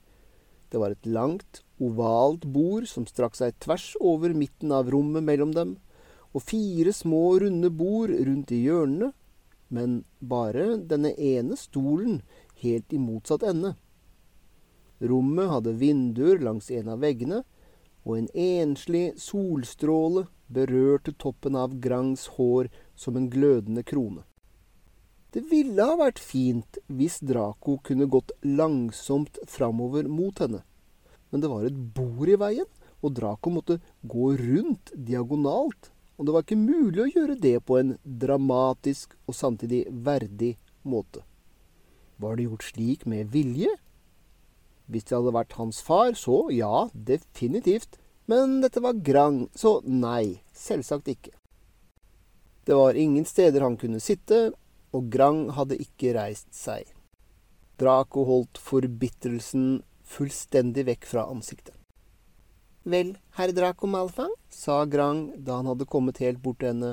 Det 0.75 0.81
var 0.83 0.91
et 0.91 1.07
langt, 1.07 1.61
ovalt 1.79 2.43
bord 2.51 2.89
som 2.91 3.05
strakk 3.07 3.37
seg 3.39 3.55
tvers 3.63 3.93
over 4.03 4.33
midten 4.35 4.73
av 4.75 4.89
rommet 4.91 5.23
mellom 5.23 5.53
dem, 5.55 5.77
og 6.35 6.43
fire 6.43 6.91
små, 6.91 7.37
runde 7.45 7.71
bord 7.71 8.11
rundt 8.11 8.51
i 8.51 8.59
hjørnene, 8.65 9.13
men 9.71 10.01
bare 10.19 10.73
denne 10.91 11.13
ene 11.15 11.55
stolen 11.55 12.25
helt 12.59 12.91
i 12.91 12.99
motsatt 12.99 13.47
ende. 13.47 13.77
Rommet 14.99 15.53
hadde 15.53 15.77
vinduer 15.79 16.43
langs 16.43 16.73
en 16.75 16.91
av 16.91 17.07
veggene, 17.07 17.45
og 18.03 18.19
en 18.19 18.29
enslig 18.35 19.13
solstråle 19.23 20.27
berørte 20.51 21.15
toppen 21.15 21.55
av 21.55 21.79
Grangs 21.79 22.27
hår 22.35 22.67
som 22.99 23.15
en 23.15 23.31
glødende 23.31 23.87
krone. 23.87 24.27
Det 25.35 25.43
ville 25.51 25.83
ha 25.83 25.97
vært 25.99 26.21
fint 26.23 26.79
hvis 26.87 27.17
Draco 27.27 27.81
kunne 27.83 28.07
gått 28.07 28.31
langsomt 28.47 29.41
framover 29.51 30.07
mot 30.07 30.39
henne, 30.39 30.61
men 31.33 31.43
det 31.43 31.51
var 31.51 31.67
et 31.67 31.81
bord 31.97 32.31
i 32.31 32.39
veien, 32.39 32.69
og 33.03 33.17
Draco 33.19 33.51
måtte 33.51 33.81
gå 34.07 34.31
rundt 34.39 34.93
diagonalt, 34.95 35.91
og 36.15 36.29
det 36.29 36.37
var 36.37 36.47
ikke 36.47 36.61
mulig 36.61 37.03
å 37.03 37.11
gjøre 37.11 37.37
det 37.43 37.57
på 37.67 37.81
en 37.81 37.97
dramatisk 38.07 39.17
og 39.27 39.35
samtidig 39.35 39.83
verdig 39.91 40.55
måte. 40.87 41.25
Var 42.23 42.39
det 42.39 42.47
gjort 42.47 42.69
slik 42.71 43.03
med 43.11 43.35
vilje? 43.35 43.75
Hvis 44.87 45.09
det 45.09 45.17
hadde 45.17 45.35
vært 45.35 45.59
hans 45.59 45.83
far, 45.83 46.15
så 46.15 46.45
ja, 46.55 46.87
definitivt. 46.95 47.99
Men 48.31 48.61
dette 48.63 48.81
var 48.85 49.03
Grang, 49.03 49.49
så 49.59 49.81
nei, 49.83 50.45
selvsagt 50.55 51.11
ikke. 51.11 51.35
Det 52.65 52.79
var 52.79 52.95
ingen 52.97 53.27
steder 53.29 53.67
han 53.67 53.75
kunne 53.81 53.99
sitte, 54.01 54.53
og 54.95 55.11
Grang 55.13 55.49
hadde 55.57 55.81
ikke 55.83 56.15
reist 56.17 56.53
seg. 56.55 56.87
Draco 57.81 58.23
holdt 58.29 58.61
forbitrelsen 58.63 59.83
fullstendig 60.07 60.87
vekk 60.87 61.09
fra 61.11 61.27
ansiktet. 61.33 61.75
Vel, 62.85 63.15
herr 63.39 63.51
Draco 63.57 63.89
Malfang, 63.89 64.31
sa 64.53 64.85
Grang 64.85 65.31
da 65.43 65.59
han 65.59 65.71
hadde 65.73 65.89
kommet 65.89 66.21
helt 66.23 66.43
bort 66.45 66.61
til 66.61 66.75
henne, 66.75 66.93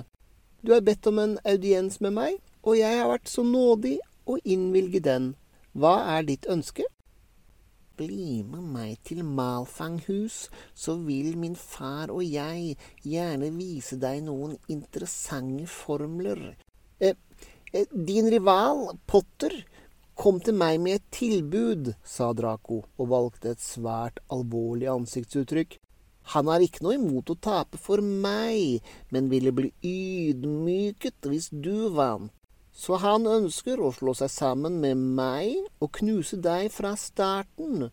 du 0.62 0.74
har 0.74 0.82
bedt 0.86 1.08
om 1.10 1.18
en 1.18 1.39
audiens 1.41 1.95
med 2.06 2.14
meg, 2.14 2.36
og 2.62 2.76
jeg 2.78 2.97
har 2.99 3.08
vært 3.10 3.30
så 3.32 3.41
nådig 3.41 3.95
å 4.30 4.38
innvilge 4.45 4.99
den. 5.02 5.32
Hva 5.74 5.95
er 6.14 6.28
ditt 6.28 6.45
ønske? 6.45 6.86
Bli 7.97 8.43
med 8.45 8.68
meg 8.76 8.99
til 9.08 9.24
Malfanghus, 9.26 10.52
så 10.78 10.99
vil 11.02 11.34
min 11.41 11.58
far 11.58 12.14
og 12.14 12.22
jeg 12.22 12.76
gjerne 13.02 13.49
vise 13.58 13.97
deg 14.02 14.22
noen 14.28 14.54
interessante 14.70 15.66
formler. 15.66 16.43
Eh, 17.02 17.18
din 17.72 18.30
rival, 18.32 18.97
Potter, 19.07 19.53
kom 20.15 20.41
til 20.43 20.57
meg 20.59 20.80
med 20.84 20.99
et 20.99 21.05
tilbud, 21.15 21.93
sa 22.03 22.34
Draco 22.36 22.82
og 22.99 23.07
valgte 23.13 23.53
et 23.53 23.63
svært 23.63 24.19
alvorlig 24.32 24.89
ansiktsuttrykk. 24.91 25.78
Han 26.36 26.51
har 26.51 26.61
ikke 26.61 26.84
noe 26.86 26.97
imot 26.99 27.32
å 27.32 27.39
tape 27.39 27.80
for 27.82 28.03
meg, 28.03 28.84
men 29.09 29.32
ville 29.32 29.53
bli 29.55 29.72
ydmyket 29.82 31.32
hvis 31.32 31.49
du 31.51 31.89
vant. 31.95 32.30
Så 32.72 32.95
han 33.03 33.26
ønsker 33.28 33.82
å 33.84 33.91
slå 33.91 34.13
seg 34.15 34.32
sammen 34.32 34.78
med 34.84 34.99
meg 34.99 35.57
og 35.84 35.91
knuse 35.97 36.38
deg 36.39 36.69
fra 36.72 36.93
starten, 36.99 37.89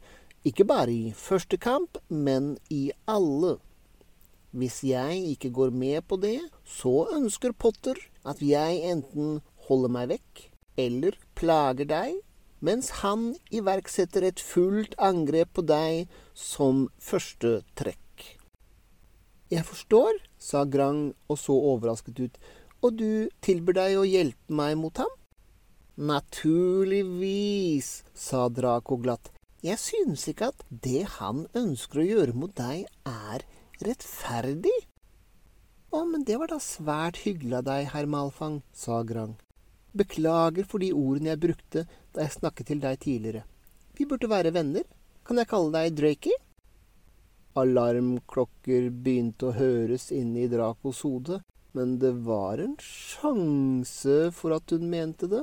ikke 0.47 0.67
bare 0.69 0.93
i 0.95 1.15
første 1.19 1.59
kamp, 1.59 1.99
men 2.09 2.55
i 2.71 2.91
alle. 3.11 3.57
Hvis 4.55 4.81
jeg 4.87 5.19
ikke 5.35 5.51
går 5.55 5.75
med 5.75 6.07
på 6.09 6.17
det, 6.23 6.39
så 6.65 7.09
ønsker 7.17 7.57
Potter 7.59 7.99
at 8.25 8.41
jeg 8.43 8.79
enten 8.91 9.41
holder 9.69 9.93
meg 9.95 10.11
vekk 10.15 10.45
eller 10.79 11.17
plager 11.39 11.89
deg, 11.91 12.19
mens 12.65 12.91
han 13.03 13.33
iverksetter 13.55 14.27
et 14.27 14.43
fullt 14.43 14.97
angrep 14.99 15.53
på 15.59 15.65
deg 15.67 16.11
som 16.35 16.87
første 17.03 17.61
trekk. 17.79 18.05
Jeg 19.49 19.65
forstår, 19.65 20.19
sa 20.37 20.65
Grang 20.69 21.15
og 21.31 21.39
så 21.41 21.55
overrasket 21.57 22.19
ut, 22.21 22.35
og 22.85 22.99
du 23.01 23.31
tilbyr 23.45 23.79
deg 23.79 23.97
å 23.99 24.05
hjelpe 24.07 24.55
meg 24.55 24.77
mot 24.79 25.01
ham? 25.01 25.15
Naturligvis, 25.99 27.89
sa 28.15 28.47
Draco 28.53 29.01
glatt. 29.03 29.33
Jeg 29.65 29.81
synes 29.83 30.29
ikke 30.31 30.53
at 30.53 30.61
det 30.69 31.03
han 31.17 31.47
ønsker 31.59 32.05
å 32.05 32.07
gjøre 32.07 32.37
mot 32.39 32.53
deg, 32.55 32.87
er 33.03 33.43
rettferdig. 33.83 34.77
Å, 35.91 36.05
men 36.05 36.23
det 36.29 36.37
var 36.39 36.53
da 36.53 36.61
svært 36.63 37.25
hyggelig 37.25 37.59
av 37.63 37.67
deg, 37.67 37.89
herr 37.95 38.07
Malfang, 38.07 38.61
sa 38.71 39.01
Grang. 39.09 39.35
Beklager 39.97 40.67
for 40.69 40.83
de 40.85 40.91
ordene 40.93 41.33
jeg 41.33 41.43
brukte 41.43 41.85
da 42.13 42.25
jeg 42.25 42.37
snakket 42.37 42.69
til 42.71 42.83
deg 42.83 43.01
tidligere. 43.01 43.45
Vi 43.97 44.07
burde 44.07 44.31
være 44.31 44.53
venner. 44.55 44.85
Kan 45.25 45.41
jeg 45.41 45.49
kalle 45.51 45.73
deg 45.75 45.97
Drakey? 45.97 46.37
Alarmklokker 47.59 48.91
begynte 48.93 49.49
å 49.49 49.57
høres 49.57 50.11
inne 50.15 50.45
i 50.45 50.51
Dracos 50.51 51.01
hode, 51.07 51.41
men 51.75 51.97
det 52.03 52.13
var 52.27 52.63
en 52.63 52.77
sjanse 52.83 54.29
for 54.37 54.55
at 54.57 54.71
hun 54.75 54.87
mente 54.93 55.29
det. 55.31 55.43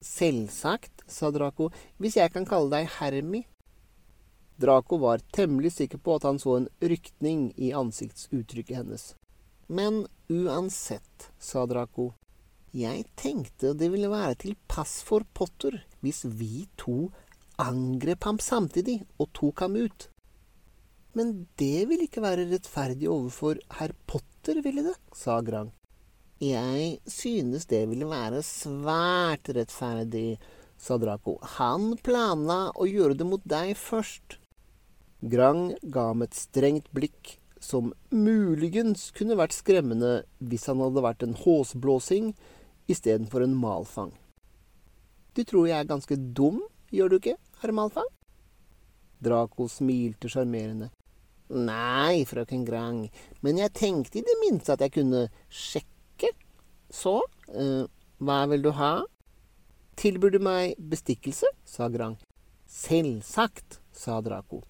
Selvsagt, 0.00 1.04
sa 1.06 1.30
Draco, 1.30 1.68
hvis 2.00 2.16
jeg 2.16 2.32
kan 2.32 2.48
kalle 2.48 2.72
deg 2.72 2.88
Hermi. 2.98 3.44
Draco 4.60 4.98
var 5.00 5.22
temmelig 5.32 5.74
sikker 5.76 6.00
på 6.00 6.16
at 6.18 6.26
han 6.28 6.40
så 6.40 6.58
en 6.58 6.68
rykning 6.80 7.50
i 7.56 7.70
ansiktsuttrykket 7.76 8.80
hennes. 8.80 9.04
Men 9.68 10.06
uansett, 10.28 11.30
sa 11.38 11.64
Draco, 11.68 12.10
jeg 12.76 13.04
tenkte 13.18 13.72
det 13.74 13.88
ville 13.90 14.10
være 14.10 14.36
til 14.44 14.56
pass 14.70 15.00
for 15.06 15.26
Potter 15.34 15.80
hvis 16.04 16.22
vi 16.24 16.68
to 16.78 17.10
angrep 17.60 18.24
ham 18.28 18.38
samtidig 18.40 19.00
og 19.18 19.32
tok 19.36 19.64
ham 19.66 19.76
ut. 19.76 20.06
Men 21.18 21.48
det 21.58 21.88
ville 21.90 22.06
ikke 22.06 22.22
være 22.22 22.46
rettferdig 22.52 23.08
overfor 23.10 23.58
herr 23.80 23.92
Potter, 24.06 24.62
ville 24.62 24.84
det, 24.86 24.94
sa 25.12 25.40
Grang. 25.42 25.72
Jeg 26.40 27.00
synes 27.10 27.66
det 27.68 27.82
ville 27.90 28.06
være 28.08 28.40
svært 28.46 29.50
rettferdig, 29.52 30.38
sa 30.80 30.96
Draco. 30.96 31.36
Han 31.58 31.98
planla 32.00 32.70
å 32.72 32.86
gjøre 32.88 33.18
det 33.18 33.26
mot 33.28 33.42
deg 33.44 33.74
først. 33.76 34.38
Grang 35.20 35.74
ga 35.82 36.06
ham 36.14 36.24
et 36.24 36.38
strengt 36.38 36.88
blikk 36.96 37.34
som 37.60 37.90
muligens 38.08 39.10
kunne 39.12 39.36
vært 39.36 39.52
skremmende 39.52 40.22
hvis 40.40 40.64
han 40.70 40.80
hadde 40.80 41.04
vært 41.04 41.26
en 41.26 41.36
håsblåsing, 41.36 42.32
istedenfor 42.90 43.44
en 43.44 43.56
malfang. 43.56 44.12
Du 45.34 45.44
tror 45.46 45.68
jeg 45.68 45.78
er 45.78 45.88
ganske 45.88 46.16
dum, 46.36 46.58
gjør 46.90 47.12
du 47.12 47.20
ikke, 47.20 47.36
herr 47.62 47.72
Malfang? 47.76 48.08
Draco 49.22 49.68
smilte 49.70 50.30
sjarmerende. 50.32 50.90
Nei, 51.50 52.24
frøken 52.30 52.64
Grang, 52.66 53.04
men 53.42 53.58
jeg 53.58 53.74
tenkte 53.74 54.20
i 54.20 54.26
det 54.26 54.36
minste 54.42 54.74
at 54.74 54.82
jeg 54.84 54.94
kunne 54.94 55.24
sjekke. 55.50 56.32
Så, 56.90 57.20
eh, 57.54 57.86
hva 58.18 58.40
vil 58.50 58.62
du 58.62 58.70
ha? 58.78 59.04
Tilbyr 59.98 60.34
du 60.34 60.40
meg 60.42 60.74
bestikkelse? 60.78 61.46
sa 61.64 61.88
Grang. 61.88 62.16
Selvsagt, 62.66 63.80
sa 63.92 64.20
Draco. 64.20 64.62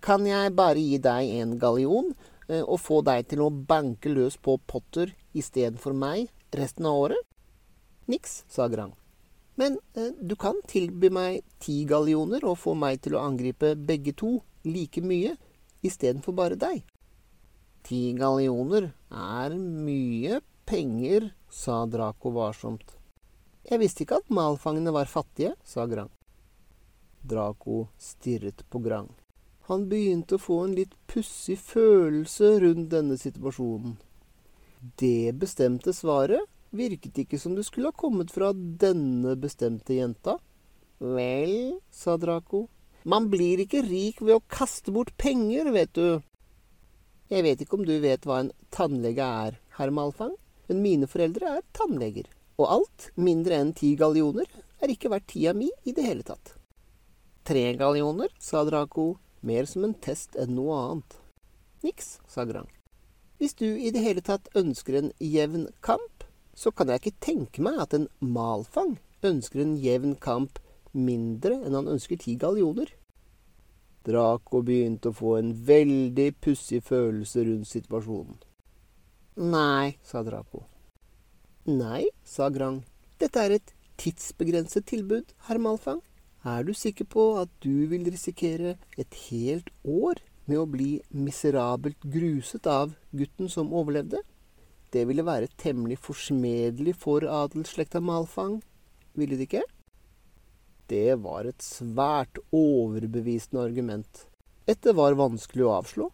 Kan 0.00 0.26
jeg 0.28 0.54
bare 0.56 0.78
gi 0.78 0.98
deg 1.02 1.32
en 1.40 1.56
gallion 1.58 2.12
eh, 2.48 2.62
og 2.62 2.78
få 2.80 3.00
deg 3.02 3.28
til 3.28 3.42
å 3.44 3.50
banke 3.50 4.12
løs 4.12 4.36
på 4.36 4.58
Potter 4.68 5.14
istedenfor 5.34 5.96
meg 5.96 6.28
resten 6.54 6.86
av 6.86 7.08
året? 7.08 7.27
Niks, 8.08 8.44
sa 8.48 8.68
Grang. 8.72 8.94
Men 9.54 9.78
eh, 9.94 10.14
du 10.20 10.36
kan 10.36 10.56
tilby 10.66 11.10
meg 11.12 11.42
ti 11.60 11.82
gallioner 11.84 12.44
og 12.48 12.60
få 12.62 12.72
meg 12.78 13.02
til 13.04 13.18
å 13.18 13.24
angripe 13.26 13.74
begge 13.76 14.14
to 14.16 14.38
like 14.64 15.02
mye 15.04 15.34
istedenfor 15.84 16.36
bare 16.38 16.56
deg. 16.56 16.80
Ti 17.84 18.00
gallioner 18.18 18.90
er 19.10 19.56
mye 19.58 20.40
penger, 20.68 21.30
sa 21.48 21.84
Draco 21.86 22.32
varsomt. 22.32 22.96
Jeg 23.68 23.80
visste 23.82 24.04
ikke 24.04 24.22
at 24.22 24.32
malfangene 24.32 24.92
var 24.94 25.08
fattige, 25.10 25.54
sa 25.64 25.84
Grang. 25.88 26.10
Draco 27.20 27.88
stirret 28.00 28.64
på 28.70 28.80
Grang. 28.84 29.08
Han 29.68 29.88
begynte 29.88 30.38
å 30.38 30.40
få 30.40 30.62
en 30.64 30.76
litt 30.78 30.94
pussig 31.10 31.58
følelse 31.60 32.54
rundt 32.64 32.88
denne 32.94 33.18
situasjonen. 33.20 33.98
Det 34.96 35.34
bestemte 35.36 35.92
svaret 35.92 36.46
virket 36.74 37.18
ikke 37.24 37.38
som 37.40 37.54
du 37.56 37.62
skulle 37.66 37.92
ha 37.92 37.96
kommet 37.96 38.32
fra 38.34 38.52
denne 38.54 39.34
bestemte 39.40 39.96
jenta. 39.96 40.38
Vel, 40.98 41.78
sa 41.90 42.16
Draco, 42.18 42.66
man 43.08 43.28
blir 43.30 43.62
ikke 43.62 43.84
rik 43.86 44.22
ved 44.24 44.36
å 44.36 44.46
kaste 44.50 44.92
bort 44.94 45.14
penger, 45.20 45.70
vet 45.72 45.94
du. 45.94 46.18
Jeg 47.28 47.44
vet 47.44 47.62
ikke 47.62 47.78
om 47.78 47.86
du 47.86 47.94
vet 48.02 48.24
hva 48.26 48.42
en 48.42 48.52
tannlege 48.74 49.24
er, 49.24 49.58
herr 49.78 49.92
Malfang, 49.94 50.34
men 50.68 50.82
mine 50.84 51.08
foreldre 51.08 51.58
er 51.58 51.66
tannleger, 51.76 52.26
og 52.58 52.72
alt 52.78 53.10
mindre 53.16 53.60
enn 53.60 53.74
ti 53.76 53.94
gallioner 54.00 54.48
er 54.82 54.92
ikke 54.92 55.12
verdt 55.12 55.30
tida 55.32 55.54
mi 55.56 55.68
i 55.84 55.94
det 55.96 56.04
hele 56.06 56.26
tatt. 56.26 56.56
Tre 57.48 57.64
gallioner, 57.80 58.32
sa 58.40 58.64
Draco, 58.66 59.14
mer 59.40 59.68
som 59.70 59.86
en 59.86 59.94
test 59.94 60.36
enn 60.36 60.56
noe 60.56 60.76
annet. 60.82 61.20
Niks, 61.86 62.18
sa 62.28 62.44
Grang. 62.48 62.68
Hvis 63.38 63.54
du 63.54 63.68
i 63.70 63.92
det 63.94 64.02
hele 64.02 64.24
tatt 64.24 64.50
ønsker 64.58 64.98
en 64.98 65.12
jevn 65.22 65.68
kamp, 65.80 66.17
så 66.58 66.72
kan 66.74 66.90
jeg 66.90 67.02
ikke 67.02 67.22
tenke 67.22 67.62
meg 67.62 67.78
at 67.84 67.94
en 67.94 68.08
malfang 68.18 68.96
ønsker 69.26 69.62
en 69.62 69.76
jevn 69.78 70.16
kamp 70.18 70.58
mindre 70.92 71.60
enn 71.60 71.76
han 71.78 71.90
ønsker 71.94 72.18
ti 72.18 72.34
gallioner. 72.40 72.90
Draco 74.08 74.62
begynte 74.64 75.12
å 75.12 75.16
få 75.16 75.36
en 75.38 75.52
veldig 75.68 76.32
pussig 76.42 76.80
følelse 76.86 77.44
rundt 77.46 77.70
situasjonen. 77.70 78.38
Nei, 79.38 79.98
sa 80.02 80.24
Draco. 80.26 80.64
Nei, 81.68 82.08
sa 82.24 82.48
Grang. 82.50 82.80
Dette 83.20 83.42
er 83.44 83.58
et 83.58 83.74
tidsbegrenset 84.00 84.86
tilbud, 84.88 85.34
herr 85.46 85.60
Malfang. 85.62 86.00
Er 86.46 86.64
du 86.64 86.72
sikker 86.74 87.06
på 87.10 87.28
at 87.42 87.52
du 87.62 87.86
vil 87.90 88.08
risikere 88.08 88.76
et 88.96 89.14
helt 89.28 89.70
år 89.84 90.22
med 90.48 90.62
å 90.62 90.66
bli 90.70 90.90
miserabelt 91.12 92.00
gruset 92.02 92.66
av 92.70 92.96
gutten 93.12 93.50
som 93.52 93.74
overlevde? 93.74 94.22
Det 94.92 95.04
ville 95.04 95.24
være 95.24 95.50
temmelig 95.60 95.98
forsmedelig 96.00 96.94
for 96.96 97.26
adelsslekta 97.28 98.00
Malfang, 98.00 98.62
ville 99.18 99.36
det 99.36 99.48
ikke? 99.48 99.64
Det 100.88 101.18
var 101.20 101.44
et 101.44 101.60
svært 101.60 102.40
overbevisende 102.54 103.60
argument. 103.60 104.24
Dette 104.68 104.94
var 104.96 105.18
vanskelig 105.18 105.66
å 105.66 105.74
avslå, 105.82 106.08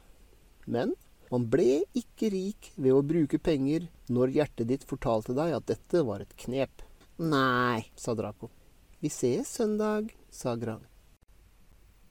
men 0.66 0.96
man 1.30 1.46
ble 1.50 1.84
ikke 1.94 2.32
rik 2.34 2.72
ved 2.74 2.96
å 2.96 3.04
bruke 3.06 3.38
penger 3.38 3.86
når 4.10 4.34
hjertet 4.34 4.70
ditt 4.72 4.88
fortalte 4.88 5.36
deg 5.38 5.54
at 5.54 5.68
dette 5.70 6.02
var 6.06 6.24
et 6.24 6.34
knep. 6.44 6.82
Nei, 7.22 7.86
sa 7.94 8.14
Draco. 8.18 8.50
Vi 8.98 9.10
ses 9.12 9.54
søndag, 9.54 10.10
sa 10.30 10.56
Grang. 10.58 10.82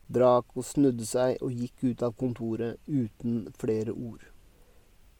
Draco 0.07 0.64
snudde 0.64 1.07
seg 1.07 1.39
og 1.43 1.51
gikk 1.51 1.84
ut 1.89 2.03
av 2.05 2.16
kontoret 2.20 2.80
uten 2.88 3.49
flere 3.59 3.91
ord. 3.91 4.24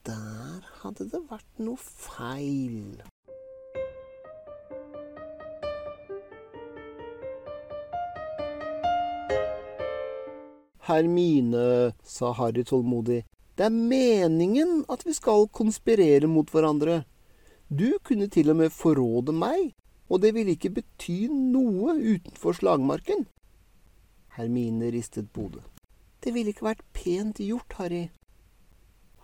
Der 0.04 0.64
hadde 0.82 1.06
det 1.08 1.20
vært 1.30 1.60
noe 1.64 1.80
feil. 1.80 2.98
Hermine, 10.84 11.94
sa 12.04 12.34
Harry 12.36 12.66
tålmodig, 12.68 13.22
det 13.56 13.64
er 13.64 13.72
meningen 13.72 14.82
at 14.92 15.06
vi 15.06 15.14
skal 15.16 15.48
konspirere 15.48 16.28
mot 16.28 16.50
hverandre. 16.52 16.98
Du 17.72 17.96
kunne 18.04 18.28
til 18.28 18.52
og 18.52 18.58
med 18.60 18.74
forråde 18.76 19.32
meg, 19.32 19.70
og 20.12 20.20
det 20.20 20.34
ville 20.36 20.52
ikke 20.52 20.74
bety 20.82 21.30
noe 21.32 21.94
utenfor 21.96 22.58
slagmarken. 22.60 23.24
Hermine 24.36 24.92
ristet 24.92 25.32
på 25.32 25.46
hodet. 25.46 25.64
Det 26.20 26.34
ville 26.36 26.52
ikke 26.52 26.68
vært 26.68 26.84
pent 26.92 27.40
gjort, 27.40 27.78
Harry. 27.80 28.02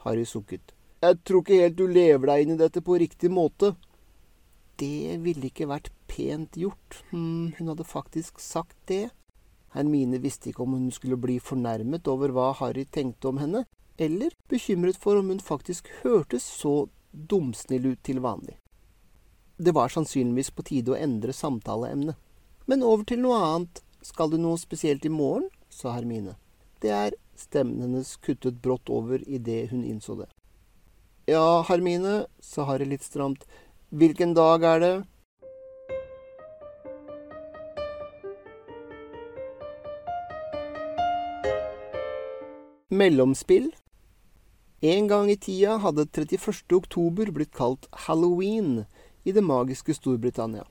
Harry 0.04 0.26
sukket. 0.28 0.74
Jeg 1.00 1.20
tror 1.24 1.42
ikke 1.44 1.60
helt 1.62 1.78
du 1.78 1.86
lever 1.88 2.28
deg 2.28 2.42
inn 2.44 2.54
i 2.56 2.60
dette 2.60 2.82
på 2.84 2.98
riktig 3.00 3.30
måte. 3.32 3.74
Det 4.80 5.16
ville 5.24 5.48
ikke 5.48 5.68
vært 5.68 5.90
pent 6.08 6.56
gjort. 6.56 7.00
Hm, 7.10 7.56
hun 7.56 7.72
hadde 7.72 7.86
faktisk 7.88 8.40
sagt 8.40 8.76
det. 8.88 9.08
Hermine 9.74 10.18
visste 10.20 10.50
ikke 10.50 10.64
om 10.64 10.74
hun 10.76 10.88
skulle 10.92 11.20
bli 11.20 11.38
fornærmet 11.40 12.08
over 12.10 12.32
hva 12.34 12.50
Harry 12.58 12.86
tenkte 12.90 13.30
om 13.30 13.38
henne, 13.38 13.64
eller 14.00 14.34
bekymret 14.50 14.98
for 14.98 15.20
om 15.20 15.30
hun 15.30 15.42
faktisk 15.44 15.88
hørtes 16.02 16.42
så 16.42 16.88
dumsnill 17.12 17.92
ut 17.92 18.02
til 18.02 18.20
vanlig. 18.24 18.56
Det 19.60 19.74
var 19.76 19.92
sannsynligvis 19.92 20.50
på 20.56 20.64
tide 20.64 20.94
å 20.94 20.98
endre 20.98 21.36
samtaleemnet. 21.36 22.16
Men 22.66 22.84
over 22.86 23.04
til 23.04 23.20
noe 23.20 23.40
annet. 23.44 23.82
Skal 24.00 24.30
du 24.32 24.38
noe 24.40 24.56
spesielt 24.56 25.04
i 25.04 25.12
morgen? 25.12 25.50
sa 25.68 25.92
Hermine. 25.92 26.38
Det 26.80 26.90
er 26.90 27.16
Stemmen 27.40 27.80
hennes 27.80 28.16
kuttet 28.20 28.60
brått 28.60 28.90
over 28.92 29.22
idet 29.24 29.70
hun 29.70 29.84
innså 29.84 30.18
det. 30.18 30.28
Ja, 31.30 31.62
Hermine, 31.68 32.26
sa 32.40 32.66
Harry 32.68 32.84
litt 32.84 33.04
stramt. 33.06 33.46
Hvilken 33.88 34.34
dag 34.36 34.64
er 34.66 34.80
det? 34.84 34.94
Mellomspill. 42.90 43.70
En 44.80 45.08
gang 45.08 45.30
i 45.30 45.38
tida 45.40 45.78
hadde 45.80 46.08
31. 46.10 46.74
oktober 46.76 47.30
blitt 47.32 47.54
kalt 47.56 47.88
halloween 48.08 48.84
i 49.24 49.32
det 49.32 49.44
magiske 49.46 49.96
Storbritannia. 49.96 50.66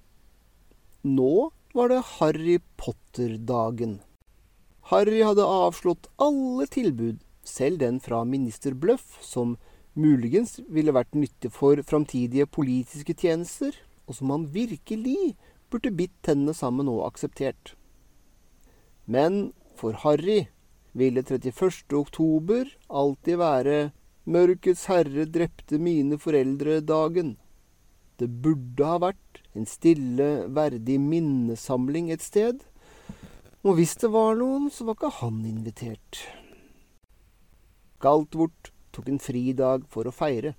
Nå 1.01 1.49
var 1.73 1.89
det 1.89 2.03
Harry 2.17 2.59
Potter-dagen. 2.77 3.99
Harry 4.89 5.19
hadde 5.21 5.45
avslått 5.45 6.07
alle 6.17 6.65
tilbud, 6.65 7.19
selv 7.45 7.77
den 7.77 7.99
fra 8.01 8.23
minister 8.25 8.73
Bløff, 8.73 9.19
som 9.21 9.57
muligens 9.93 10.55
ville 10.65 10.95
vært 10.95 11.13
nyttig 11.13 11.51
for 11.53 11.77
framtidige 11.85 12.47
politiske 12.49 13.13
tjenester, 13.13 13.75
og 14.09 14.17
som 14.17 14.33
han 14.33 14.47
virkelig 14.49 15.35
burde 15.69 15.93
bitt 15.93 16.15
tennene 16.25 16.55
sammen 16.57 16.89
og 16.89 17.03
akseptert. 17.05 17.75
Men 19.05 19.51
for 19.77 19.93
Harry 20.01 20.47
ville 20.97 21.21
31. 21.21 21.85
oktober 21.93 22.73
alltid 22.89 23.37
være 23.37 23.77
Mørkets 24.29 24.87
herre 24.89 25.27
drepte 25.29 25.77
mine 25.81 26.17
foreldre-dagen. 26.21 27.35
Det 28.17 28.27
burde 28.41 28.89
ha 28.89 28.97
vært 29.05 29.43
en 29.53 29.69
stille, 29.69 30.49
verdig 30.49 30.97
minnesamling 31.01 32.09
et 32.13 32.25
sted, 32.25 32.65
og 33.63 33.75
hvis 33.75 33.97
det 33.99 34.11
var 34.13 34.37
noen, 34.39 34.69
så 34.71 34.85
var 34.87 34.95
ikke 34.95 35.15
han 35.19 35.39
invitert. 35.43 36.21
Galtvort 37.99 38.71
tok 38.95 39.09
en 39.11 39.19
fridag 39.19 39.83
for 39.91 40.07
å 40.07 40.15
feire. 40.15 40.53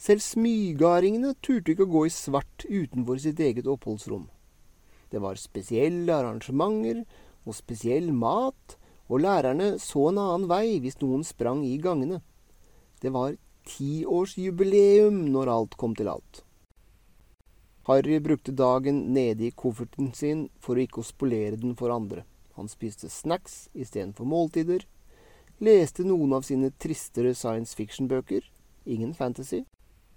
Selv 0.00 0.24
smygardingene 0.24 1.36
turte 1.44 1.74
ikke 1.74 1.86
å 1.86 1.92
gå 1.92 2.04
i 2.08 2.12
svart 2.14 2.64
utenfor 2.66 3.20
sitt 3.22 3.40
eget 3.44 3.68
oppholdsrom. 3.70 4.26
Det 5.10 5.20
var 5.22 5.38
spesielle 5.38 6.14
arrangementer 6.14 7.04
og 7.44 7.54
spesiell 7.54 8.10
mat 8.14 8.76
og 9.10 9.22
lærerne 9.22 9.76
så 9.82 10.08
en 10.10 10.20
annen 10.22 10.48
vei 10.50 10.78
hvis 10.82 10.98
noen 11.02 11.22
sprang 11.26 11.62
i 11.66 11.76
gangene. 11.82 12.20
Det 13.02 13.12
var 13.14 13.38
tiårsjubileum 13.70 15.26
når 15.34 15.52
alt 15.54 15.76
kom 15.78 15.94
til 15.98 16.10
alt. 16.10 16.42
Harry 17.86 18.18
brukte 18.22 18.54
dagen 18.54 19.12
nede 19.14 19.46
i 19.48 19.54
kofferten 19.54 20.12
sin 20.14 20.48
for 20.62 20.78
å 20.78 20.84
ikke 20.84 21.02
å 21.02 21.06
spolere 21.06 21.58
den 21.58 21.78
for 21.78 21.94
andre. 21.94 22.24
Han 22.58 22.68
spiste 22.68 23.08
snacks 23.08 23.68
istedenfor 23.74 24.26
måltider, 24.28 24.86
leste 25.60 26.04
noen 26.06 26.32
av 26.36 26.46
sine 26.48 26.72
tristere 26.80 27.34
science 27.34 27.76
fiction-bøker, 27.76 28.44
ingen 28.86 29.14
fantasy, 29.14 29.64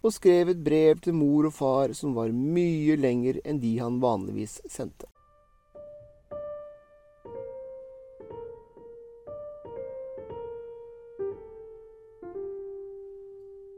og 0.03 0.15
skrev 0.15 0.51
et 0.51 0.63
brev 0.63 0.99
til 1.03 1.15
mor 1.15 1.47
og 1.47 1.55
far 1.55 1.93
som 1.95 2.15
var 2.17 2.33
mye 2.35 2.97
lenger 2.99 3.39
enn 3.45 3.61
de 3.63 3.77
han 3.79 4.01
vanligvis 4.03 4.59
sendte. 4.71 5.07